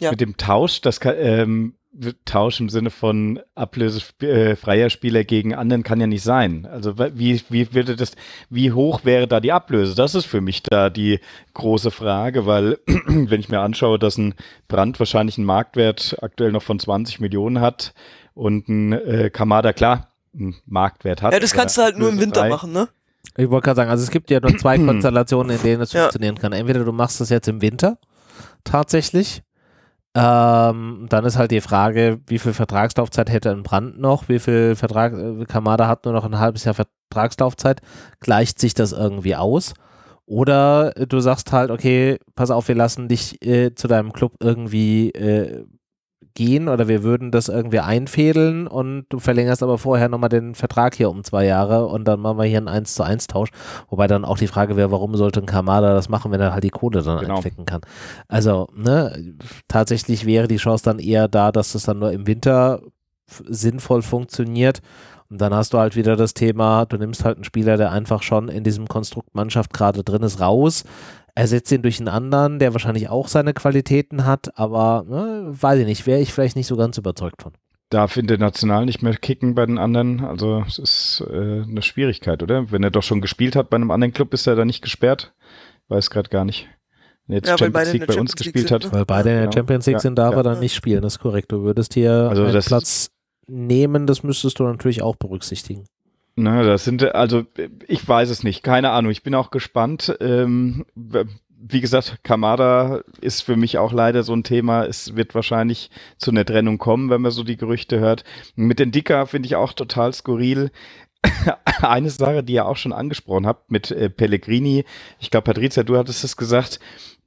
[0.00, 0.10] ja.
[0.10, 1.74] Mit dem Tausch, das kann, ähm,
[2.24, 6.64] Tausch im Sinne von ablösefreier äh, Spieler gegen anderen kann ja nicht sein.
[6.70, 8.12] Also wie, wie würde das,
[8.48, 9.96] wie hoch wäre da die Ablöse?
[9.96, 11.18] Das ist für mich da die
[11.54, 14.34] große Frage, weil wenn ich mir anschaue, dass ein
[14.68, 17.92] Brand wahrscheinlich einen Marktwert aktuell noch von 20 Millionen hat
[18.34, 21.32] und ein äh, Kamada klar einen Marktwert hat.
[21.32, 22.88] Ja, das kannst du halt nur im Winter machen, ne?
[23.36, 26.02] Ich wollte gerade sagen, also es gibt ja nur zwei Konstellationen, in denen es ja.
[26.02, 26.52] funktionieren kann.
[26.52, 27.98] Entweder du machst das jetzt im Winter
[28.62, 29.42] tatsächlich
[30.14, 34.74] ähm, dann ist halt die Frage, wie viel Vertragslaufzeit hätte ein Brand noch, wie viel
[34.74, 37.80] Vertrag, äh, Kamada hat nur noch ein halbes Jahr Vertragslaufzeit,
[38.18, 39.74] gleicht sich das irgendwie aus?
[40.26, 45.10] Oder du sagst halt, okay, pass auf, wir lassen dich äh, zu deinem Club irgendwie
[45.10, 45.64] äh,
[46.40, 50.94] gehen oder wir würden das irgendwie einfädeln und du verlängerst aber vorher nochmal den Vertrag
[50.94, 53.50] hier um zwei Jahre und dann machen wir hier einen 1 zu 1 Tausch.
[53.90, 56.64] Wobei dann auch die Frage wäre, warum sollte ein Kamada das machen, wenn er halt
[56.64, 57.34] die Kohle dann genau.
[57.34, 57.82] einstecken kann.
[58.26, 59.34] Also, ne,
[59.68, 62.80] tatsächlich wäre die Chance dann eher da, dass das dann nur im Winter
[63.46, 64.80] sinnvoll funktioniert.
[65.28, 68.22] Und dann hast du halt wieder das Thema, du nimmst halt einen Spieler, der einfach
[68.22, 70.84] schon in diesem Konstrukt Mannschaft gerade drin ist, raus,
[71.34, 75.86] ersetzt ihn durch einen anderen, der wahrscheinlich auch seine Qualitäten hat, aber ne, weiß ich
[75.86, 77.52] nicht, wäre ich vielleicht nicht so ganz überzeugt von.
[77.90, 80.24] Darf international nicht mehr kicken bei den anderen?
[80.24, 82.70] Also es ist äh, eine Schwierigkeit, oder?
[82.70, 85.34] Wenn er doch schon gespielt hat bei einem anderen Club, ist er da nicht gesperrt?
[85.88, 86.68] Weiß gerade gar nicht.
[87.26, 88.92] Wenn er jetzt ja, Champions League bei uns gespielt sind, hat.
[88.92, 90.40] Weil beide in der Champions League ja, sind, darf ja.
[90.40, 91.50] er dann nicht spielen, das ist korrekt.
[91.50, 93.10] Du würdest hier also einen Platz
[93.48, 95.84] nehmen, das müsstest du natürlich auch berücksichtigen.
[96.36, 97.44] Na, das sind, also
[97.86, 99.10] ich weiß es nicht, keine Ahnung.
[99.10, 100.16] Ich bin auch gespannt.
[100.20, 100.86] Ähm,
[101.62, 104.84] wie gesagt, Kamada ist für mich auch leider so ein Thema.
[104.84, 108.24] Es wird wahrscheinlich zu einer Trennung kommen, wenn man so die Gerüchte hört.
[108.56, 110.70] Mit den Dicker finde ich auch total skurril.
[111.82, 114.84] Eine Sache, die ihr auch schon angesprochen habt mit äh, Pellegrini.
[115.18, 116.80] Ich glaube, Patricia, du hattest es gesagt.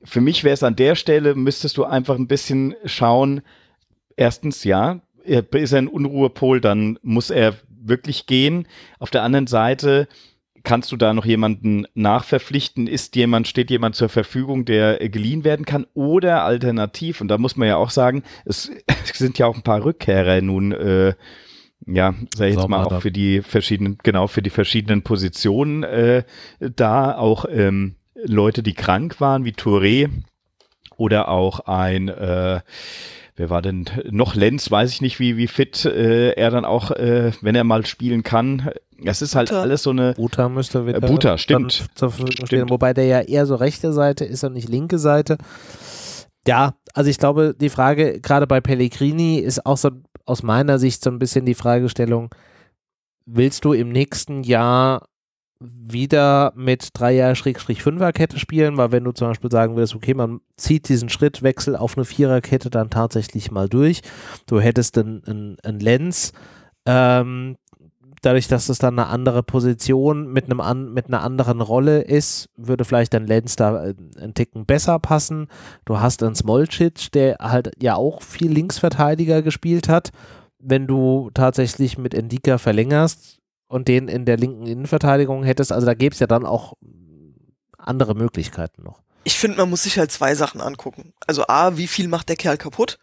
[0.04, 3.42] Für mich wäre es an der Stelle, müsstest du einfach ein bisschen schauen.
[4.18, 7.56] Erstens, ja, ist er ein Unruhepol, dann muss er
[7.88, 8.68] wirklich gehen.
[9.00, 10.08] Auf der anderen Seite
[10.64, 12.88] kannst du da noch jemanden nachverpflichten?
[12.88, 15.86] Ist jemand, steht jemand zur Verfügung, der geliehen werden kann?
[15.94, 18.72] Oder alternativ, und da muss man ja auch sagen, es,
[19.14, 21.14] sind ja auch ein paar Rückkehrer nun, äh,
[21.86, 26.24] ja, sag ich jetzt mal auch für die verschiedenen, genau, für die verschiedenen Positionen äh,
[26.60, 30.10] da, auch ähm, Leute, die krank waren, wie Touré
[30.96, 32.62] oder auch ein äh,
[33.36, 36.92] wer war denn noch Lenz, weiß ich nicht, wie, wie fit äh, er dann auch,
[36.92, 38.72] äh, wenn er mal spielen kann.
[39.04, 39.62] Es ist halt Buta.
[39.62, 40.14] alles so eine.
[40.14, 40.98] Buta müsste wieder.
[40.98, 41.86] Äh, Buta, stimmt.
[41.96, 42.70] stimmt.
[42.70, 45.38] Wobei der ja eher so rechte Seite ist und nicht linke Seite.
[46.48, 49.92] Ja, also ich glaube, die Frage, gerade bei Pellegrini, ist auch so
[50.26, 52.30] aus meiner Sicht so ein bisschen die Fragestellung,
[53.26, 55.08] willst du im nächsten Jahr
[55.64, 61.10] wieder mit 3er-5er-Kette spielen, weil wenn du zum Beispiel sagen würdest, okay, man zieht diesen
[61.10, 64.02] Schrittwechsel auf eine Viererkette dann tatsächlich mal durch,
[64.46, 66.34] du hättest einen, einen, Lenz,
[66.86, 67.58] ähm,
[68.22, 72.50] dadurch, dass es dann eine andere Position mit, einem an, mit einer anderen Rolle ist,
[72.56, 75.48] würde vielleicht ein Lenz da äh, einen Ticken besser passen.
[75.86, 80.12] Du hast einen Smolcic, der halt ja auch viel Linksverteidiger gespielt hat.
[80.60, 83.43] Wenn du tatsächlich mit Endika verlängerst,
[83.74, 85.72] und den in der linken Innenverteidigung hättest.
[85.72, 86.74] Also da gäbe es ja dann auch
[87.76, 89.02] andere Möglichkeiten noch.
[89.24, 91.14] Ich finde, man muss sich halt zwei Sachen angucken.
[91.26, 93.00] Also A, wie viel macht der Kerl kaputt?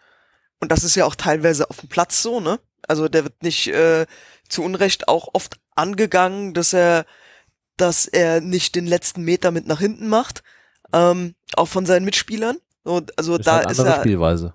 [0.60, 2.60] Und das ist ja auch teilweise auf dem Platz so, ne?
[2.86, 4.06] Also der wird nicht äh,
[4.48, 7.04] zu Unrecht auch oft angegangen, dass er,
[7.76, 10.44] dass er nicht den letzten Meter mit nach hinten macht,
[10.92, 12.58] ähm, auch von seinen Mitspielern.
[12.84, 14.54] Und also ist da halt ist er Spielweise.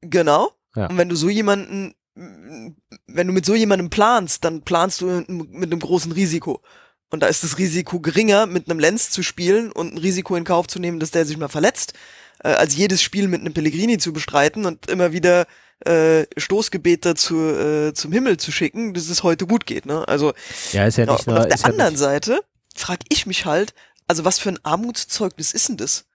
[0.00, 0.52] Genau.
[0.74, 0.86] Ja.
[0.86, 5.72] Und wenn du so jemanden wenn du mit so jemandem planst, dann planst du mit
[5.72, 6.62] einem großen Risiko.
[7.10, 10.44] Und da ist das Risiko geringer, mit einem Lenz zu spielen und ein Risiko in
[10.44, 11.94] Kauf zu nehmen, dass der sich mal verletzt,
[12.42, 15.46] äh, als jedes Spiel mit einem Pellegrini zu bestreiten und immer wieder
[15.84, 19.86] äh, Stoßgebete zu, äh, zum Himmel zu schicken, dass es heute gut geht.
[19.86, 20.06] Ne?
[20.08, 20.32] Also
[20.72, 22.40] ja, ist ja nicht nur, auf der anderen ja Seite
[22.74, 23.74] frage ich mich halt,
[24.06, 26.06] Also was für ein Armutszeugnis ist denn das?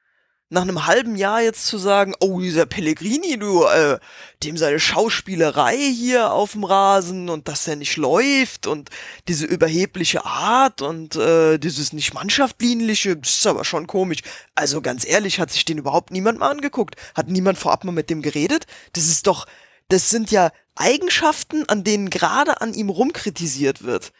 [0.52, 4.00] Nach einem halben Jahr jetzt zu sagen, oh, dieser Pellegrini, du, äh,
[4.44, 8.90] dem seine Schauspielerei hier auf dem Rasen und dass er nicht läuft und
[9.28, 14.22] diese überhebliche Art und äh, dieses nicht mannschaftsdienliche, das ist aber schon komisch.
[14.56, 16.96] Also ganz ehrlich, hat sich den überhaupt niemand mal angeguckt?
[17.14, 18.66] Hat niemand vorab mal mit dem geredet?
[18.94, 19.46] Das ist doch,
[19.90, 24.14] das sind ja Eigenschaften, an denen gerade an ihm rumkritisiert wird.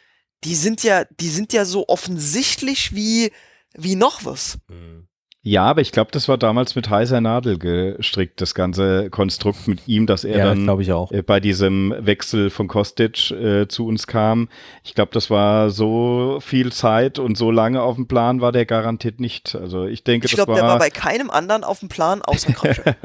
[0.44, 3.32] Die sind ja, die sind ja so offensichtlich wie,
[3.74, 4.58] wie noch was.
[4.68, 5.08] Mhm.
[5.42, 9.88] Ja, aber ich glaube, das war damals mit heißer Nadel gestrickt, das ganze Konstrukt mit
[9.88, 14.50] ihm, dass er ja, dann äh, bei diesem Wechsel von Kostic äh, zu uns kam.
[14.84, 18.66] Ich glaube, das war so viel Zeit und so lange auf dem Plan war der
[18.66, 19.54] garantiert nicht.
[19.54, 22.96] Also ich denke, ich glaube, der war bei keinem anderen auf dem Plan außer Krösche.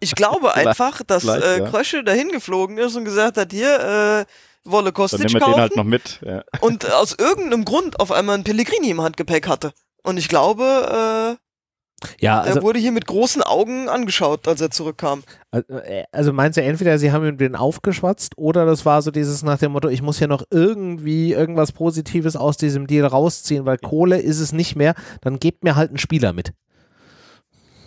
[0.00, 4.32] ich glaube einfach, dass äh, Krösche dahin geflogen ist und gesagt hat, hier, äh,
[4.64, 5.52] wolle Kostic dann kaufen.
[5.52, 6.20] Den halt noch mit.
[6.26, 6.42] Ja.
[6.60, 9.72] Und aus irgendeinem Grund auf einmal ein Pellegrini im Handgepäck hatte.
[10.02, 11.49] Und ich glaube, äh,
[12.18, 15.22] ja, also, er wurde hier mit großen Augen angeschaut, als er zurückkam.
[15.52, 19.42] Äh, also meinst du entweder, sie haben ihm den aufgeschwatzt oder das war so dieses
[19.42, 23.78] nach dem Motto, ich muss ja noch irgendwie irgendwas Positives aus diesem Deal rausziehen, weil
[23.78, 26.52] Kohle ist es nicht mehr, dann gebt mir halt einen Spieler mit.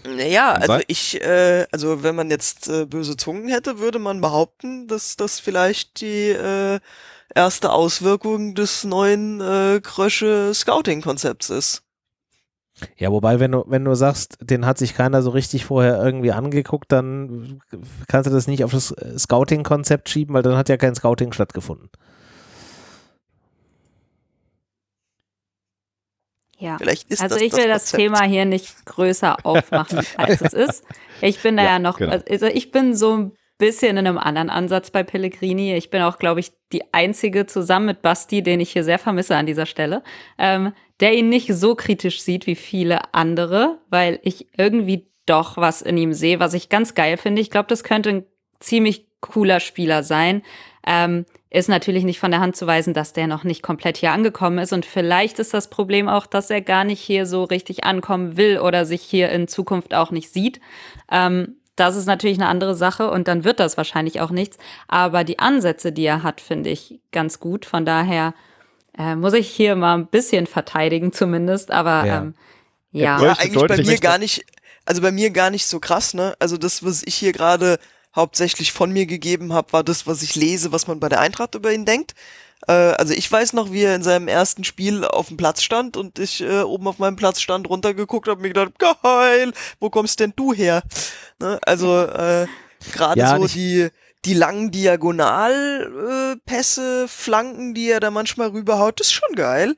[0.05, 4.87] Naja, also ich, äh, also wenn man jetzt äh, böse Zungen hätte, würde man behaupten,
[4.87, 6.79] dass das vielleicht die äh,
[7.33, 11.82] erste Auswirkung des neuen äh, Krösche Scouting-Konzepts ist.
[12.97, 16.31] Ja, wobei, wenn du, wenn du sagst, den hat sich keiner so richtig vorher irgendwie
[16.31, 17.61] angeguckt, dann
[18.07, 21.33] kannst du das nicht auf das äh, Scouting-Konzept schieben, weil dann hat ja kein Scouting
[21.33, 21.89] stattgefunden.
[26.57, 26.77] Ja,
[27.19, 30.83] also ich will das, das Thema hier nicht größer aufmachen, als es ist.
[31.19, 32.17] Ich bin da ja, ja noch, genau.
[32.29, 35.75] also ich bin so ein bisschen in einem anderen Ansatz bei Pellegrini.
[35.75, 39.35] Ich bin auch, glaube ich, die einzige zusammen mit Basti, den ich hier sehr vermisse
[39.35, 40.03] an dieser Stelle,
[40.37, 45.81] ähm, der ihn nicht so kritisch sieht wie viele andere, weil ich irgendwie doch was
[45.81, 47.41] in ihm sehe, was ich ganz geil finde.
[47.41, 48.25] Ich glaube, das könnte ein
[48.59, 50.41] ziemlich cooler Spieler sein.
[50.85, 54.11] Ähm, ist natürlich nicht von der Hand zu weisen, dass der noch nicht komplett hier
[54.11, 54.73] angekommen ist.
[54.73, 58.57] Und vielleicht ist das Problem auch, dass er gar nicht hier so richtig ankommen will
[58.59, 60.59] oder sich hier in Zukunft auch nicht sieht.
[61.11, 64.57] Ähm, das ist natürlich eine andere Sache und dann wird das wahrscheinlich auch nichts.
[64.87, 67.65] Aber die Ansätze, die er hat, finde ich ganz gut.
[67.65, 68.33] Von daher
[68.97, 72.35] äh, muss ich hier mal ein bisschen verteidigen zumindest, aber ja, ähm,
[72.91, 73.21] ja.
[73.21, 74.45] ja eigentlich bei mir gar nicht,
[74.85, 76.35] also bei mir gar nicht so krass, ne?
[76.39, 77.79] Also das, was ich hier gerade
[78.15, 81.55] hauptsächlich von mir gegeben habe, war das, was ich lese, was man bei der Eintracht
[81.55, 82.13] über ihn denkt.
[82.67, 85.97] Äh, also ich weiß noch, wie er in seinem ersten Spiel auf dem Platz stand
[85.97, 90.19] und ich äh, oben auf meinem Platz stand, runtergeguckt habe, mir gedacht, geil, wo kommst
[90.19, 90.83] denn du her?
[91.39, 91.59] Ne?
[91.65, 92.47] Also äh,
[92.93, 93.89] gerade ja, so die
[94.25, 99.75] die langen Diagonalpässe, äh, Flanken, die er da manchmal rüberhaut, ist schon geil.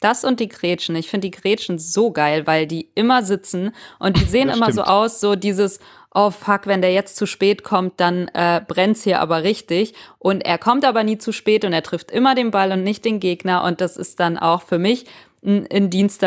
[0.00, 0.96] Das und die Gretchen.
[0.96, 4.82] Ich finde die Gretchen so geil, weil die immer sitzen und die sehen immer so
[4.82, 5.78] aus, so dieses,
[6.14, 9.94] oh fuck, wenn der jetzt zu spät kommt, dann äh, brennt's hier aber richtig.
[10.18, 13.04] Und er kommt aber nie zu spät und er trifft immer den Ball und nicht
[13.04, 13.64] den Gegner.
[13.64, 15.06] Und das ist dann auch für mich
[15.44, 16.18] ein Indiz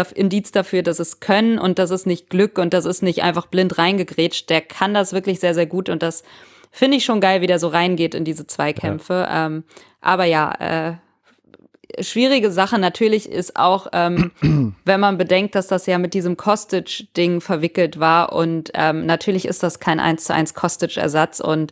[0.52, 3.78] dafür, dass es können und das ist nicht Glück und das ist nicht einfach blind
[3.78, 4.50] reingegrätscht.
[4.50, 6.24] Der kann das wirklich sehr, sehr gut und das
[6.72, 9.14] finde ich schon geil, wie der so reingeht in diese Zweikämpfe.
[9.14, 9.46] Ja.
[9.46, 9.64] Ähm,
[10.02, 10.94] aber ja, äh,
[12.00, 12.80] schwierige Sache.
[12.80, 14.32] Natürlich ist auch, ähm,
[14.86, 19.64] wenn man bedenkt, dass das ja mit diesem Kostic-Ding verwickelt war und ähm, natürlich ist
[19.64, 21.72] das kein 1 zu 1 Kostic-Ersatz und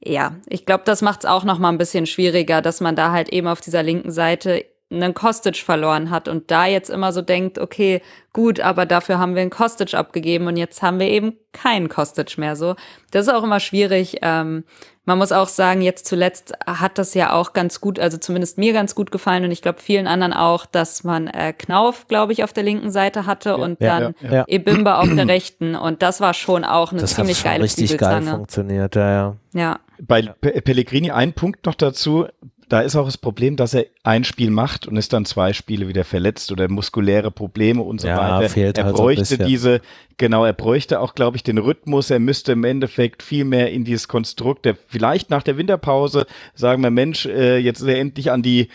[0.00, 3.10] ja, ich glaube, das macht es auch noch mal ein bisschen schwieriger, dass man da
[3.10, 7.20] halt eben auf dieser linken Seite einen Kostic verloren hat und da jetzt immer so
[7.20, 8.00] denkt, okay,
[8.32, 12.38] gut, aber dafür haben wir einen Kostic abgegeben und jetzt haben wir eben keinen Kostic
[12.38, 12.74] mehr so.
[13.10, 14.18] Das ist auch immer schwierig.
[14.22, 14.64] Ähm,
[15.04, 18.72] man muss auch sagen, jetzt zuletzt hat das ja auch ganz gut, also zumindest mir
[18.72, 22.44] ganz gut gefallen und ich glaube vielen anderen auch, dass man äh, Knauf, glaube ich,
[22.44, 26.02] auf der linken Seite hatte ja, und ja, dann ja, Ebimba auf der rechten und
[26.02, 29.36] das war schon auch eine das ziemlich geile richtig geil funktioniert, ja, ja.
[29.54, 29.80] Ja.
[30.00, 32.26] Bei Pellegrini ein Punkt noch dazu,
[32.68, 35.88] da ist auch das Problem, dass er ein Spiel macht und ist dann zwei Spiele
[35.88, 38.48] wieder verletzt oder muskuläre Probleme und so ja, weiter.
[38.50, 39.80] Fehlt er halt bräuchte so diese,
[40.18, 42.10] genau, er bräuchte auch, glaube ich, den Rhythmus.
[42.10, 46.82] Er müsste im Endeffekt viel mehr in dieses Konstrukt, der vielleicht nach der Winterpause sagen
[46.82, 48.68] wir, Mensch, äh, jetzt ist er endlich an die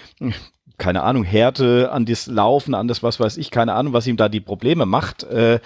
[0.84, 4.18] keine Ahnung, Härte an das Laufen, an das was weiß ich, keine Ahnung, was ihm
[4.18, 5.24] da die Probleme macht.
[5.24, 5.62] Äh,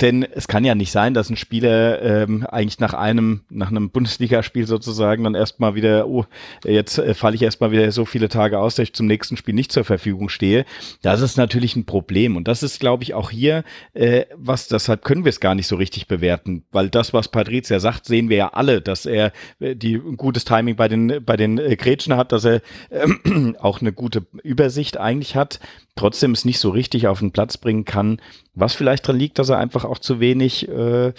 [0.00, 3.90] denn es kann ja nicht sein, dass ein Spieler ähm, eigentlich nach einem, nach einem
[3.90, 6.24] Bundesligaspiel sozusagen dann erstmal wieder, oh,
[6.64, 9.52] jetzt äh, falle ich erstmal wieder so viele Tage aus, dass ich zum nächsten Spiel
[9.52, 10.64] nicht zur Verfügung stehe.
[11.02, 12.34] Das ist natürlich ein Problem.
[12.34, 15.66] Und das ist, glaube ich, auch hier, äh, was, deshalb können wir es gar nicht
[15.66, 19.30] so richtig bewerten, weil das, was Patrizia sagt, sehen wir ja alle, dass er
[19.60, 23.52] äh, die ein gutes Timing bei den, bei den äh, Gretchen hat, dass er äh,
[23.58, 25.60] auch eine gute Übersicht eigentlich hat,
[25.96, 28.20] trotzdem es nicht so richtig auf den Platz bringen kann,
[28.54, 31.12] was vielleicht daran liegt, dass er einfach auch zu wenig äh,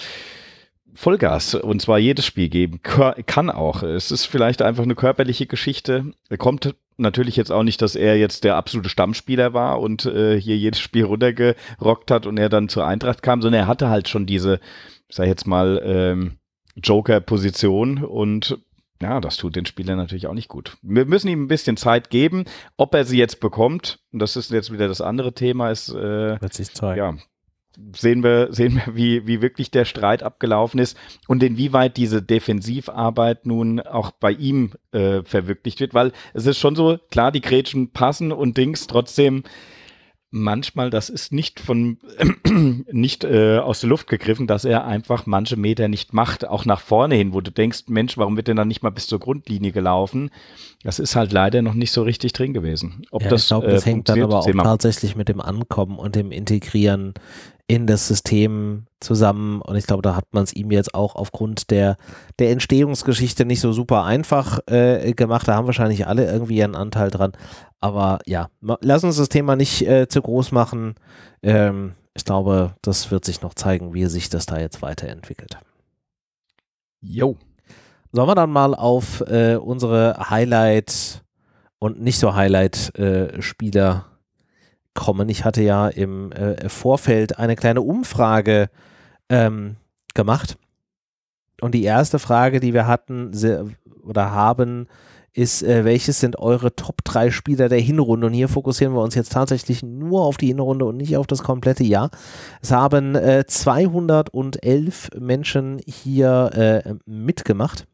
[0.93, 3.83] Vollgas und zwar jedes Spiel geben kann auch.
[3.83, 6.11] Es ist vielleicht einfach eine körperliche Geschichte.
[6.29, 10.39] Er kommt natürlich jetzt auch nicht, dass er jetzt der absolute Stammspieler war und äh,
[10.39, 14.09] hier jedes Spiel runtergerockt hat und er dann zur Eintracht kam, sondern er hatte halt
[14.09, 14.59] schon diese,
[15.09, 16.37] sag ich jetzt mal, ähm,
[16.75, 18.59] Joker-Position und
[19.01, 20.77] ja, das tut den Spielern natürlich auch nicht gut.
[20.81, 22.45] Wir müssen ihm ein bisschen Zeit geben.
[22.77, 26.41] Ob er sie jetzt bekommt, und das ist jetzt wieder das andere Thema, ist äh,
[26.41, 26.97] wird sich zeigen.
[26.97, 27.17] Ja,
[27.95, 30.97] sehen wir, sehen wir, wie, wie wirklich der Streit abgelaufen ist
[31.27, 36.75] und inwieweit diese Defensivarbeit nun auch bei ihm äh, verwirklicht wird, weil es ist schon
[36.75, 39.43] so, klar, die Grätschen passen und Dings, trotzdem
[40.31, 41.97] manchmal, das ist nicht von
[42.91, 46.81] nicht äh, aus der Luft gegriffen, dass er einfach manche Meter nicht macht, auch nach
[46.81, 49.71] vorne hin, wo du denkst, Mensch, warum wird denn dann nicht mal bis zur Grundlinie
[49.71, 50.29] gelaufen?
[50.83, 53.01] Das ist halt leider noch nicht so richtig drin gewesen.
[53.11, 55.97] Ob ja, das, ich glaube, das äh, hängt dann aber auch tatsächlich mit dem Ankommen
[55.97, 57.13] und dem Integrieren
[57.69, 59.61] in das System zusammen.
[59.61, 61.97] Und ich glaube, da hat man es ihm jetzt auch aufgrund der,
[62.39, 65.47] der Entstehungsgeschichte nicht so super einfach äh, gemacht.
[65.47, 67.33] Da haben wahrscheinlich alle irgendwie einen Anteil dran.
[67.81, 68.49] Aber ja,
[68.81, 70.95] lass uns das Thema nicht äh, zu groß machen.
[71.41, 75.57] Ähm, ich glaube, das wird sich noch zeigen, wie sich das da jetzt weiterentwickelt.
[77.01, 77.37] Jo.
[78.11, 81.23] Sollen wir dann mal auf äh, unsere Highlight
[81.77, 84.09] und nicht so Highlight-Spieler äh,
[84.99, 85.29] kommen.
[85.29, 88.69] Ich hatte ja im äh, Vorfeld eine kleine Umfrage
[89.29, 89.77] ähm,
[90.13, 90.57] gemacht.
[91.61, 93.31] Und die erste Frage, die wir hatten
[94.03, 94.87] oder haben,
[95.39, 98.27] ist, äh, welches sind eure Top 3 Spieler der Hinrunde?
[98.27, 101.43] Und hier fokussieren wir uns jetzt tatsächlich nur auf die Hinrunde und nicht auf das
[101.43, 102.11] komplette Jahr.
[102.61, 107.87] Es haben äh, 211 Menschen hier äh, mitgemacht.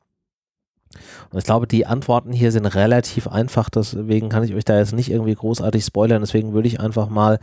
[1.29, 4.93] Und ich glaube, die Antworten hier sind relativ einfach, deswegen kann ich euch da jetzt
[4.93, 6.21] nicht irgendwie großartig spoilern.
[6.21, 7.39] Deswegen würde ich einfach mal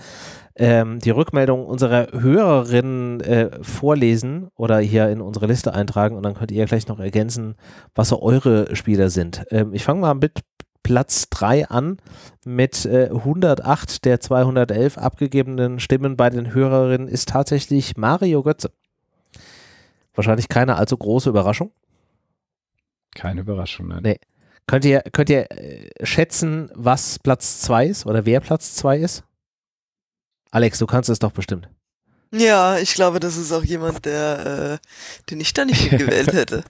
[0.57, 6.35] ähm, die Rückmeldung unserer Hörerinnen äh, vorlesen oder hier in unsere Liste eintragen und dann
[6.35, 7.55] könnt ihr gleich noch ergänzen,
[7.95, 9.45] was so eure Spieler sind.
[9.51, 10.41] Ähm, ich fange mal mit
[10.83, 11.99] Platz 3 an
[12.45, 18.73] mit äh, 108 der 211 abgegebenen Stimmen bei den Hörerinnen ist tatsächlich Mario Götze.
[20.15, 21.73] Wahrscheinlich keine allzu große Überraschung.
[23.15, 24.01] Keine Überraschung, nein.
[24.03, 24.21] Nee.
[24.67, 29.25] Könnt ihr, könnt ihr äh, schätzen, was Platz 2 ist oder wer Platz 2 ist?
[30.53, 31.69] Alex, du kannst es doch bestimmt.
[32.31, 36.63] Ja, ich glaube, das ist auch jemand, der, äh, den ich da nicht gewählt hätte.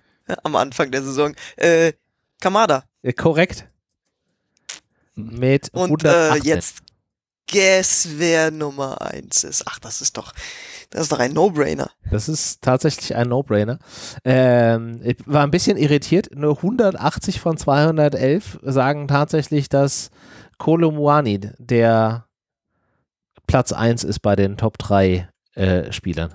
[0.44, 1.34] Am Anfang der Saison.
[1.56, 1.92] Äh,
[2.40, 2.84] Kamada.
[3.02, 3.68] Ja, korrekt.
[5.14, 6.82] Mit Und äh, jetzt
[7.50, 9.64] guess, wer Nummer 1 ist.
[9.66, 10.32] Ach, das ist doch,
[10.90, 11.90] das ist doch ein No-Brainer.
[12.10, 13.78] Das ist tatsächlich ein No-Brainer.
[14.24, 16.28] Ähm, ich war ein bisschen irritiert.
[16.34, 20.10] Nur 180 von 211 sagen tatsächlich, dass
[20.59, 22.26] Kolo Muani der
[23.52, 26.32] Platz 1 ist bei den Top 3 äh, Spielern.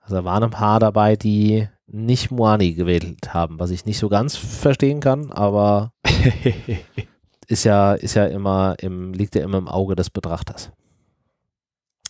[0.00, 4.10] Also da waren ein paar dabei, die nicht Muani gewählt haben, was ich nicht so
[4.10, 5.94] ganz verstehen kann, aber
[7.48, 10.70] ist ja, ist ja immer im, liegt ja immer im Auge des Betrachters.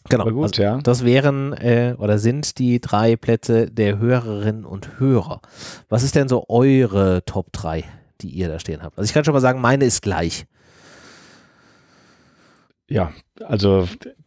[0.09, 0.25] Genau.
[0.25, 0.79] Gut, also ja.
[0.79, 5.43] Das wären äh, oder sind die drei Plätze der Hörerinnen und Hörer.
[5.89, 7.85] Was ist denn so eure Top 3,
[8.21, 8.99] die ihr da stehen habt?
[8.99, 10.47] Also ich kann schon mal sagen, meine ist gleich.
[12.89, 13.87] Ja, also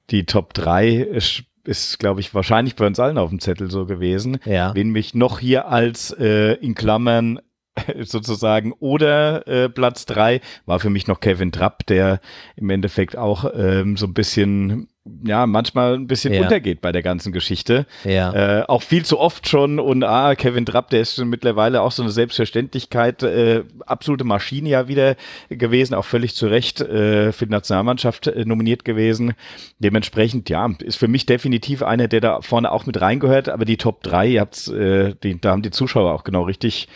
[0.09, 3.85] die Top 3 ist, ist glaube ich, wahrscheinlich bei uns allen auf dem Zettel so
[3.85, 4.39] gewesen.
[4.45, 4.73] Ja.
[4.75, 7.39] Wen mich noch hier als äh, in Klammern
[8.01, 12.19] sozusagen oder äh, Platz 3 war für mich noch Kevin Trapp, der
[12.55, 14.87] im Endeffekt auch ähm, so ein bisschen
[15.23, 16.41] ja, manchmal ein bisschen ja.
[16.41, 17.85] untergeht bei der ganzen Geschichte.
[18.03, 18.33] Ja.
[18.33, 21.91] Äh, auch viel zu oft schon und ah, Kevin Trapp, der ist schon mittlerweile auch
[21.91, 25.15] so eine Selbstverständlichkeit, äh, absolute Maschine ja wieder
[25.49, 29.33] gewesen, auch völlig zu Recht äh, für die Nationalmannschaft äh, nominiert gewesen.
[29.79, 33.77] Dementsprechend, ja, ist für mich definitiv einer, der da vorne auch mit reingehört, aber die
[33.77, 36.87] Top 3, ihr habt's, äh, die, da haben die Zuschauer auch genau richtig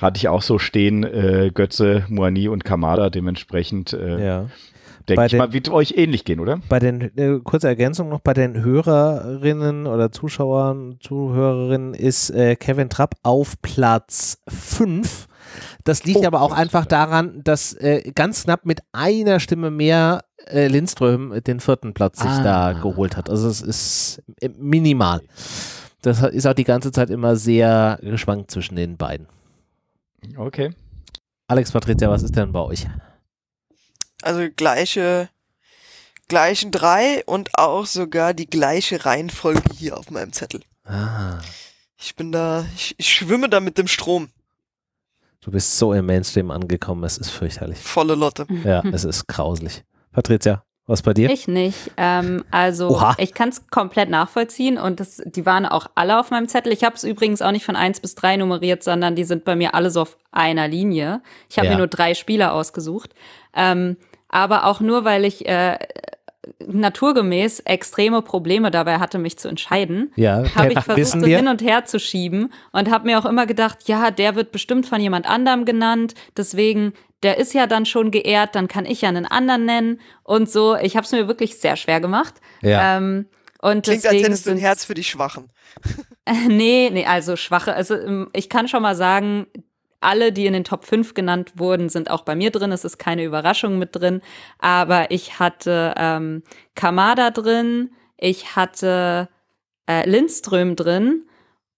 [0.00, 3.92] hatte ich auch so stehen, äh, Götze, Moani und Kamada dementsprechend.
[3.92, 4.46] Äh, ja
[5.10, 6.60] denke ich den, mal, wird euch ähnlich gehen, oder?
[6.68, 12.88] Bei den, äh, kurze Ergänzung noch, bei den Hörerinnen oder Zuschauern, Zuhörerinnen ist äh, Kevin
[12.88, 15.28] Trapp auf Platz 5.
[15.84, 20.24] Das liegt oh, aber auch einfach daran, dass äh, ganz knapp mit einer Stimme mehr
[20.46, 22.42] äh, Lindström den vierten Platz sich ah.
[22.42, 23.28] da geholt hat.
[23.30, 25.22] Also es ist äh, minimal.
[26.02, 29.26] Das ist auch die ganze Zeit immer sehr geschwankt zwischen den beiden.
[30.36, 30.70] Okay.
[31.46, 32.86] Alex Patricia, was ist denn bei euch?
[34.22, 35.28] Also gleiche,
[36.28, 40.60] gleichen drei und auch sogar die gleiche Reihenfolge hier auf meinem Zettel.
[40.84, 41.38] Ah.
[41.98, 44.30] Ich bin da, ich, ich schwimme da mit dem Strom.
[45.42, 47.78] Du bist so im Mainstream angekommen, es ist fürchterlich.
[47.78, 48.46] Volle Lotte.
[48.64, 49.84] Ja, es ist grauslich.
[50.12, 50.64] Patricia?
[50.86, 51.30] Was bei dir?
[51.30, 51.92] Ich nicht.
[51.96, 53.14] Ähm, also Oha.
[53.18, 56.72] ich kann es komplett nachvollziehen und das, die waren auch alle auf meinem Zettel.
[56.72, 59.54] Ich habe es übrigens auch nicht von 1 bis 3 nummeriert, sondern die sind bei
[59.54, 61.22] mir alle so auf einer Linie.
[61.48, 61.74] Ich habe ja.
[61.74, 63.14] mir nur drei Spieler ausgesucht.
[63.54, 63.98] Ähm,
[64.30, 65.78] aber auch nur, weil ich äh,
[66.66, 71.62] naturgemäß extreme Probleme dabei hatte, mich zu entscheiden, ja, habe ich versucht, so hin und
[71.62, 75.28] her zu schieben und habe mir auch immer gedacht, ja, der wird bestimmt von jemand
[75.28, 76.92] anderem genannt, deswegen,
[77.22, 80.76] der ist ja dann schon geehrt, dann kann ich ja einen anderen nennen und so.
[80.76, 82.34] Ich habe es mir wirklich sehr schwer gemacht.
[82.62, 82.96] Ja.
[82.96, 83.26] Ähm,
[83.60, 85.50] und Klingt, als hättest du ein Herz für die Schwachen.
[86.48, 87.74] nee, nee, also Schwache.
[87.74, 89.46] Also ähm, ich kann schon mal sagen,
[90.00, 92.72] alle, die in den Top 5 genannt wurden, sind auch bei mir drin.
[92.72, 94.22] Es ist keine Überraschung mit drin.
[94.58, 96.42] Aber ich hatte ähm,
[96.74, 99.28] Kamada drin, ich hatte
[99.88, 101.26] äh, Lindström drin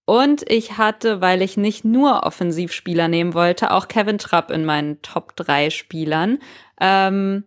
[0.04, 5.00] und ich hatte, weil ich nicht nur Offensivspieler nehmen wollte, auch Kevin Trapp in meinen
[5.02, 6.38] Top 3 Spielern.
[6.80, 7.44] Ähm,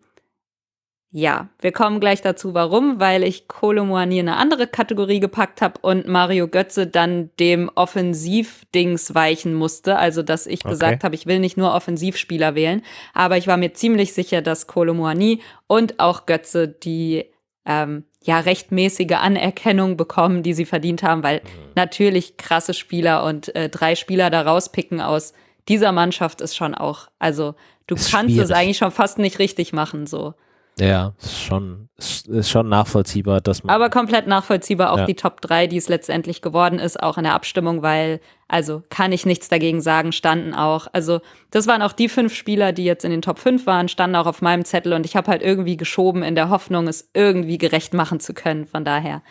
[1.17, 5.79] ja, wir kommen gleich dazu, warum, weil ich Kolomoani in eine andere Kategorie gepackt habe
[5.81, 9.97] und Mario Götze dann dem Offensivdings weichen musste.
[9.97, 10.71] Also, dass ich okay.
[10.71, 12.81] gesagt habe, ich will nicht nur Offensivspieler wählen,
[13.13, 17.23] aber ich war mir ziemlich sicher, dass Kolomoani und auch Götze die
[17.65, 21.71] ähm, ja rechtmäßige Anerkennung bekommen, die sie verdient haben, weil mhm.
[21.75, 25.31] natürlich krasse Spieler und äh, drei Spieler da rauspicken aus
[25.69, 27.55] dieser Mannschaft ist schon auch, also
[27.87, 28.49] du ist kannst schwierig.
[28.49, 30.33] es eigentlich schon fast nicht richtig machen so.
[30.77, 33.73] Ja, ist schon, ist schon nachvollziehbar, dass man.
[33.73, 35.05] Aber komplett nachvollziehbar auch ja.
[35.05, 38.19] die Top 3, die es letztendlich geworden ist, auch in der Abstimmung, weil,
[38.49, 40.87] also kann ich nichts dagegen sagen, standen auch.
[40.91, 44.17] Also, das waren auch die fünf Spieler, die jetzt in den Top 5 waren, standen
[44.17, 47.57] auch auf meinem Zettel und ich habe halt irgendwie geschoben in der Hoffnung, es irgendwie
[47.57, 48.65] gerecht machen zu können.
[48.65, 49.21] Von daher,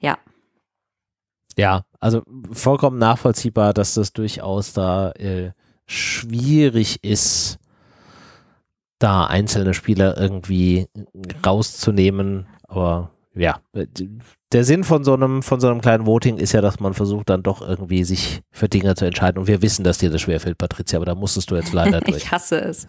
[0.00, 0.18] ja.
[1.56, 2.22] Ja, also
[2.52, 5.52] vollkommen nachvollziehbar, dass das durchaus da äh,
[5.86, 7.58] schwierig ist
[9.00, 10.86] da einzelne Spieler irgendwie
[11.44, 12.46] rauszunehmen.
[12.68, 13.60] Aber ja,
[14.52, 17.30] der Sinn von so einem, von so einem kleinen Voting ist ja, dass man versucht,
[17.30, 19.38] dann doch irgendwie sich für Dinge zu entscheiden.
[19.38, 22.18] Und wir wissen, dass dir das schwerfällt, Patricia, aber da musstest du jetzt leider durch.
[22.18, 22.86] ich hasse es.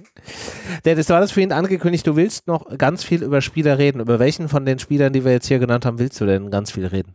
[0.84, 4.00] Dennis, du hattest vorhin angekündigt, du willst noch ganz viel über Spieler reden.
[4.00, 6.72] Über welchen von den Spielern, die wir jetzt hier genannt haben, willst du denn ganz
[6.72, 7.14] viel reden?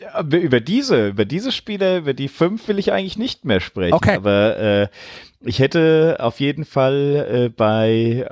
[0.00, 3.94] Ja, über diese, über diese Spiele, über die fünf will ich eigentlich nicht mehr sprechen.
[3.94, 4.16] Okay.
[4.16, 4.88] Aber äh,
[5.40, 8.26] ich hätte auf jeden Fall äh, bei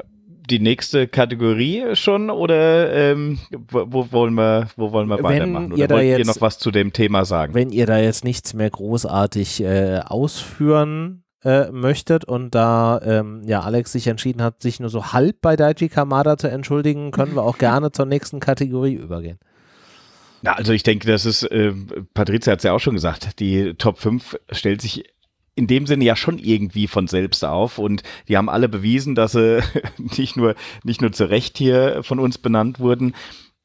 [0.51, 5.73] die nächste Kategorie schon oder ähm, wo, wo, wollen wir, wo wollen wir wenn weitermachen?
[5.73, 7.55] Oder wollt jetzt, ihr noch was zu dem Thema sagen?
[7.55, 13.61] Wenn ihr da jetzt nichts mehr großartig äh, ausführen äh, möchtet und da ähm, ja
[13.61, 17.43] Alex sich entschieden hat, sich nur so halb bei Daichi Kamada zu entschuldigen, können wir
[17.43, 19.39] auch gerne zur nächsten Kategorie übergehen.
[20.43, 21.73] Na, also ich denke, das ist, äh,
[22.15, 25.05] Patrizia hat es ja auch schon gesagt, die Top 5 stellt sich
[25.55, 29.33] in dem Sinne ja schon irgendwie von selbst auf und die haben alle bewiesen, dass
[29.33, 29.63] sie
[29.99, 30.55] nicht nur,
[30.85, 33.15] nicht nur zu Recht hier von uns benannt wurden.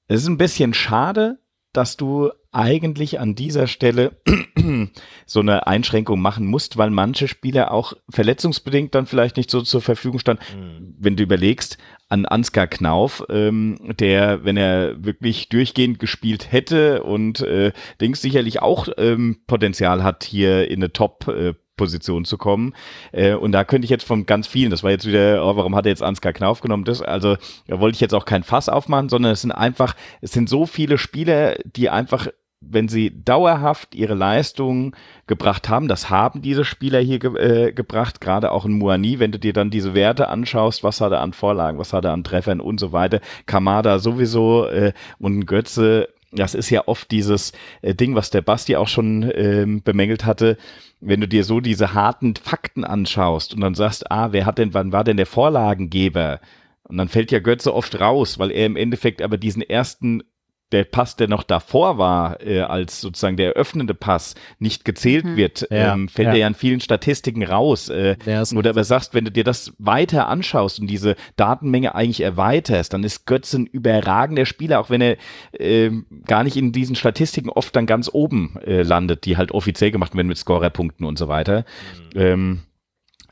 [0.07, 1.39] Es ist ein bisschen schade,
[1.72, 4.18] dass du eigentlich an dieser Stelle
[5.26, 9.81] so eine Einschränkung machen musst, weil manche Spieler auch verletzungsbedingt dann vielleicht nicht so zur
[9.81, 10.43] Verfügung standen.
[10.56, 10.95] Mhm.
[10.97, 11.77] Wenn du überlegst,
[12.07, 18.61] an Ansgar Knauf, ähm, der, wenn er wirklich durchgehend gespielt hätte und äh, Dings sicherlich
[18.61, 22.73] auch ähm, Potenzial hat, hier in eine Top- äh, Position zu kommen.
[23.11, 25.76] Äh, und da könnte ich jetzt von ganz vielen, das war jetzt wieder, oh, warum
[25.76, 26.86] hat er jetzt Ansgar Knauf genommen?
[26.86, 27.38] Das, also
[27.68, 30.65] da wollte ich jetzt auch kein Fass aufmachen, sondern es sind einfach, es sind so
[30.65, 32.27] viele Spieler, die einfach
[32.70, 34.96] wenn sie dauerhaft ihre Leistungen
[35.28, 39.32] gebracht haben, das haben diese Spieler hier ge äh, gebracht, gerade auch in Muani, wenn
[39.32, 42.24] du dir dann diese Werte anschaust, was hat er an Vorlagen, was hat er an
[42.24, 47.96] Treffern und so weiter, Kamada sowieso äh, und Götze, das ist ja oft dieses äh,
[47.96, 50.58] Ding, was der Basti auch schon ähm, bemängelt hatte,
[51.00, 54.74] wenn du dir so diese harten Fakten anschaust und dann sagst, ah, wer hat denn,
[54.74, 56.40] wann war denn der Vorlagengeber?
[56.84, 60.24] Und dann fällt ja Götze oft raus, weil er im Endeffekt aber diesen ersten
[60.76, 65.35] der Pass, der noch davor war, äh, als sozusagen der eröffnende Pass, nicht gezählt mhm.
[65.38, 66.34] wird, ja, ähm, fällt ja.
[66.34, 67.89] er ja in vielen Statistiken raus.
[67.89, 68.18] Äh,
[68.56, 73.03] oder aber sagst, wenn du dir das weiter anschaust und diese Datenmenge eigentlich erweiterst, dann
[73.03, 75.18] ist Götz ein überragender Spieler, auch wenn er
[75.53, 75.91] äh,
[76.26, 80.15] gar nicht in diesen Statistiken oft dann ganz oben äh, landet, die halt offiziell gemacht
[80.15, 81.65] werden mit Scorerpunkten und so weiter.
[82.14, 82.22] Mhm.
[82.22, 82.60] Ähm,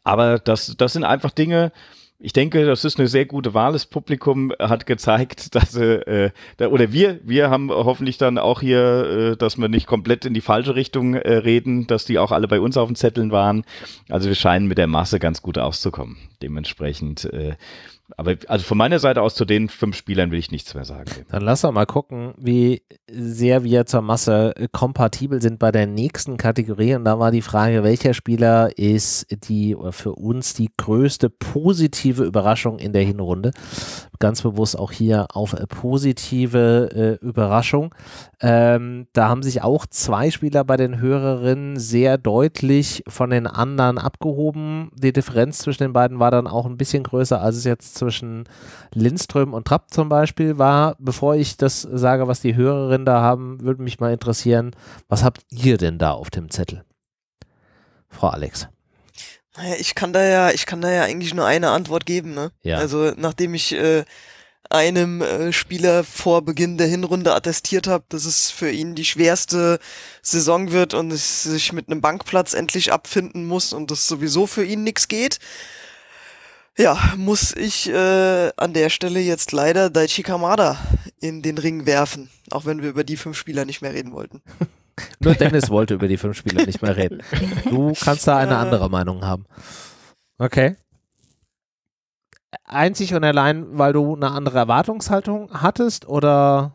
[0.04, 1.72] aber das, das sind einfach Dinge,
[2.20, 3.74] ich denke, das ist eine sehr gute Wahl.
[3.74, 9.34] Das Publikum hat gezeigt, dass äh, da, oder wir, wir haben hoffentlich dann auch hier,
[9.34, 12.48] äh, dass wir nicht komplett in die falsche Richtung äh, reden, dass die auch alle
[12.48, 13.66] bei uns auf den Zetteln waren.
[14.10, 16.18] Also wir scheinen mit der Masse ganz gut auszukommen.
[16.42, 17.56] Dementsprechend äh,
[18.18, 21.10] aber also von meiner Seite aus zu den fünf Spielern will ich nichts mehr sagen.
[21.30, 26.38] Dann lass doch mal gucken, wie sehr wir zur Masse kompatibel sind bei der nächsten
[26.38, 26.96] Kategorie.
[26.96, 32.80] Und da war die Frage, welcher Spieler ist die für uns die größte positive Überraschung
[32.80, 33.52] in der Hinrunde?
[34.20, 37.94] Ganz bewusst auch hier auf positive äh, Überraschung.
[38.40, 43.98] Ähm, da haben sich auch zwei Spieler bei den Hörerinnen sehr deutlich von den anderen
[43.98, 44.92] abgehoben.
[44.96, 48.44] Die Differenz zwischen den beiden war dann auch ein bisschen größer, als es jetzt zwischen
[48.94, 50.96] Lindström und Trapp zum Beispiel war.
[51.00, 54.76] Bevor ich das sage, was die Hörerinnen da haben, würde mich mal interessieren,
[55.08, 56.84] was habt ihr denn da auf dem Zettel?
[58.10, 58.68] Frau Alex.
[59.58, 62.52] Naja, ich kann da ja, ich kann da ja eigentlich nur eine Antwort geben, ne?
[62.64, 62.78] Ja.
[62.78, 64.04] Also nachdem ich äh,
[64.70, 69.80] einem äh, Spieler vor Beginn der Hinrunde attestiert habe, dass es für ihn die schwerste
[70.22, 74.66] Saison wird und es sich mit einem Bankplatz endlich abfinden muss und das sowieso für
[74.66, 75.40] ihn nichts geht.
[76.78, 80.78] Ja, muss ich äh, an der Stelle jetzt leider Daichi Kamada
[81.20, 84.42] in den Ring werfen, auch wenn wir über die fünf Spieler nicht mehr reden wollten.
[85.20, 87.22] Nur Dennis wollte über die fünf Spieler nicht mehr reden.
[87.70, 89.46] Du kannst da eine andere Meinung haben.
[90.38, 90.76] Okay
[92.66, 96.74] einzig und allein, weil du eine andere Erwartungshaltung hattest oder?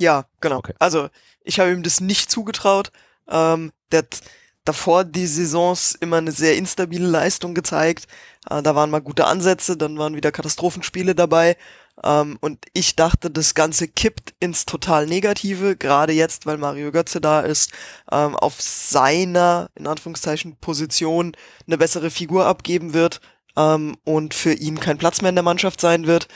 [0.00, 0.58] Ja, genau.
[0.58, 0.74] Okay.
[0.78, 1.08] Also
[1.40, 2.90] ich habe ihm das nicht zugetraut.
[3.28, 4.20] Ähm, der hat
[4.64, 8.06] davor die Saisons immer eine sehr instabile Leistung gezeigt.
[8.48, 11.56] Äh, da waren mal gute Ansätze, dann waren wieder Katastrophenspiele dabei.
[12.02, 17.20] Ähm, und ich dachte, das Ganze kippt ins total Negative, gerade jetzt, weil Mario Götze
[17.20, 17.72] da ist,
[18.10, 21.36] ähm, auf seiner, in Anführungszeichen, Position
[21.66, 23.20] eine bessere Figur abgeben wird
[23.56, 26.28] ähm, und für ihn kein Platz mehr in der Mannschaft sein wird.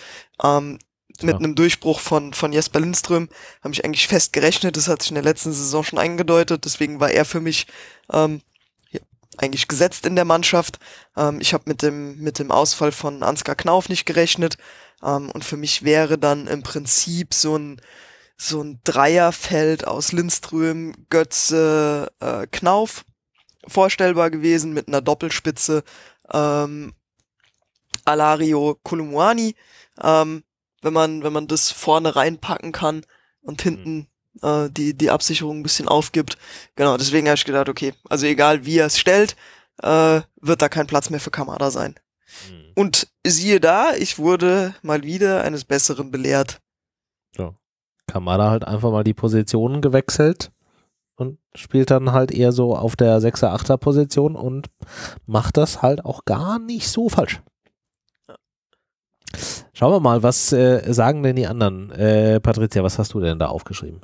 [0.43, 0.79] Ähm,
[1.23, 1.39] mit ja.
[1.39, 3.29] einem Durchbruch von, von Jesper Lindström
[3.63, 4.77] habe ich eigentlich fest gerechnet.
[4.77, 6.65] Das hat sich in der letzten Saison schon eingedeutet.
[6.65, 7.67] Deswegen war er für mich
[8.13, 8.41] ähm,
[8.91, 9.01] ja,
[9.39, 10.79] eigentlich gesetzt in der Mannschaft.
[11.17, 14.57] Ähm, ich habe mit dem, mit dem Ausfall von Ansgar Knauf nicht gerechnet.
[15.03, 17.81] Ähm, und für mich wäre dann im Prinzip so ein,
[18.37, 23.05] so ein Dreierfeld aus Lindström, Götze, äh, Knauf
[23.67, 25.83] vorstellbar gewesen mit einer Doppelspitze
[26.33, 26.95] ähm,
[28.05, 29.57] Alario Kolumuani,
[30.03, 30.45] ähm,
[30.87, 33.05] wenn man, wenn man das vorne reinpacken kann
[33.43, 34.07] und hinten
[34.41, 34.49] mhm.
[34.49, 36.39] äh, die, die Absicherung ein bisschen aufgibt.
[36.77, 39.35] Genau, deswegen habe ich gedacht, okay, also egal wie er es stellt,
[39.83, 41.97] äh, wird da kein Platz mehr für Kamada sein.
[42.49, 42.73] Mhm.
[42.77, 46.61] Und siehe da, ich wurde mal wieder eines Besseren belehrt.
[47.37, 47.55] Ja.
[48.07, 50.53] Kamada halt einfach mal die Positionen gewechselt
[51.17, 54.69] und spielt dann halt eher so auf der 6er, 8er Position und
[55.27, 57.43] macht das halt auch gar nicht so falsch.
[59.73, 61.91] Schauen wir mal, was äh, sagen denn die anderen?
[61.91, 64.01] Äh, Patricia, was hast du denn da aufgeschrieben?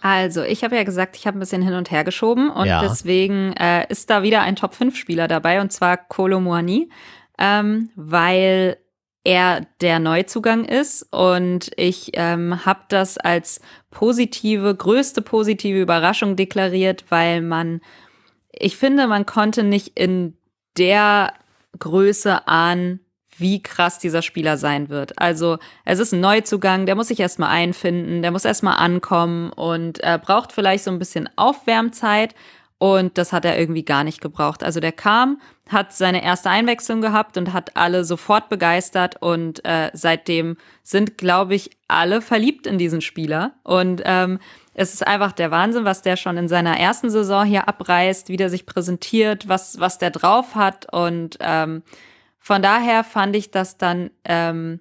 [0.00, 2.82] Also, ich habe ja gesagt, ich habe ein bisschen hin und her geschoben und ja.
[2.82, 6.90] deswegen äh, ist da wieder ein Top-5-Spieler dabei und zwar Kolo Muani,
[7.38, 8.76] ähm, weil
[9.24, 17.06] er der Neuzugang ist und ich ähm, habe das als positive, größte positive Überraschung deklariert,
[17.08, 17.80] weil man,
[18.52, 20.36] ich finde, man konnte nicht in
[20.76, 21.32] der
[21.78, 23.00] Größe ahnen,
[23.38, 25.18] wie krass dieser Spieler sein wird.
[25.18, 30.02] Also es ist ein Neuzugang, der muss sich erstmal einfinden, der muss erstmal ankommen und
[30.02, 32.34] äh, braucht vielleicht so ein bisschen Aufwärmzeit.
[32.78, 34.62] Und das hat er irgendwie gar nicht gebraucht.
[34.62, 39.16] Also der kam, hat seine erste Einwechslung gehabt und hat alle sofort begeistert.
[39.22, 43.52] Und äh, seitdem sind, glaube ich, alle verliebt in diesen Spieler.
[43.62, 44.38] Und ähm,
[44.74, 48.36] es ist einfach der Wahnsinn, was der schon in seiner ersten Saison hier abreißt, wie
[48.36, 50.92] der sich präsentiert, was, was der drauf hat.
[50.92, 51.82] Und ähm,
[52.44, 54.80] von daher fand ich das dann ähm,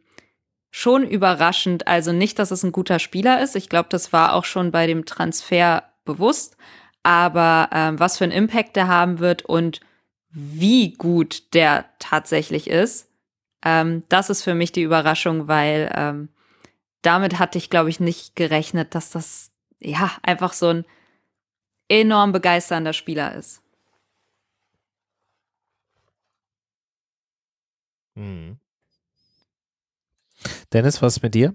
[0.69, 1.87] schon überraschend.
[1.87, 3.55] Also nicht, dass es ein guter Spieler ist.
[3.55, 6.57] Ich glaube, das war auch schon bei dem Transfer bewusst.
[7.03, 9.79] Aber ähm, was für einen Impact der haben wird und
[10.29, 13.07] wie gut der tatsächlich ist,
[13.63, 16.27] ähm, das ist für mich die Überraschung, weil ähm,
[17.01, 20.85] damit hatte ich, glaube ich, nicht gerechnet, dass das ja einfach so ein
[21.87, 23.62] enorm begeisternder Spieler ist.
[28.15, 28.57] Mhm.
[30.71, 31.53] Dennis, was ist mit dir?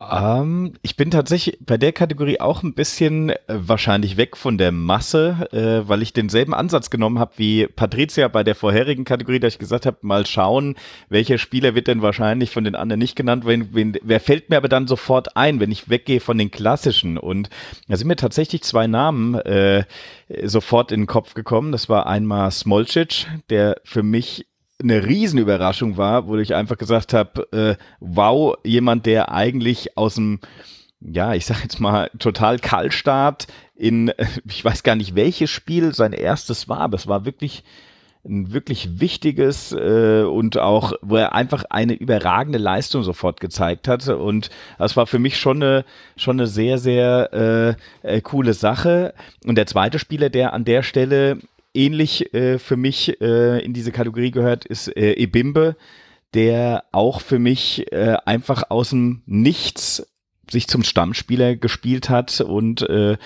[0.00, 4.72] Ähm, ich bin tatsächlich bei der Kategorie auch ein bisschen äh, wahrscheinlich weg von der
[4.72, 9.46] Masse, äh, weil ich denselben Ansatz genommen habe wie Patricia bei der vorherigen Kategorie, da
[9.46, 10.74] ich gesagt habe, mal schauen,
[11.08, 14.56] welcher Spieler wird denn wahrscheinlich von den anderen nicht genannt, wen, wen, wer fällt mir
[14.56, 17.48] aber dann sofort ein, wenn ich weggehe von den klassischen und
[17.88, 19.84] da sind mir tatsächlich zwei Namen äh,
[20.42, 21.72] sofort in den Kopf gekommen.
[21.72, 24.46] Das war einmal Smolcic, der für mich
[24.82, 30.40] eine Riesenüberraschung war, wo ich einfach gesagt habe, äh, wow, jemand, der eigentlich aus dem,
[31.00, 33.46] ja, ich sag jetzt mal, total Kaltstart
[33.76, 34.12] in,
[34.48, 37.64] ich weiß gar nicht, welches Spiel sein erstes war, aber es war wirklich
[38.26, 44.08] ein wirklich wichtiges äh, und auch, wo er einfach eine überragende Leistung sofort gezeigt hat.
[44.08, 45.84] Und das war für mich schon eine,
[46.16, 49.12] schon eine sehr, sehr äh, äh, coole Sache.
[49.44, 51.38] Und der zweite Spieler, der an der Stelle
[51.74, 55.76] ähnlich äh, für mich äh, in diese Kategorie gehört, ist äh, Ebimbe,
[56.32, 60.06] der auch für mich äh, einfach aus dem Nichts
[60.50, 63.16] sich zum Stammspieler gespielt hat und äh,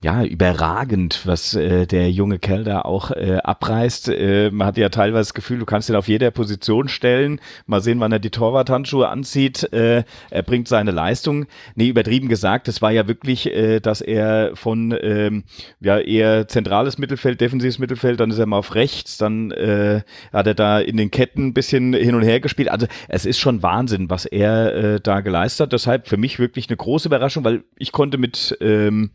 [0.00, 4.08] ja, überragend, was äh, der junge Kerl da auch äh, abreißt.
[4.10, 7.40] Äh, man hat ja teilweise das Gefühl, du kannst ihn auf jeder Position stellen.
[7.66, 9.72] Mal sehen, wann er die Torwarthandschuhe anzieht.
[9.72, 11.46] Äh, er bringt seine Leistung.
[11.74, 15.42] Nee, übertrieben gesagt, es war ja wirklich, äh, dass er von ähm,
[15.80, 20.02] ja eher zentrales Mittelfeld, defensives Mittelfeld, dann ist er mal auf rechts, dann äh,
[20.32, 22.70] hat er da in den Ketten ein bisschen hin und her gespielt.
[22.70, 25.72] Also es ist schon Wahnsinn, was er äh, da geleistet hat.
[25.72, 29.10] Deshalb für mich wirklich eine große Überraschung, weil ich konnte mit ähm,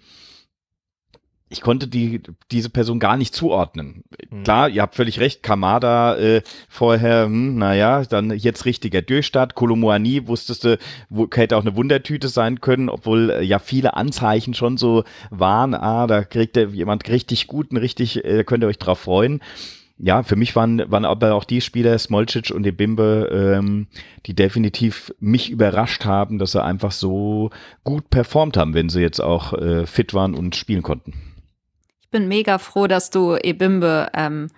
[1.53, 2.21] ich konnte die,
[2.51, 4.03] diese Person gar nicht zuordnen.
[4.31, 4.43] Mhm.
[4.43, 9.53] Klar, ihr habt völlig recht, Kamada äh, vorher, hm, naja, dann jetzt richtiger Durchstart.
[9.53, 10.79] Kolomoani wusstest du,
[11.09, 15.75] wo, hätte auch eine Wundertüte sein können, obwohl äh, ja viele Anzeichen schon so waren,
[15.75, 19.39] ah, da kriegt er jemand richtig guten, richtig, äh, könnt ihr euch drauf freuen.
[19.99, 23.29] Ja, für mich waren, waren aber auch die Spieler, Smolcic und Ebimbe,
[23.59, 23.85] ähm,
[24.25, 27.51] die definitiv mich überrascht haben, dass sie einfach so
[27.83, 31.13] gut performt haben, wenn sie jetzt auch äh, fit waren und spielen konnten
[32.13, 34.49] bin mega froh, dass du Ebimbe ähm,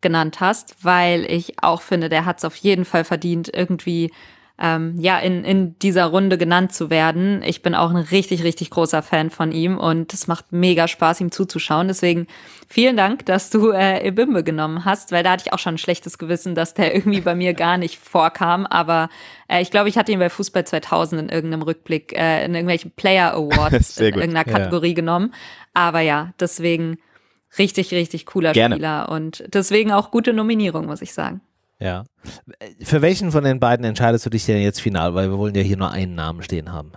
[0.00, 4.10] genannt hast, weil ich auch finde, der hat es auf jeden Fall verdient, irgendwie
[4.60, 7.42] ähm, ja in, in dieser Runde genannt zu werden.
[7.42, 11.20] Ich bin auch ein richtig, richtig großer Fan von ihm und es macht mega Spaß,
[11.22, 11.88] ihm zuzuschauen.
[11.88, 12.26] Deswegen
[12.68, 15.78] vielen Dank, dass du äh, Ebimbe genommen hast, weil da hatte ich auch schon ein
[15.78, 18.66] schlechtes Gewissen, dass der irgendwie bei mir gar nicht vorkam.
[18.66, 19.08] Aber
[19.48, 22.90] äh, ich glaube, ich hatte ihn bei Fußball 2000 in irgendeinem Rückblick, äh, in irgendwelchen
[22.90, 24.94] Player Awards in irgendeiner Kategorie ja.
[24.94, 25.32] genommen.
[25.72, 26.98] Aber ja, deswegen
[27.58, 28.74] richtig, richtig cooler Gerne.
[28.76, 31.40] Spieler und deswegen auch gute Nominierung, muss ich sagen.
[31.80, 32.04] Ja.
[32.82, 35.14] Für welchen von den beiden entscheidest du dich denn jetzt final?
[35.14, 36.92] Weil wir wollen ja hier nur einen Namen stehen haben.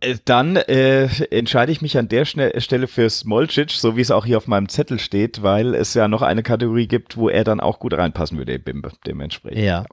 [0.00, 4.26] Äh, dann äh, entscheide ich mich an der Stelle für Smolcic, so wie es auch
[4.26, 7.60] hier auf meinem Zettel steht, weil es ja noch eine Kategorie gibt, wo er dann
[7.60, 9.62] auch gut reinpassen würde, Bimbe, dementsprechend.
[9.62, 9.84] Ja.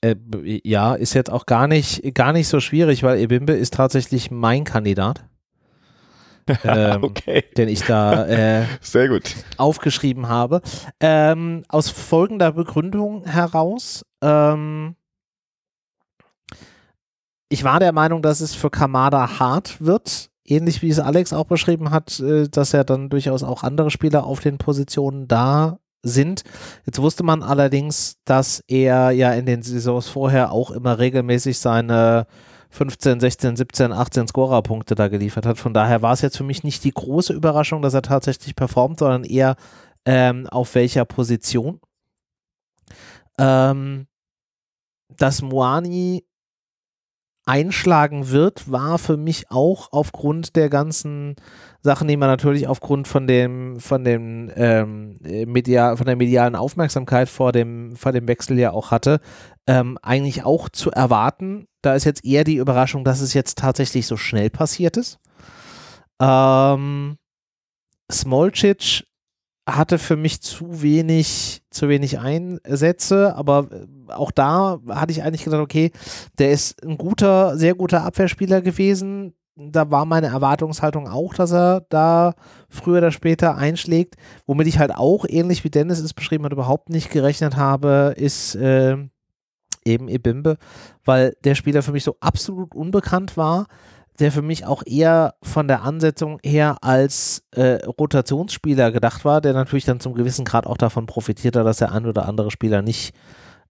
[0.00, 0.16] Äh,
[0.64, 4.64] ja, ist jetzt auch gar nicht, gar nicht so schwierig, weil Ebimbe ist tatsächlich mein
[4.64, 5.24] Kandidat.
[6.64, 7.44] ähm, okay.
[7.56, 9.34] den ich da äh, Sehr gut.
[9.56, 10.60] aufgeschrieben habe.
[11.00, 14.04] Ähm, aus folgender Begründung heraus.
[14.22, 14.96] Ähm,
[17.48, 21.46] ich war der Meinung, dass es für Kamada hart wird, ähnlich wie es Alex auch
[21.46, 26.42] beschrieben hat, äh, dass er dann durchaus auch andere Spieler auf den Positionen da sind.
[26.84, 32.26] Jetzt wusste man allerdings, dass er ja in den Saisons vorher auch immer regelmäßig seine
[32.74, 35.58] 15, 16, 17, 18 Scorerpunkte da geliefert hat.
[35.58, 38.98] Von daher war es jetzt für mich nicht die große Überraschung, dass er tatsächlich performt,
[38.98, 39.54] sondern eher
[40.04, 41.80] ähm, auf welcher Position.
[43.38, 44.08] Ähm,
[45.08, 46.24] dass Moani
[47.46, 51.36] einschlagen wird, war für mich auch aufgrund der ganzen
[51.80, 57.28] Sachen, die man natürlich aufgrund von dem, von dem ähm, Media, von der medialen Aufmerksamkeit
[57.28, 59.20] vor dem, vor dem Wechsel ja auch hatte,
[59.66, 61.66] ähm, eigentlich auch zu erwarten.
[61.82, 65.18] Da ist jetzt eher die Überraschung, dass es jetzt tatsächlich so schnell passiert ist.
[66.20, 67.16] Ähm,
[68.10, 69.04] Smolcic
[69.68, 75.44] hatte für mich zu wenig, zu wenig Einsätze, aber äh, auch da hatte ich eigentlich
[75.44, 75.90] gedacht, okay,
[76.38, 79.34] der ist ein guter, sehr guter Abwehrspieler gewesen.
[79.56, 82.34] Da war meine Erwartungshaltung auch, dass er da
[82.68, 84.16] früher oder später einschlägt.
[84.46, 88.56] Womit ich halt auch, ähnlich wie Dennis es beschrieben hat, überhaupt nicht gerechnet habe, ist
[88.56, 88.96] äh,
[89.84, 90.56] eben Ebimbe,
[91.04, 93.66] weil der Spieler für mich so absolut unbekannt war,
[94.18, 99.54] der für mich auch eher von der Ansetzung her als äh, Rotationsspieler gedacht war, der
[99.54, 102.82] natürlich dann zum gewissen Grad auch davon profitiert hat, dass der ein oder andere Spieler
[102.82, 103.14] nicht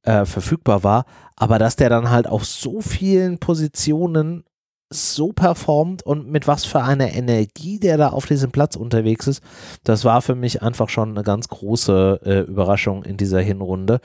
[0.02, 4.44] äh, verfügbar war, aber dass der dann halt auf so vielen Positionen
[4.90, 9.42] so performt und mit was für einer Energie der da auf diesem Platz unterwegs ist,
[9.82, 14.00] das war für mich einfach schon eine ganz große äh, Überraschung in dieser Hinrunde.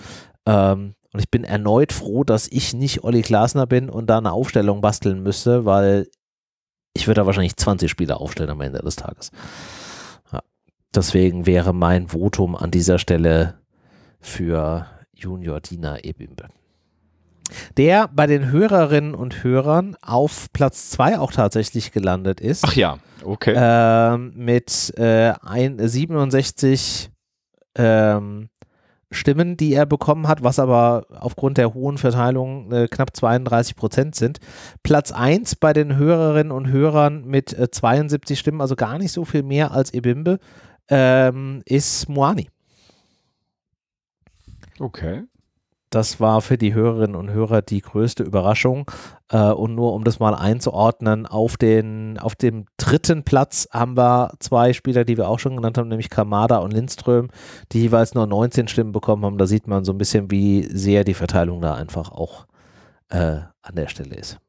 [0.46, 4.32] Ähm, und ich bin erneut froh, dass ich nicht Olli Glasner bin und da eine
[4.32, 6.08] Aufstellung basteln müsste, weil
[6.94, 9.32] ich würde da wahrscheinlich 20 Spieler aufstellen am Ende des Tages.
[10.32, 10.42] Ja.
[10.94, 13.56] Deswegen wäre mein Votum an dieser Stelle
[14.20, 16.48] für Junior Dina Ebimbe.
[17.78, 22.64] Der bei den Hörerinnen und Hörern auf Platz 2 auch tatsächlich gelandet ist.
[22.64, 23.56] Ach ja, okay.
[23.58, 27.10] Ähm, mit äh, ein, 67
[27.76, 28.50] ähm,
[29.12, 34.16] Stimmen, die er bekommen hat, was aber aufgrund der hohen Verteilung äh, knapp 32 Prozent
[34.16, 34.40] sind.
[34.84, 39.26] Platz 1 bei den Hörerinnen und Hörern mit äh, 72 Stimmen, also gar nicht so
[39.26, 40.40] viel mehr als Ebimbe,
[40.90, 42.50] ähm, ist Moani.
[44.80, 45.24] Okay.
[45.90, 48.90] Das war für die Hörerinnen und Hörer die größte Überraschung.
[49.32, 54.34] Äh, und nur um das mal einzuordnen, auf, den, auf dem dritten Platz haben wir
[54.40, 57.30] zwei Spieler, die wir auch schon genannt haben, nämlich Kamada und Lindström,
[57.72, 59.38] die jeweils nur 19 Stimmen bekommen haben.
[59.38, 62.46] Da sieht man so ein bisschen, wie sehr die Verteilung da einfach auch
[63.10, 64.40] äh, an der Stelle ist.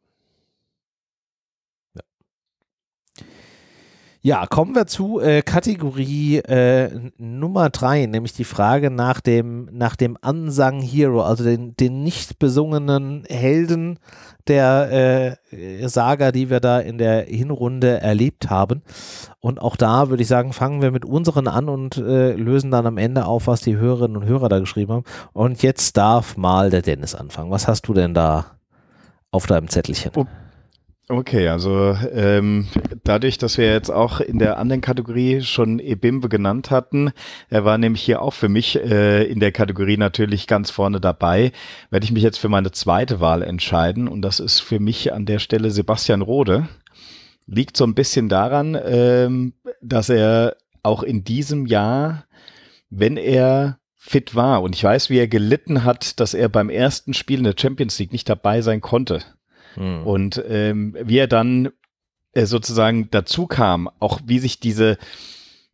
[4.22, 9.96] Ja, kommen wir zu äh, Kategorie äh, Nummer drei, nämlich die Frage nach dem, nach
[9.96, 13.98] dem Unsung Hero, also den, den nicht besungenen Helden
[14.46, 18.82] der äh, Saga, die wir da in der Hinrunde erlebt haben.
[19.40, 22.86] Und auch da würde ich sagen, fangen wir mit unseren an und äh, lösen dann
[22.86, 25.04] am Ende auf, was die Hörerinnen und Hörer da geschrieben haben.
[25.32, 27.50] Und jetzt darf mal der Dennis anfangen.
[27.50, 28.44] Was hast du denn da
[29.30, 30.12] auf deinem Zettelchen?
[30.14, 30.26] Oh.
[31.10, 32.68] Okay, also ähm,
[33.02, 37.10] dadurch, dass wir jetzt auch in der anderen Kategorie schon Ebimbe genannt hatten,
[37.48, 41.50] er war nämlich hier auch für mich äh, in der Kategorie natürlich ganz vorne dabei,
[41.90, 45.26] werde ich mich jetzt für meine zweite Wahl entscheiden und das ist für mich an
[45.26, 46.68] der Stelle Sebastian Rode.
[47.44, 52.26] Liegt so ein bisschen daran, ähm, dass er auch in diesem Jahr,
[52.88, 57.14] wenn er fit war und ich weiß, wie er gelitten hat, dass er beim ersten
[57.14, 59.24] Spiel in der Champions League nicht dabei sein konnte
[59.76, 60.06] Mhm.
[60.06, 61.70] Und ähm, wie er dann
[62.32, 64.98] äh, sozusagen dazu kam, auch wie sich diese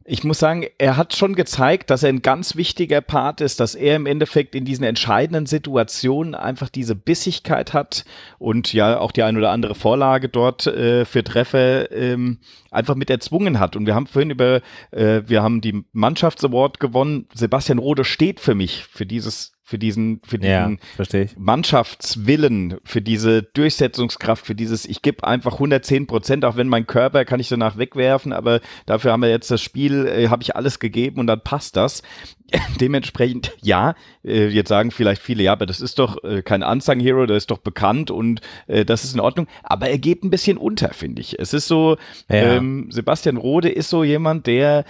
[0.08, 3.74] ich muss sagen, er hat schon gezeigt, dass er ein ganz wichtiger Part ist, dass
[3.74, 8.04] er im Endeffekt in diesen entscheidenden Situationen einfach diese Bissigkeit hat
[8.38, 12.38] und ja auch die ein oder andere Vorlage dort äh, für Treffer ähm,
[12.70, 13.74] einfach mit erzwungen hat.
[13.74, 14.60] Und wir haben vorhin über,
[14.92, 17.26] äh, wir haben die Mannschaftsaward gewonnen.
[17.34, 20.78] Sebastian Rode steht für mich für dieses für diesen, für diesen
[21.08, 26.86] ja, Mannschaftswillen, für diese Durchsetzungskraft, für dieses, ich gebe einfach 110 Prozent, auch wenn mein
[26.86, 30.54] Körper kann ich danach wegwerfen, aber dafür haben wir jetzt das Spiel, äh, habe ich
[30.54, 32.04] alles gegeben und dann passt das.
[32.80, 37.00] Dementsprechend, ja, äh, jetzt sagen vielleicht viele, ja, aber das ist doch äh, kein Unsung
[37.00, 40.30] Hero, der ist doch bekannt und äh, das ist in Ordnung, aber er geht ein
[40.30, 41.40] bisschen unter, finde ich.
[41.40, 41.96] Es ist so,
[42.28, 42.36] ja.
[42.36, 44.84] ähm, Sebastian Rode ist so jemand, der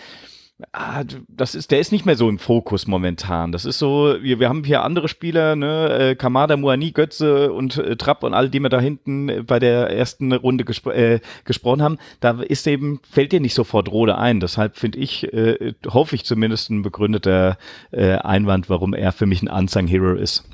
[0.73, 3.53] ah, das ist, der ist nicht mehr so im Fokus momentan.
[3.53, 7.77] Das ist so, wir, wir haben hier andere Spieler, ne, äh, Kamada, Muani, Götze und
[7.77, 11.21] äh, Trapp und all die wir da hinten äh, bei der ersten Runde gespro äh,
[11.45, 11.99] gesprochen haben.
[12.21, 14.41] Da ist eben, fällt dir nicht sofort Rode ein.
[14.41, 17.59] Deshalb finde ich, äh, hoffe ich zumindest ein begründeter
[17.91, 20.45] äh, Einwand, warum er für mich ein Unsung Hero ist.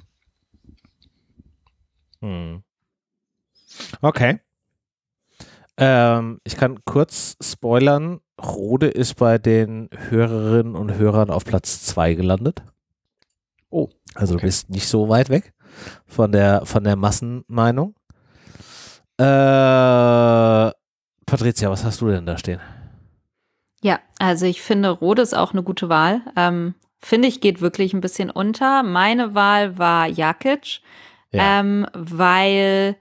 [2.21, 2.63] Hm.
[4.01, 4.39] Okay.
[5.85, 8.21] Ähm, ich kann kurz spoilern.
[8.41, 12.63] Rode ist bei den Hörerinnen und Hörern auf Platz 2 gelandet.
[13.69, 13.89] Oh.
[14.15, 14.43] Also okay.
[14.43, 15.53] du bist nicht so weit weg
[16.07, 17.97] von der, von der Massenmeinung.
[19.19, 20.71] Äh,
[21.27, 22.61] Patricia, was hast du denn da stehen?
[23.83, 26.21] Ja, also ich finde, Rode ist auch eine gute Wahl.
[26.37, 28.85] Ähm, finde ich, geht wirklich ein bisschen unter.
[28.85, 30.81] Meine Wahl war Jakic,
[31.33, 31.61] ja.
[31.61, 32.97] ähm, weil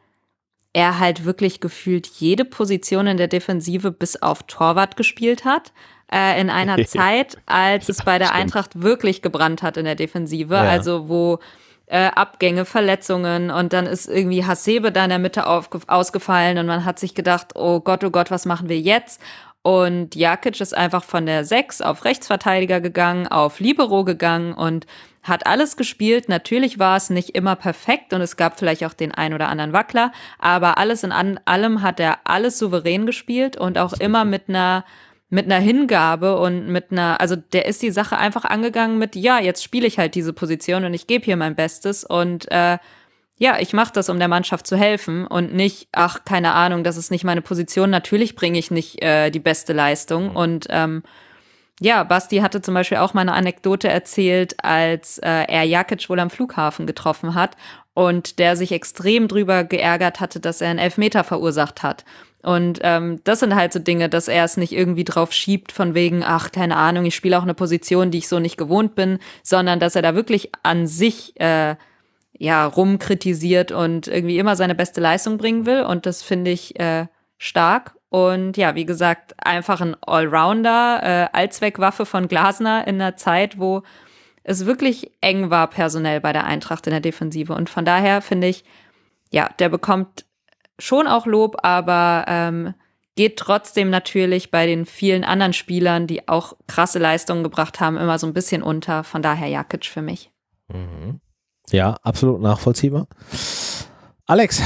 [0.73, 5.73] er halt wirklich gefühlt jede Position in der Defensive bis auf Torwart gespielt hat.
[6.11, 8.41] Äh, in einer Zeit, als es bei der Stimmt.
[8.41, 10.55] Eintracht wirklich gebrannt hat in der Defensive.
[10.55, 10.61] Ja.
[10.61, 11.39] Also wo
[11.87, 16.85] äh, Abgänge, Verletzungen und dann ist irgendwie Hasebe da in der Mitte ausgefallen und man
[16.85, 19.21] hat sich gedacht, oh Gott, oh Gott, was machen wir jetzt?
[19.61, 24.87] Und Jakic ist einfach von der 6 auf Rechtsverteidiger gegangen, auf Libero gegangen und
[25.23, 26.29] hat alles gespielt.
[26.29, 29.73] Natürlich war es nicht immer perfekt und es gab vielleicht auch den ein oder anderen
[29.73, 34.85] Wackler, aber alles in allem hat er alles souverän gespielt und auch immer mit einer
[35.33, 39.39] mit einer Hingabe und mit einer, also der ist die Sache einfach angegangen mit, ja,
[39.39, 42.77] jetzt spiele ich halt diese Position und ich gebe hier mein Bestes und äh,
[43.37, 46.97] ja, ich mache das, um der Mannschaft zu helfen und nicht, ach, keine Ahnung, das
[46.97, 47.89] ist nicht meine Position.
[47.89, 51.01] Natürlich bringe ich nicht äh, die beste Leistung und ähm,
[51.81, 56.19] ja, Basti hatte zum Beispiel auch mal eine Anekdote erzählt, als äh, er Jakic wohl
[56.19, 57.57] am Flughafen getroffen hat
[57.95, 62.05] und der sich extrem drüber geärgert hatte, dass er einen Elfmeter verursacht hat.
[62.43, 65.95] Und ähm, das sind halt so Dinge, dass er es nicht irgendwie drauf schiebt, von
[65.95, 69.17] wegen, ach, keine Ahnung, ich spiele auch eine Position, die ich so nicht gewohnt bin,
[69.41, 71.75] sondern dass er da wirklich an sich äh,
[72.37, 75.81] ja rumkritisiert und irgendwie immer seine beste Leistung bringen will.
[75.81, 77.07] Und das finde ich äh,
[77.39, 83.57] stark und ja, wie gesagt, einfach ein Allrounder, äh, Allzweckwaffe von Glasner in einer Zeit,
[83.57, 83.83] wo
[84.43, 87.55] es wirklich eng war personell bei der Eintracht in der Defensive.
[87.55, 88.65] Und von daher finde ich,
[89.31, 90.25] ja, der bekommt
[90.77, 92.73] schon auch Lob, aber ähm,
[93.15, 98.19] geht trotzdem natürlich bei den vielen anderen Spielern, die auch krasse Leistungen gebracht haben, immer
[98.19, 99.05] so ein bisschen unter.
[99.05, 100.31] Von daher Jakic für mich.
[100.67, 101.21] Mhm.
[101.69, 103.07] Ja, absolut nachvollziehbar.
[104.25, 104.61] Alex,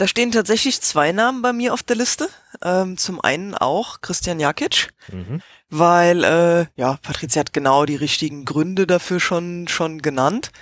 [0.00, 2.30] Da stehen tatsächlich zwei Namen bei mir auf der Liste.
[2.62, 5.42] Ähm, zum einen auch Christian Jakic, mhm.
[5.68, 10.52] weil äh, ja Patricia hat genau die richtigen Gründe dafür schon schon genannt.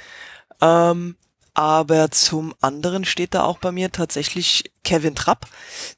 [0.60, 1.15] Ähm,
[1.55, 5.47] aber zum anderen steht da auch bei mir tatsächlich Kevin Trapp,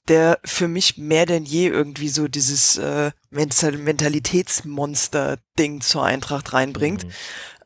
[0.09, 7.05] der für mich mehr denn je irgendwie so dieses äh, Mentalitätsmonster-Ding zur Eintracht reinbringt.
[7.05, 7.13] Mhm.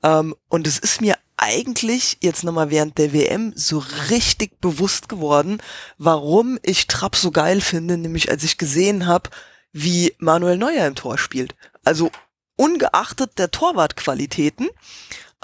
[0.05, 5.59] Ähm, und es ist mir eigentlich jetzt nochmal während der WM so richtig bewusst geworden,
[5.99, 9.31] warum ich Trapp so geil finde, nämlich als ich gesehen habe,
[9.73, 11.57] wie Manuel Neuer im Tor spielt.
[11.85, 12.13] Also
[12.57, 14.69] ungeachtet der Torwartqualitäten,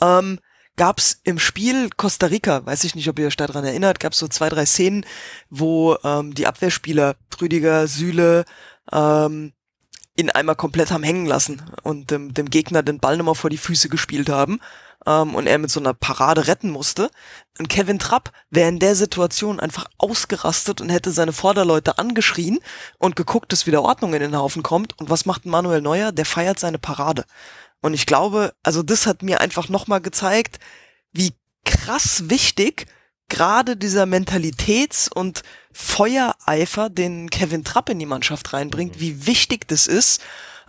[0.01, 0.39] ähm,
[0.77, 4.13] gab es im Spiel Costa Rica, weiß ich nicht, ob ihr euch daran erinnert, gab
[4.13, 5.05] es so zwei, drei Szenen,
[5.51, 8.45] wo ähm, die Abwehrspieler Trüdiger, Süle,
[8.93, 9.53] ähm,
[10.17, 13.59] ihn einmal komplett haben hängen lassen und ähm, dem Gegner den Ball nochmal vor die
[13.59, 14.61] Füße gespielt haben
[15.07, 17.11] ähm, und er mit so einer Parade retten musste.
[17.59, 22.59] Und Kevin Trapp wäre in der Situation einfach ausgerastet und hätte seine Vorderleute angeschrien
[22.99, 24.99] und geguckt, dass wieder Ordnung in den Haufen kommt.
[24.99, 26.13] Und was macht Manuel Neuer?
[26.13, 27.25] Der feiert seine Parade.
[27.81, 30.59] Und ich glaube, also das hat mir einfach nochmal gezeigt,
[31.13, 31.33] wie
[31.65, 32.87] krass wichtig
[33.29, 35.43] gerade dieser Mentalitäts- und
[36.51, 39.01] Feuereifer, den Kevin Trapp in die Mannschaft reinbringt, mhm.
[39.01, 40.21] wie wichtig das ist,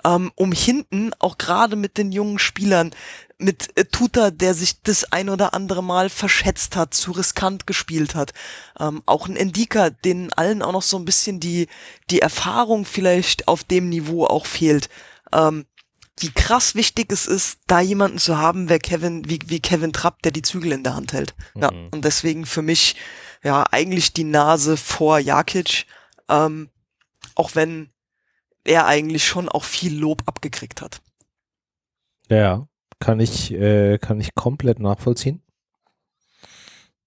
[0.03, 2.91] ähm, um hinten auch gerade mit den jungen Spielern,
[3.37, 8.15] mit äh, Tuta, der sich das ein oder andere Mal verschätzt hat, zu riskant gespielt
[8.15, 8.33] hat,
[8.79, 11.67] ähm, auch ein Endika, denen allen auch noch so ein bisschen die,
[12.09, 14.89] die Erfahrung vielleicht auf dem Niveau auch fehlt.
[15.33, 15.65] Ähm,
[16.19, 20.21] wie krass wichtig es ist, da jemanden zu haben, wer Kevin, wie, wie Kevin Trapp,
[20.21, 21.33] der die Zügel in der Hand hält.
[21.55, 21.61] Mhm.
[21.61, 22.95] Ja, und deswegen für mich,
[23.43, 25.85] ja, eigentlich die Nase vor Jakic,
[26.29, 26.69] ähm,
[27.35, 27.89] auch wenn
[28.63, 31.01] er eigentlich schon auch viel Lob abgekriegt hat.
[32.29, 32.67] Ja,
[32.99, 35.41] kann ich, äh, kann ich komplett nachvollziehen.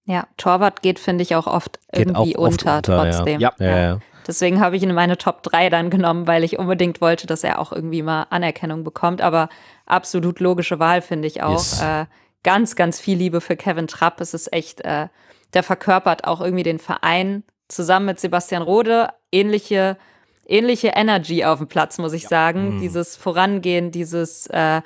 [0.05, 3.39] Ja, Torwart geht, finde ich, auch oft geht irgendwie auch unter, unter, trotzdem.
[3.39, 3.53] Ja.
[3.59, 3.77] Ja.
[3.77, 3.99] Ja.
[4.27, 7.43] Deswegen habe ich ihn in meine Top 3 dann genommen, weil ich unbedingt wollte, dass
[7.43, 9.21] er auch irgendwie mal Anerkennung bekommt.
[9.21, 9.49] Aber
[9.85, 11.53] absolut logische Wahl, finde ich auch.
[11.53, 11.81] Yes.
[11.81, 12.05] Äh,
[12.43, 14.21] ganz, ganz viel Liebe für Kevin Trapp.
[14.21, 15.07] Es ist echt, äh,
[15.55, 19.09] der verkörpert auch irgendwie den Verein zusammen mit Sebastian Rode.
[19.31, 19.97] Ähnliche,
[20.45, 22.29] ähnliche Energy auf dem Platz, muss ich ja.
[22.29, 22.75] sagen.
[22.75, 22.81] Mhm.
[22.81, 24.81] Dieses Vorangehen, dieses äh,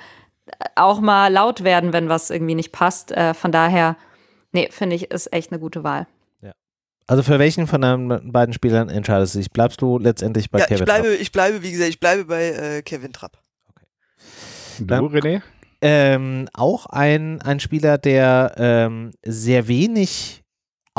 [0.76, 3.12] auch mal laut werden, wenn was irgendwie nicht passt.
[3.12, 3.96] Äh, von daher,
[4.52, 6.06] nee, finde ich, ist echt eine gute Wahl.
[7.10, 9.50] Also für welchen von deinen beiden Spielern entscheidest du dich?
[9.50, 11.20] Bleibst du letztendlich bei ja, Kevin ich bleibe, Trapp?
[11.20, 13.36] Ich bleibe, wie gesagt, ich bleibe bei äh, Kevin Trapp.
[13.68, 13.86] Okay.
[14.78, 15.42] Du, René?
[15.80, 20.39] Ähm, auch ein, ein Spieler, der ähm, sehr wenig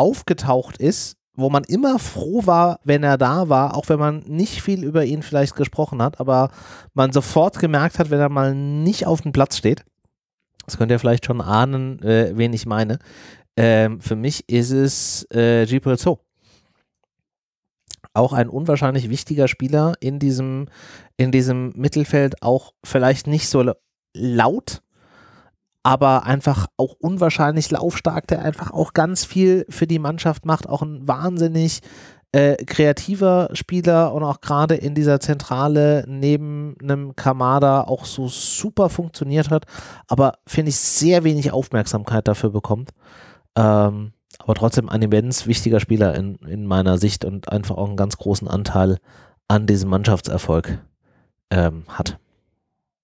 [0.02, 4.64] aufgetaucht ist, wo man immer froh war, wenn er da war, auch wenn man nicht
[4.64, 6.49] viel über ihn vielleicht gesprochen hat, aber
[6.95, 9.86] man sofort gemerkt hat, wenn er mal nicht auf dem Platz steht.
[10.65, 12.98] Das könnt ihr vielleicht schon ahnen, äh, wen ich meine.
[13.56, 16.19] Ähm, für mich ist es äh, Gipel So.
[18.14, 20.68] Auch ein unwahrscheinlich wichtiger Spieler in diesem,
[21.15, 23.72] in diesem Mittelfeld, auch vielleicht nicht so
[24.14, 24.82] laut,
[25.84, 30.82] aber einfach auch unwahrscheinlich laufstark, der einfach auch ganz viel für die Mannschaft macht, auch
[30.82, 31.82] ein wahnsinnig
[32.34, 38.90] äh, kreativer Spieler und auch gerade in dieser Zentrale neben einem Kamada auch so super
[38.90, 39.66] funktioniert hat,
[40.08, 42.91] aber finde ich sehr wenig Aufmerksamkeit dafür bekommt.
[43.58, 47.98] Ähm, aber trotzdem ein immens wichtiger Spieler in, in meiner Sicht und einfach auch einen
[47.98, 48.98] ganz großen Anteil
[49.48, 50.80] an diesem Mannschaftserfolg
[51.49, 52.18] ähm, hat.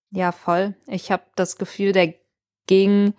[0.09, 0.73] Ja, voll.
[0.87, 2.13] Ich habe das Gefühl, der
[2.67, 3.13] ging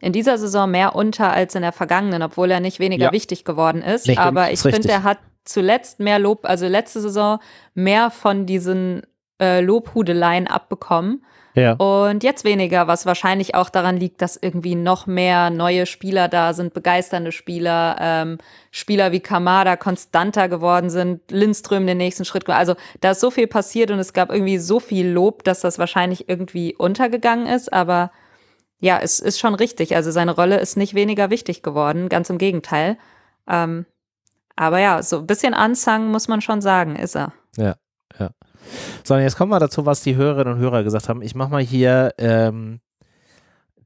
[0.00, 3.12] in dieser Saison mehr unter als in der vergangenen, obwohl er nicht weniger ja.
[3.12, 4.06] wichtig geworden ist.
[4.06, 7.38] Nee, aber ich finde, er hat zuletzt mehr Lob, also letzte Saison
[7.74, 9.02] mehr von diesen
[9.40, 11.24] äh, Lobhudeleien abbekommen.
[11.54, 11.74] Ja.
[11.74, 16.52] Und jetzt weniger, was wahrscheinlich auch daran liegt, dass irgendwie noch mehr neue Spieler da
[16.52, 18.38] sind, begeisternde Spieler, ähm,
[18.72, 22.48] Spieler wie Kamada konstanter geworden sind, Lindström den nächsten Schritt.
[22.48, 25.78] Also da ist so viel passiert und es gab irgendwie so viel Lob, dass das
[25.78, 27.72] wahrscheinlich irgendwie untergegangen ist.
[27.72, 28.10] Aber
[28.84, 29.96] ja, es ist schon richtig.
[29.96, 32.98] Also seine Rolle ist nicht weniger wichtig geworden, ganz im Gegenteil.
[33.48, 33.86] Ähm,
[34.56, 37.32] aber ja, so ein bisschen Anzang muss man schon sagen, ist er.
[37.56, 37.76] Ja,
[38.18, 38.30] ja.
[39.02, 41.22] So, jetzt kommen wir dazu, was die Hörerinnen und Hörer gesagt haben.
[41.22, 42.80] Ich mache mal hier ähm,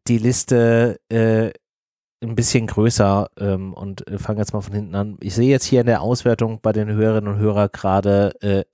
[0.08, 1.52] die Liste äh,
[2.20, 5.16] ein bisschen größer ähm, und äh, fange jetzt mal von hinten an.
[5.20, 8.64] Ich sehe jetzt hier in der Auswertung bei den Hörerinnen und Hörern gerade äh,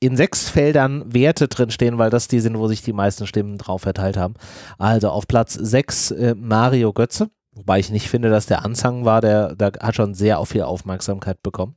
[0.00, 3.82] in sechs Feldern Werte drinstehen, weil das die sind, wo sich die meisten Stimmen drauf
[3.82, 4.34] verteilt haben.
[4.78, 9.20] Also auf Platz sechs äh, Mario Götze, wobei ich nicht finde, dass der Anzang war,
[9.20, 11.76] der, der hat schon sehr viel Aufmerksamkeit bekommen.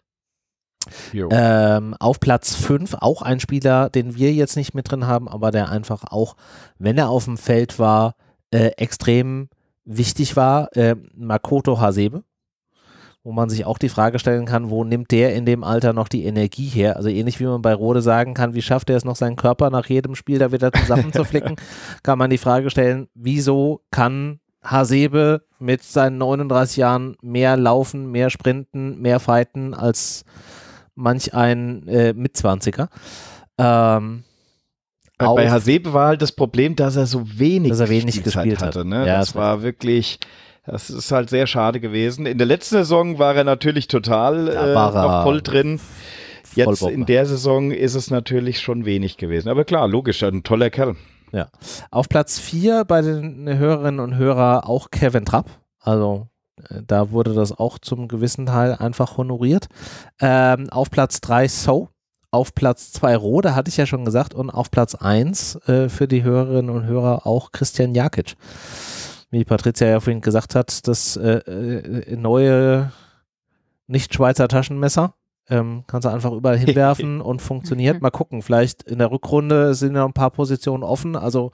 [1.31, 5.51] Ähm, auf Platz 5 auch ein Spieler, den wir jetzt nicht mit drin haben, aber
[5.51, 6.35] der einfach auch,
[6.79, 8.15] wenn er auf dem Feld war,
[8.51, 9.49] äh, extrem
[9.85, 12.23] wichtig war, äh, Makoto Hasebe.
[13.23, 16.07] Wo man sich auch die Frage stellen kann, wo nimmt der in dem Alter noch
[16.07, 16.95] die Energie her?
[16.97, 19.69] Also ähnlich wie man bei Rode sagen kann, wie schafft er es noch, seinen Körper
[19.69, 21.55] nach jedem Spiel da wieder zusammenzuflicken,
[22.03, 28.29] kann man die Frage stellen, wieso kann Hasebe mit seinen 39 Jahren mehr laufen, mehr
[28.29, 30.25] sprinten, mehr fighten als
[30.95, 32.89] manch ein äh, Mitzwanziger?
[33.57, 34.23] Ähm,
[35.17, 38.85] bei Hasebe war halt das Problem, dass er so wenig, dass er wenig gespielt hatte.
[38.85, 39.05] Ne?
[39.05, 40.19] Ja, das, das war wirklich,
[40.65, 42.25] das ist halt sehr schade gewesen.
[42.25, 45.79] In der letzten Saison war er natürlich total äh, noch voll drin.
[46.53, 49.49] Jetzt in der Saison ist es natürlich schon wenig gewesen.
[49.49, 50.95] Aber klar, logisch, ein toller Kerl.
[51.31, 51.47] Ja.
[51.91, 55.49] Auf Platz 4 bei den Hörerinnen und Hörern auch Kevin Trapp.
[55.79, 56.27] Also
[56.69, 59.67] äh, da wurde das auch zum gewissen Teil einfach honoriert.
[60.19, 61.89] Ähm, auf Platz 3 So
[62.31, 66.07] auf Platz 2 Rode, hatte ich ja schon gesagt, und auf Platz 1 äh, für
[66.07, 68.35] die Hörerinnen und Hörer auch Christian Jakic.
[69.31, 72.91] Wie Patricia ja vorhin gesagt hat, das äh, äh, neue
[73.87, 75.13] Nicht-Schweizer Taschenmesser.
[75.49, 78.01] Ähm, kannst du einfach überall hinwerfen und funktioniert.
[78.01, 81.15] Mal gucken, vielleicht in der Rückrunde sind ja ein paar Positionen offen.
[81.15, 81.51] Also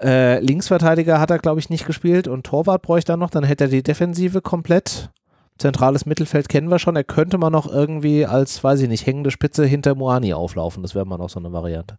[0.00, 3.30] äh, Linksverteidiger hat er, glaube ich, nicht gespielt und Torwart bräuchte er noch.
[3.30, 5.10] Dann hätte er die Defensive komplett
[5.58, 6.96] zentrales Mittelfeld kennen wir schon.
[6.96, 10.82] Er könnte man noch irgendwie als, weiß ich nicht, hängende Spitze hinter Moani auflaufen.
[10.82, 11.98] Das wäre mal noch so eine Variante.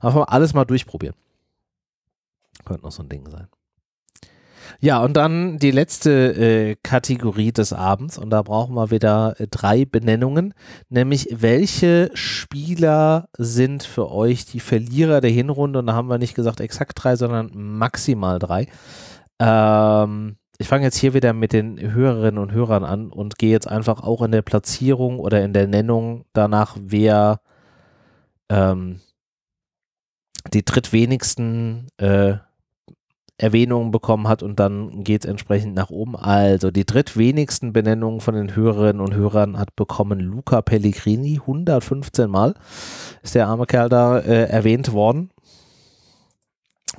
[0.00, 1.16] Einfach alles mal durchprobieren.
[2.64, 3.48] Könnte noch so ein Ding sein.
[4.80, 8.18] Ja, und dann die letzte äh, Kategorie des Abends.
[8.18, 10.54] Und da brauchen wir wieder äh, drei Benennungen.
[10.88, 15.78] Nämlich, welche Spieler sind für euch die Verlierer der Hinrunde?
[15.78, 18.68] Und da haben wir nicht gesagt exakt drei, sondern maximal drei.
[19.38, 23.68] Ähm, ich fange jetzt hier wieder mit den Hörerinnen und Hörern an und gehe jetzt
[23.68, 27.40] einfach auch in der Platzierung oder in der Nennung danach, wer
[28.48, 29.00] ähm,
[30.52, 32.34] die drittwenigsten äh,
[33.36, 36.14] Erwähnungen bekommen hat und dann geht es entsprechend nach oben.
[36.14, 42.54] Also die drittwenigsten Benennungen von den Hörerinnen und Hörern hat bekommen Luca Pellegrini, 115 Mal
[43.22, 45.30] ist der arme Kerl da äh, erwähnt worden.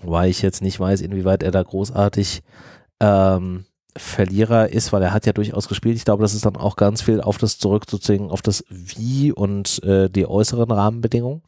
[0.01, 2.43] Weil ich jetzt nicht weiß, inwieweit er da großartig
[2.99, 3.65] ähm,
[3.97, 5.95] Verlierer ist, weil er hat ja durchaus gespielt.
[5.95, 9.81] Ich glaube, das ist dann auch ganz viel auf das zurückzuziehen, auf das Wie und
[9.83, 11.41] äh, die äußeren Rahmenbedingungen.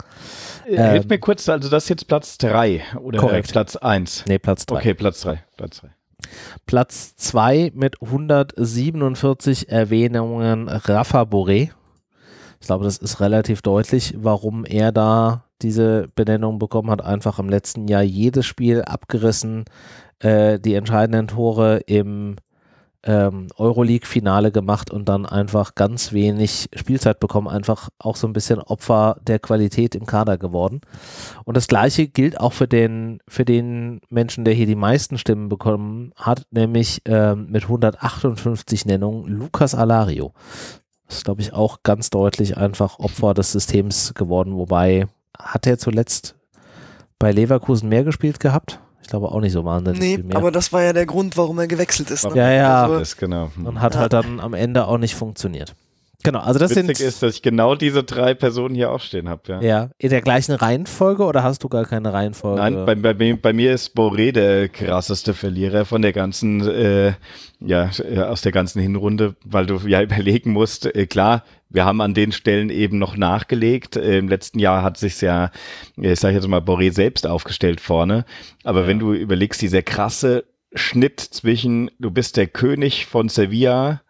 [0.66, 3.52] Äh, Hilf ähm, mir kurz, also das ist jetzt Platz 3 oder korrekt.
[3.52, 4.26] Platz 1?
[4.28, 4.76] Nee, Platz 3.
[4.78, 5.44] Okay, Platz 3.
[5.58, 5.90] Platz 3.
[6.66, 11.70] Platz 2 mit 147 Erwähnungen Rafa Boré.
[12.60, 17.04] Ich glaube, das ist relativ deutlich, warum er da diese Benennung bekommen hat.
[17.04, 19.66] Einfach im letzten Jahr jedes Spiel abgerissen,
[20.20, 22.36] äh, die entscheidenden Tore im
[23.04, 28.60] ähm, Euroleague-Finale gemacht und dann einfach ganz wenig Spielzeit bekommen, einfach auch so ein bisschen
[28.60, 30.82] Opfer der Qualität im Kader geworden.
[31.46, 35.48] Und das gleiche gilt auch für den, für den Menschen, der hier die meisten Stimmen
[35.48, 40.34] bekommen hat, nämlich ähm, mit 158 Nennungen Lukas Alario.
[41.08, 45.08] Das ist, glaube ich, auch ganz deutlich einfach Opfer des Systems geworden, wobei
[45.40, 46.36] hat er zuletzt
[47.20, 48.80] bei Leverkusen mehr gespielt gehabt?
[49.02, 50.38] Ich glaube auch nicht so wahnsinnig nee, viel mehr.
[50.38, 52.26] aber das war ja der Grund, warum er gewechselt ist.
[52.26, 52.36] Ne?
[52.36, 52.84] Ja, ja.
[52.84, 53.52] Also, das genau.
[53.64, 54.02] Und hat ja.
[54.02, 55.76] halt dann am Ende auch nicht funktioniert.
[56.24, 59.30] Genau, also das Witzig sind, ist, dass ich genau diese drei Personen hier auch stehen
[59.30, 59.44] habe.
[59.48, 59.62] Ja.
[59.62, 62.60] ja, in der gleichen Reihenfolge oder hast du gar keine Reihenfolge?
[62.60, 67.14] Nein, bei, bei, bei mir ist Boré der krasseste Verlierer von der ganzen, äh,
[67.60, 72.02] ja, äh, aus der ganzen Hinrunde, weil du ja überlegen musst, äh, klar, wir haben
[72.02, 73.96] an den Stellen eben noch nachgelegt.
[73.96, 75.52] Äh, Im letzten Jahr hat sich ja,
[75.98, 78.26] äh, ich sage jetzt mal, Boré selbst aufgestellt vorne.
[78.64, 78.88] Aber ja.
[78.88, 84.02] wenn du überlegst, dieser krasse Schnitt zwischen, du bist der König von Sevilla,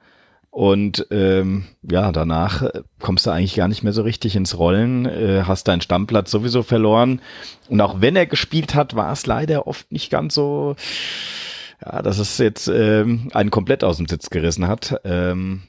[0.57, 5.05] und ähm, ja, danach äh, kommst du eigentlich gar nicht mehr so richtig ins Rollen,
[5.05, 7.21] äh, hast deinen Stammplatz sowieso verloren.
[7.69, 10.75] Und auch wenn er gespielt hat, war es leider oft nicht ganz so,
[11.85, 14.99] ja, dass es jetzt ähm, einen komplett aus dem Sitz gerissen hat.
[15.03, 15.61] Ähm,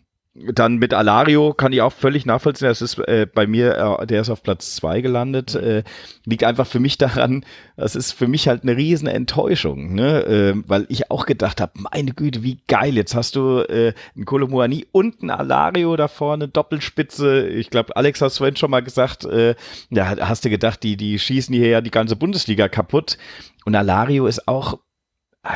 [0.53, 2.69] dann mit Alario kann ich auch völlig nachvollziehen.
[2.69, 5.55] Das ist äh, bei mir, äh, der ist auf Platz zwei gelandet.
[5.55, 5.69] Mhm.
[5.69, 5.83] Äh,
[6.25, 7.45] liegt einfach für mich daran,
[7.77, 10.25] das ist für mich halt eine riesen Enttäuschung, ne?
[10.25, 14.25] Äh, weil ich auch gedacht habe, meine Güte, wie geil, jetzt hast du äh, einen
[14.25, 17.47] Kolomuani und einen Alario da vorne, Doppelspitze.
[17.49, 19.55] Ich glaube, Alex hast vorhin schon mal gesagt, äh,
[19.91, 23.19] ja, hast du gedacht, die, die schießen hier ja die ganze Bundesliga kaputt.
[23.65, 24.79] Und Alario ist auch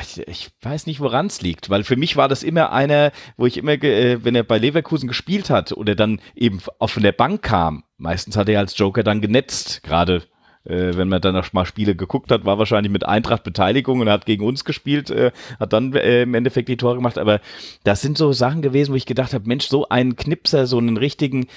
[0.00, 3.46] ich, ich weiß nicht, woran es liegt, weil für mich war das immer einer, wo
[3.46, 7.12] ich immer, äh, wenn er bei Leverkusen gespielt hat oder dann eben auch von der
[7.12, 10.22] Bank kam, meistens hat er als Joker dann genetzt, gerade
[10.64, 14.26] äh, wenn man dann mal Spiele geguckt hat, war wahrscheinlich mit Eintracht Beteiligung und hat
[14.26, 17.18] gegen uns gespielt, äh, hat dann äh, im Endeffekt die Tore gemacht.
[17.18, 17.40] Aber
[17.84, 20.96] das sind so Sachen gewesen, wo ich gedacht habe, Mensch, so einen Knipser, so einen
[20.96, 21.48] richtigen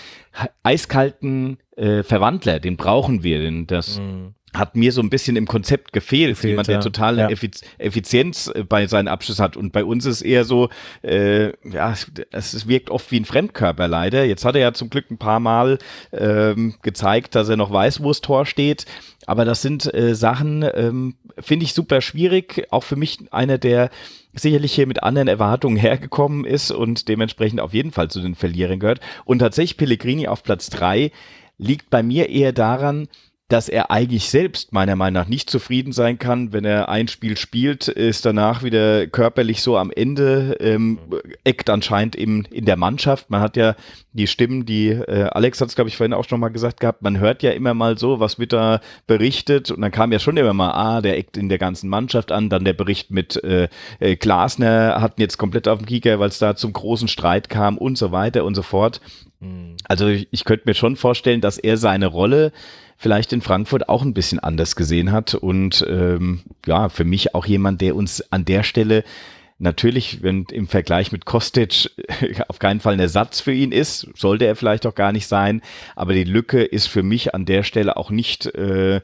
[0.63, 3.39] eiskalten äh, Verwandler, den brauchen wir.
[3.39, 6.35] Denn das, mhm hat mir so ein bisschen im Konzept gefehlt.
[6.35, 6.81] gefehlt Jemand, der ja.
[6.81, 7.29] total ja.
[7.77, 9.57] Effizienz äh, bei seinen Abschlüssen hat.
[9.57, 10.69] Und bei uns ist eher so,
[11.03, 11.93] äh, ja,
[12.31, 14.25] es wirkt oft wie ein Fremdkörper leider.
[14.25, 15.77] Jetzt hat er ja zum Glück ein paar Mal
[16.11, 18.85] ähm, gezeigt, dass er noch weiß, wo das Tor steht.
[19.25, 22.67] Aber das sind äh, Sachen, ähm, finde ich super schwierig.
[22.71, 23.89] Auch für mich einer, der
[24.33, 28.79] sicherlich hier mit anderen Erwartungen hergekommen ist und dementsprechend auf jeden Fall zu den Verlierern
[28.79, 28.99] gehört.
[29.23, 31.11] Und tatsächlich Pellegrini auf Platz drei
[31.57, 33.07] liegt bei mir eher daran,
[33.47, 37.37] dass er eigentlich selbst meiner Meinung nach nicht zufrieden sein kann, wenn er ein Spiel
[37.37, 40.97] spielt, ist danach wieder körperlich so am Ende, ähm,
[41.43, 43.29] eckt anscheinend im, in der Mannschaft.
[43.29, 43.75] Man hat ja
[44.13, 47.03] die Stimmen, die äh, Alex hat es, glaube ich, vorhin auch schon mal gesagt gehabt,
[47.03, 50.37] man hört ja immer mal so, was wird da berichtet und dann kam ja schon
[50.37, 53.67] immer mal, ah, der eckt in der ganzen Mannschaft an, dann der Bericht mit äh,
[53.99, 57.77] äh, Glasner hatten jetzt komplett auf dem Kieker, weil es da zum großen Streit kam
[57.77, 59.01] und so weiter und so fort.
[59.39, 59.75] Mhm.
[59.83, 62.51] Also ich, ich könnte mir schon vorstellen, dass er seine Rolle
[62.97, 65.35] vielleicht in Frankfurt auch ein bisschen anders gesehen hat.
[65.35, 69.03] Und ähm, ja, für mich auch jemand, der uns an der Stelle
[69.57, 71.89] natürlich, wenn im Vergleich mit Kostic
[72.47, 75.61] auf keinen Fall ein Ersatz für ihn ist, sollte er vielleicht auch gar nicht sein,
[75.95, 79.01] aber die Lücke ist für mich an der Stelle auch nicht äh,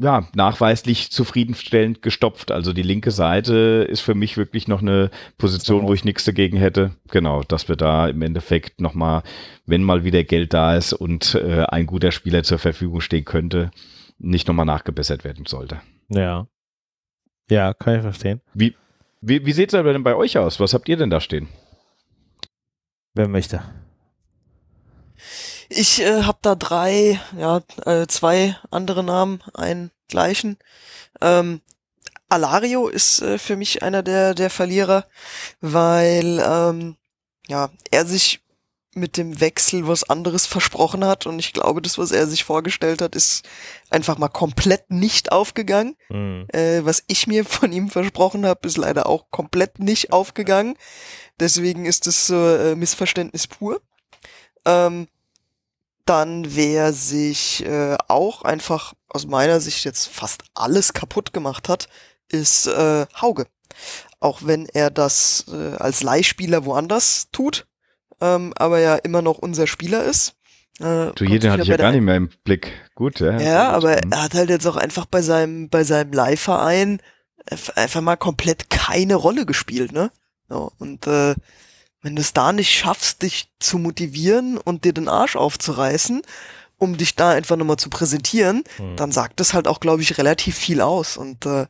[0.00, 2.50] ja, nachweislich zufriedenstellend gestopft.
[2.50, 6.56] Also die linke Seite ist für mich wirklich noch eine Position, wo ich nichts dagegen
[6.56, 6.92] hätte.
[7.10, 9.22] Genau, dass wir da im Endeffekt nochmal,
[9.66, 13.70] wenn mal wieder Geld da ist und äh, ein guter Spieler zur Verfügung stehen könnte,
[14.18, 15.80] nicht nochmal nachgebessert werden sollte.
[16.08, 16.46] Ja.
[17.50, 18.40] Ja, kann ich verstehen.
[18.54, 18.74] Wie,
[19.20, 20.60] wie, wie sieht es denn bei euch aus?
[20.60, 21.48] Was habt ihr denn da stehen?
[23.14, 23.62] Wer möchte?
[25.68, 30.58] Ich äh, habe da drei, ja, äh, zwei andere Namen, einen gleichen.
[31.20, 31.60] Ähm,
[32.28, 35.06] Alario ist äh, für mich einer der, der Verlierer,
[35.60, 36.96] weil ähm,
[37.48, 38.40] ja, er sich
[38.94, 43.00] mit dem Wechsel was anderes versprochen hat und ich glaube, das, was er sich vorgestellt
[43.00, 43.48] hat, ist
[43.90, 45.96] einfach mal komplett nicht aufgegangen.
[46.08, 46.46] Mhm.
[46.52, 50.76] Äh, was ich mir von ihm versprochen habe, ist leider auch komplett nicht aufgegangen.
[51.38, 53.80] Deswegen ist es so äh, Missverständnis pur.
[54.64, 55.06] Ähm,
[56.08, 61.88] dann wer sich äh, auch einfach aus meiner Sicht jetzt fast alles kaputt gemacht hat,
[62.28, 63.46] ist äh, Hauge.
[64.20, 67.66] Auch wenn er das äh, als Leihspieler woanders tut,
[68.20, 70.34] ähm, aber ja immer noch unser Spieler ist.
[70.80, 72.72] Äh, du, jeden hatte ich ja gar nicht mehr im Blick.
[72.94, 73.38] Gut, ja.
[73.38, 77.00] Ja, aber er hat halt jetzt auch einfach bei seinem, bei seinem Leihverein
[77.74, 80.10] einfach mal komplett keine Rolle gespielt, ne?
[80.50, 81.34] Ja, und äh,
[82.02, 86.22] wenn du es da nicht schaffst, dich zu motivieren und dir den Arsch aufzureißen,
[86.78, 88.96] um dich da einfach nochmal zu präsentieren, mhm.
[88.96, 91.16] dann sagt das halt auch, glaube ich, relativ viel aus.
[91.16, 91.66] Und äh,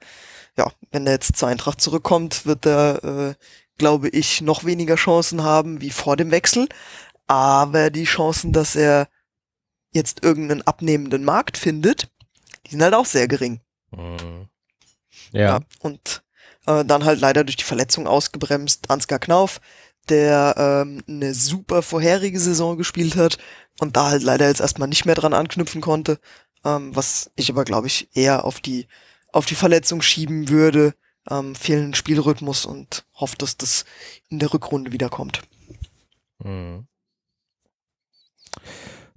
[0.57, 3.35] ja, wenn er jetzt zur Eintracht zurückkommt, wird er, äh,
[3.79, 6.69] glaube ich, noch weniger Chancen haben wie vor dem Wechsel.
[7.27, 9.09] Aber die Chancen, dass er
[9.93, 12.09] jetzt irgendeinen abnehmenden Markt findet,
[12.67, 13.61] die sind halt auch sehr gering.
[13.91, 14.49] Mhm.
[15.33, 15.41] Ja.
[15.41, 15.61] ja.
[15.81, 16.23] Und
[16.67, 19.61] äh, dann halt leider durch die Verletzung ausgebremst, Ansgar Knauf,
[20.11, 23.39] der ähm, eine super vorherige Saison gespielt hat
[23.81, 26.19] und da halt leider jetzt erstmal nicht mehr dran anknüpfen konnte,
[26.65, 28.87] ähm, was ich aber glaube ich eher auf die
[29.33, 30.95] auf die Verletzung schieben würde,
[31.31, 33.85] ähm, fehlenden Spielrhythmus und hofft, dass das
[34.29, 35.43] in der Rückrunde wiederkommt.
[36.43, 36.87] Mhm.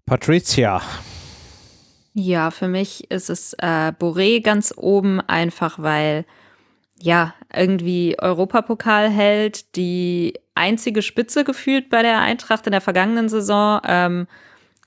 [0.06, 0.82] Patricia.
[2.14, 6.26] Ja, für mich ist es äh, Boré ganz oben, einfach weil
[7.04, 13.82] ja, irgendwie Europapokal hält, die einzige Spitze gefühlt bei der Eintracht in der vergangenen Saison,
[13.86, 14.28] ähm,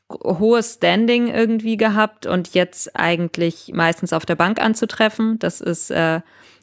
[0.09, 5.39] hohes Standing irgendwie gehabt und jetzt eigentlich meistens auf der Bank anzutreffen.
[5.41, 6.21] Das ist, äh,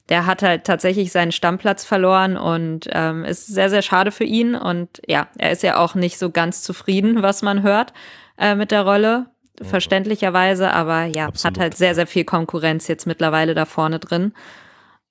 [0.08, 4.56] der hat halt tatsächlich seinen Stammplatz verloren und ähm, ist sehr, sehr schade für ihn.
[4.56, 7.94] Und ja, er ist ja auch nicht so ganz zufrieden, was man hört
[8.38, 9.28] äh, mit der Rolle,
[9.62, 11.58] verständlicherweise, aber ja, Absolut.
[11.58, 14.34] hat halt sehr, sehr viel Konkurrenz jetzt mittlerweile da vorne drin.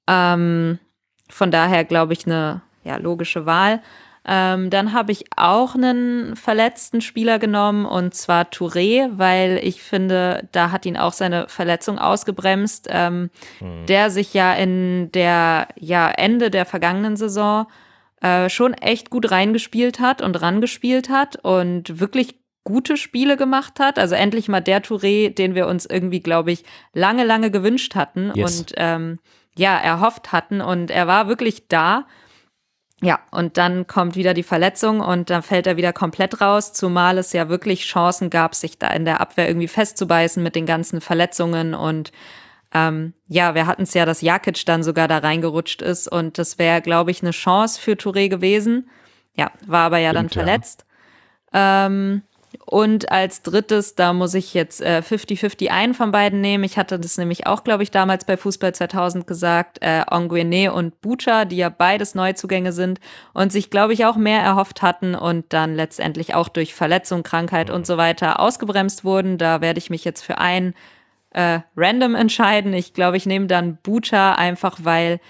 [0.09, 0.78] Ähm,
[1.28, 3.80] von daher glaube ich eine ja, logische Wahl.
[4.26, 10.46] Ähm, dann habe ich auch einen verletzten Spieler genommen und zwar Touré, weil ich finde,
[10.52, 13.30] da hat ihn auch seine Verletzung ausgebremst, ähm,
[13.60, 13.86] mhm.
[13.86, 17.66] der sich ja in der ja, Ende der vergangenen Saison
[18.20, 22.34] äh, schon echt gut reingespielt hat und rangespielt hat und wirklich
[22.64, 23.98] gute Spiele gemacht hat.
[23.98, 28.32] Also endlich mal der Touré, den wir uns irgendwie, glaube ich, lange, lange gewünscht hatten.
[28.34, 28.60] Yes.
[28.60, 29.18] Und ähm,
[29.56, 30.60] ja, erhofft hatten.
[30.60, 32.06] Und er war wirklich da.
[33.02, 37.16] Ja, und dann kommt wieder die Verletzung und dann fällt er wieder komplett raus, zumal
[37.16, 41.01] es ja wirklich Chancen gab, sich da in der Abwehr irgendwie festzubeißen mit den ganzen
[41.01, 42.12] Verletzungen und
[42.72, 46.59] ähm, ja, wir hatten es ja, dass Jakic dann sogar da reingerutscht ist und das
[46.59, 48.89] wäre, glaube ich, eine Chance für Touré gewesen.
[49.35, 50.85] Ja, war aber ja Stimmt, dann verletzt.
[51.52, 51.86] Ja.
[51.86, 52.22] Ähm,
[52.66, 56.64] und als drittes, da muss ich jetzt 50-50 äh, einen von beiden nehmen.
[56.64, 61.01] Ich hatte das nämlich auch, glaube ich, damals bei Fußball 2000 gesagt, äh, Onguene und
[61.01, 62.98] Bucha, die ja beides Neuzugänge sind
[63.32, 67.70] und sich, glaube ich, auch mehr erhofft hatten und dann letztendlich auch durch Verletzung, Krankheit
[67.70, 69.39] und so weiter ausgebremst wurden.
[69.39, 70.74] Da werde ich mich jetzt für einen
[71.31, 72.72] äh, random entscheiden.
[72.72, 75.20] Ich glaube, ich nehme dann Bucha einfach, weil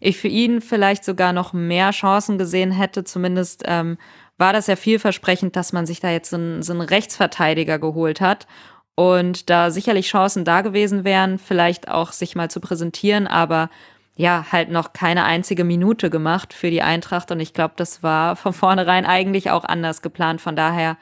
[0.00, 3.98] ich für ihn vielleicht sogar noch mehr Chancen gesehen hätte, zumindest ähm,
[4.40, 8.20] war das ja vielversprechend, dass man sich da jetzt so einen, so einen Rechtsverteidiger geholt
[8.20, 8.46] hat
[8.94, 13.70] und da sicherlich Chancen da gewesen wären, vielleicht auch sich mal zu präsentieren, aber
[14.16, 18.36] ja, halt noch keine einzige Minute gemacht für die Eintracht und ich glaube, das war
[18.36, 20.40] von vornherein eigentlich auch anders geplant.
[20.40, 20.98] Von daher,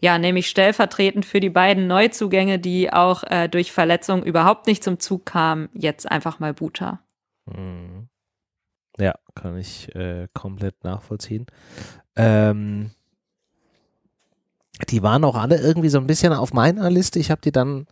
[0.00, 4.98] ja, nämlich stellvertretend für die beiden Neuzugänge, die auch äh, durch Verletzung überhaupt nicht zum
[4.98, 7.00] Zug kamen, jetzt einfach mal Buta.
[7.46, 8.08] Mhm.
[8.98, 11.46] Ja, kann ich äh, komplett nachvollziehen.
[12.16, 12.90] Ähm,
[14.88, 17.18] die waren auch alle irgendwie so ein bisschen auf meiner Liste.
[17.18, 17.86] Ich habe die dann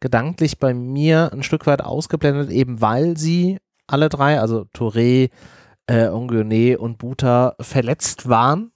[0.00, 5.30] gedanklich bei mir ein Stück weit ausgeblendet, eben weil sie alle drei, also Touré,
[5.86, 8.70] äh, Onguene und Buta, verletzt waren.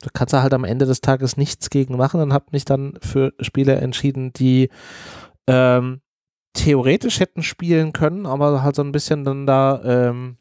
[0.00, 2.98] Da kannst du halt am Ende des Tages nichts gegen machen und habe mich dann
[3.02, 4.70] für Spieler entschieden, die
[5.46, 6.00] ähm,
[6.52, 10.36] theoretisch hätten spielen können, aber halt so ein bisschen dann da ähm,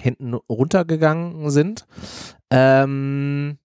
[0.00, 1.86] hinten runtergegangen sind.
[2.50, 3.58] Ähm,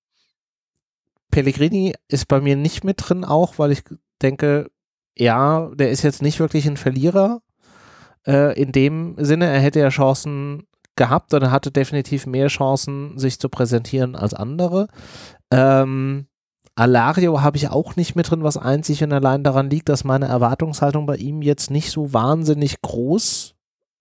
[1.31, 3.83] Pellegrini ist bei mir nicht mit drin auch, weil ich
[4.21, 4.69] denke,
[5.17, 7.41] ja, der ist jetzt nicht wirklich ein Verlierer.
[8.25, 13.39] Äh, in dem Sinne, er hätte ja Chancen gehabt oder hatte definitiv mehr Chancen, sich
[13.39, 14.87] zu präsentieren als andere.
[15.49, 16.27] Ähm,
[16.75, 20.27] Alario habe ich auch nicht mit drin, was einzig und allein daran liegt, dass meine
[20.27, 23.55] Erwartungshaltung bei ihm jetzt nicht so wahnsinnig groß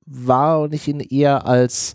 [0.06, 1.94] war und ich ihn eher als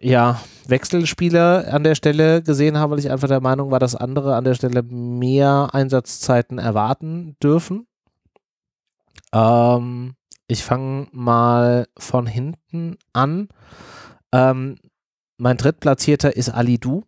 [0.00, 4.36] ja, Wechselspieler an der Stelle gesehen habe, weil ich einfach der Meinung war, dass andere
[4.36, 7.86] an der Stelle mehr Einsatzzeiten erwarten dürfen.
[9.32, 10.14] Ähm,
[10.46, 13.48] ich fange mal von hinten an.
[14.32, 14.76] Ähm,
[15.36, 17.04] mein Drittplatzierter ist Ali Du.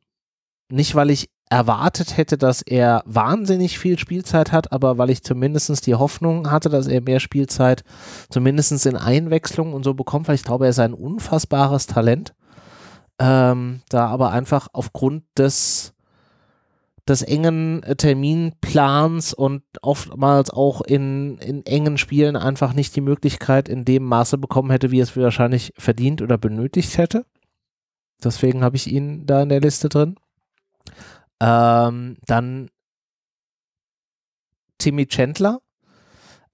[0.70, 5.86] Nicht, weil ich erwartet hätte, dass er wahnsinnig viel Spielzeit hat, aber weil ich zumindest
[5.86, 7.82] die Hoffnung hatte, dass er mehr Spielzeit
[8.31, 12.35] zumindest in Einwechslung und so bekommt, weil ich glaube, er ist ein unfassbares Talent.
[13.18, 15.93] Ähm, da aber einfach aufgrund des,
[17.06, 23.85] des engen Terminplans und oftmals auch in, in engen Spielen einfach nicht die Möglichkeit in
[23.85, 27.27] dem Maße bekommen hätte, wie es wahrscheinlich verdient oder benötigt hätte.
[28.22, 30.14] Deswegen habe ich ihn da in der Liste drin.
[31.41, 32.71] Ähm, dann
[34.79, 35.61] Timmy Chandler.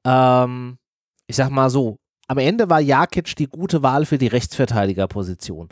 [0.04, 0.78] Ähm,
[1.26, 1.98] ich sag mal so,
[2.28, 5.68] am Ende war Jakic die gute Wahl für die Rechtsverteidigerposition.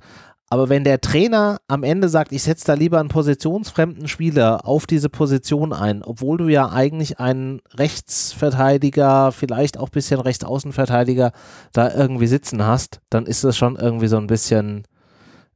[0.51, 4.87] Aber wenn der Trainer am Ende sagt, ich setze da lieber einen positionsfremden Spieler auf
[4.87, 11.33] diese Position ein, obwohl du ja eigentlich einen Rechtsverteidiger, vielleicht auch ein bisschen Rechtsaußenverteidiger
[11.73, 14.85] da irgendwie sitzen hast, dann ist das schon irgendwie so ein bisschen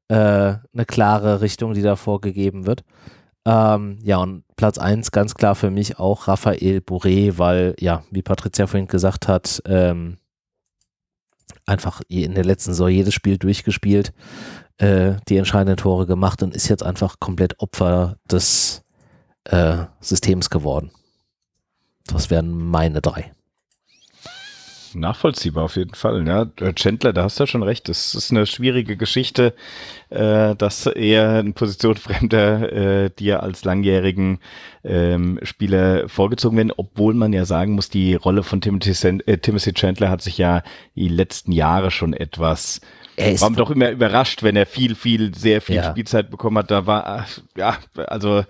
[0.08, 2.82] äh, eine klare Richtung, die da vorgegeben wird.
[3.46, 8.22] Ähm, ja, und Platz 1 ganz klar für mich auch Raphael Bourré, weil, ja, wie
[8.22, 10.18] Patricia vorhin gesagt hat, ähm,
[11.66, 14.12] einfach in der letzten Saison jedes Spiel durchgespielt,
[14.78, 18.82] äh, die entscheidenden Tore gemacht und ist jetzt einfach komplett Opfer des
[19.44, 20.90] äh, Systems geworden.
[22.06, 23.32] Das wären meine drei
[25.00, 26.26] nachvollziehbar auf jeden Fall.
[26.26, 27.88] Ja, Chandler, da hast du ja schon recht.
[27.88, 29.54] Das ist eine schwierige Geschichte,
[30.10, 34.38] äh, dass er ein Positionsfremder äh, dir als langjährigen
[34.84, 38.92] ähm, Spieler vorgezogen werden, obwohl man ja sagen muss, die Rolle von Timothy,
[39.26, 40.62] äh, Timothy Chandler hat sich ja
[40.94, 42.80] die letzten Jahre schon etwas
[43.18, 45.90] er ist war doch immer überrascht, wenn er viel, viel, sehr viel ja.
[45.90, 46.70] Spielzeit bekommen hat.
[46.70, 47.26] Da war,
[47.56, 47.76] ja,
[48.06, 48.44] also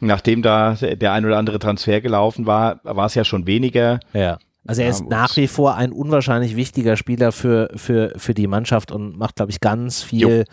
[0.00, 4.00] nachdem da der ein oder andere Transfer gelaufen war, war es ja schon weniger.
[4.14, 4.38] Ja.
[4.66, 8.92] Also er ist nach wie vor ein unwahrscheinlich wichtiger Spieler für, für, für die Mannschaft
[8.92, 10.44] und macht, glaube ich, ganz viel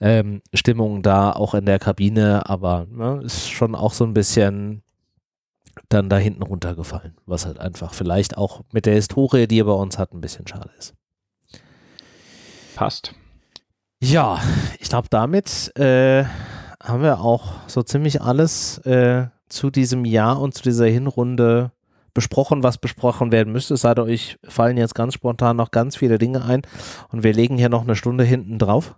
[0.00, 4.82] ähm, Stimmung da, auch in der Kabine, aber ne, ist schon auch so ein bisschen
[5.88, 9.72] dann da hinten runtergefallen, was halt einfach vielleicht auch mit der Historie, die er bei
[9.72, 10.94] uns hat, ein bisschen schade ist.
[12.74, 13.14] Passt.
[14.00, 14.40] Ja,
[14.78, 16.24] ich glaube, damit äh,
[16.82, 21.72] haben wir auch so ziemlich alles äh, zu diesem Jahr und zu dieser Hinrunde
[22.14, 23.74] besprochen, was besprochen werden müsste.
[23.74, 26.62] Es sei denn, euch fallen jetzt ganz spontan noch ganz viele Dinge ein
[27.10, 28.94] und wir legen hier noch eine Stunde hinten drauf.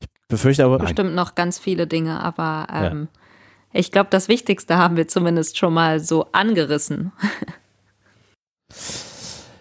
[0.00, 0.78] Ich befürchte aber.
[0.78, 3.80] Bestimmt noch ganz viele Dinge, aber ähm, ja.
[3.80, 7.12] ich glaube, das Wichtigste haben wir zumindest schon mal so angerissen.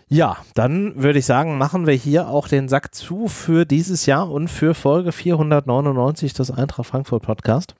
[0.08, 4.30] Ja, dann würde ich sagen, machen wir hier auch den Sack zu für dieses Jahr
[4.30, 7.76] und für Folge 499 des Eintracht Frankfurt Podcast.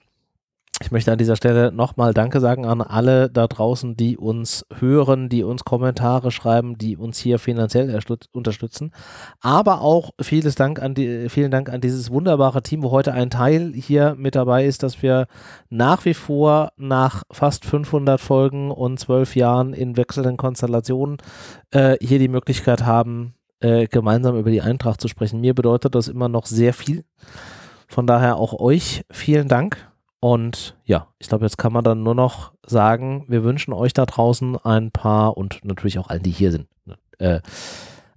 [0.82, 5.30] Ich möchte an dieser Stelle nochmal Danke sagen an alle da draußen, die uns hören,
[5.30, 7.98] die uns Kommentare schreiben, die uns hier finanziell
[8.32, 8.92] unterstützen.
[9.40, 13.30] Aber auch vieles Dank an die, vielen Dank an dieses wunderbare Team, wo heute ein
[13.30, 15.28] Teil hier mit dabei ist, dass wir
[15.70, 21.16] nach wie vor nach fast 500 Folgen und zwölf Jahren in wechselnden Konstellationen
[21.70, 25.40] äh, hier die Möglichkeit haben, äh, gemeinsam über die Eintracht zu sprechen.
[25.40, 27.04] Mir bedeutet das immer noch sehr viel.
[27.88, 29.78] Von daher auch euch vielen Dank.
[30.26, 34.06] Und ja, ich glaube, jetzt kann man dann nur noch sagen, wir wünschen euch da
[34.06, 37.40] draußen ein paar und natürlich auch allen, die hier sind, ne, äh,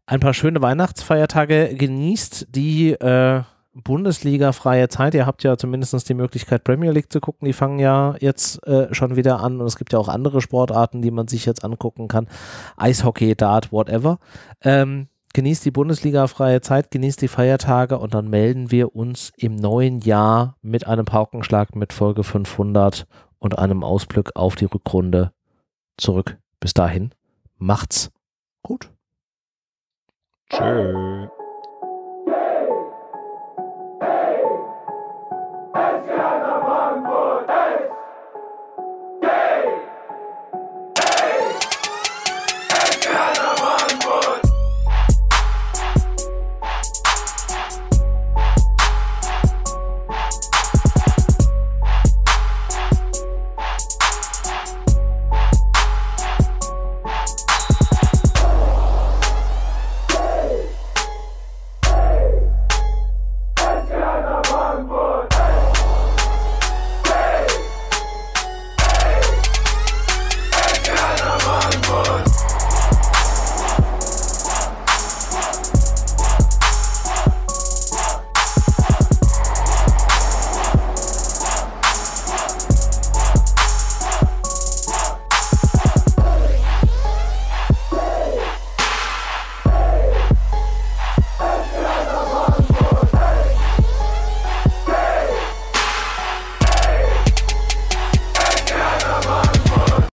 [0.08, 1.76] ein paar schöne Weihnachtsfeiertage.
[1.76, 3.44] Genießt die äh,
[3.76, 5.14] Bundesliga-freie Zeit.
[5.14, 7.46] Ihr habt ja zumindest die Möglichkeit, Premier League zu gucken.
[7.46, 11.04] Die fangen ja jetzt äh, schon wieder an und es gibt ja auch andere Sportarten,
[11.04, 12.28] die man sich jetzt angucken kann.
[12.76, 14.18] Eishockey, Dart, whatever.
[14.64, 20.00] Ähm, genießt die Bundesliga-freie Zeit, genießt die Feiertage und dann melden wir uns im neuen
[20.00, 23.06] Jahr mit einem Paukenschlag mit Folge 500
[23.40, 25.32] und einem Ausblick auf die Rückrunde
[25.98, 26.38] zurück.
[26.60, 27.12] Bis dahin,
[27.58, 28.12] macht's
[28.62, 28.92] gut.
[30.50, 31.30] Tschö.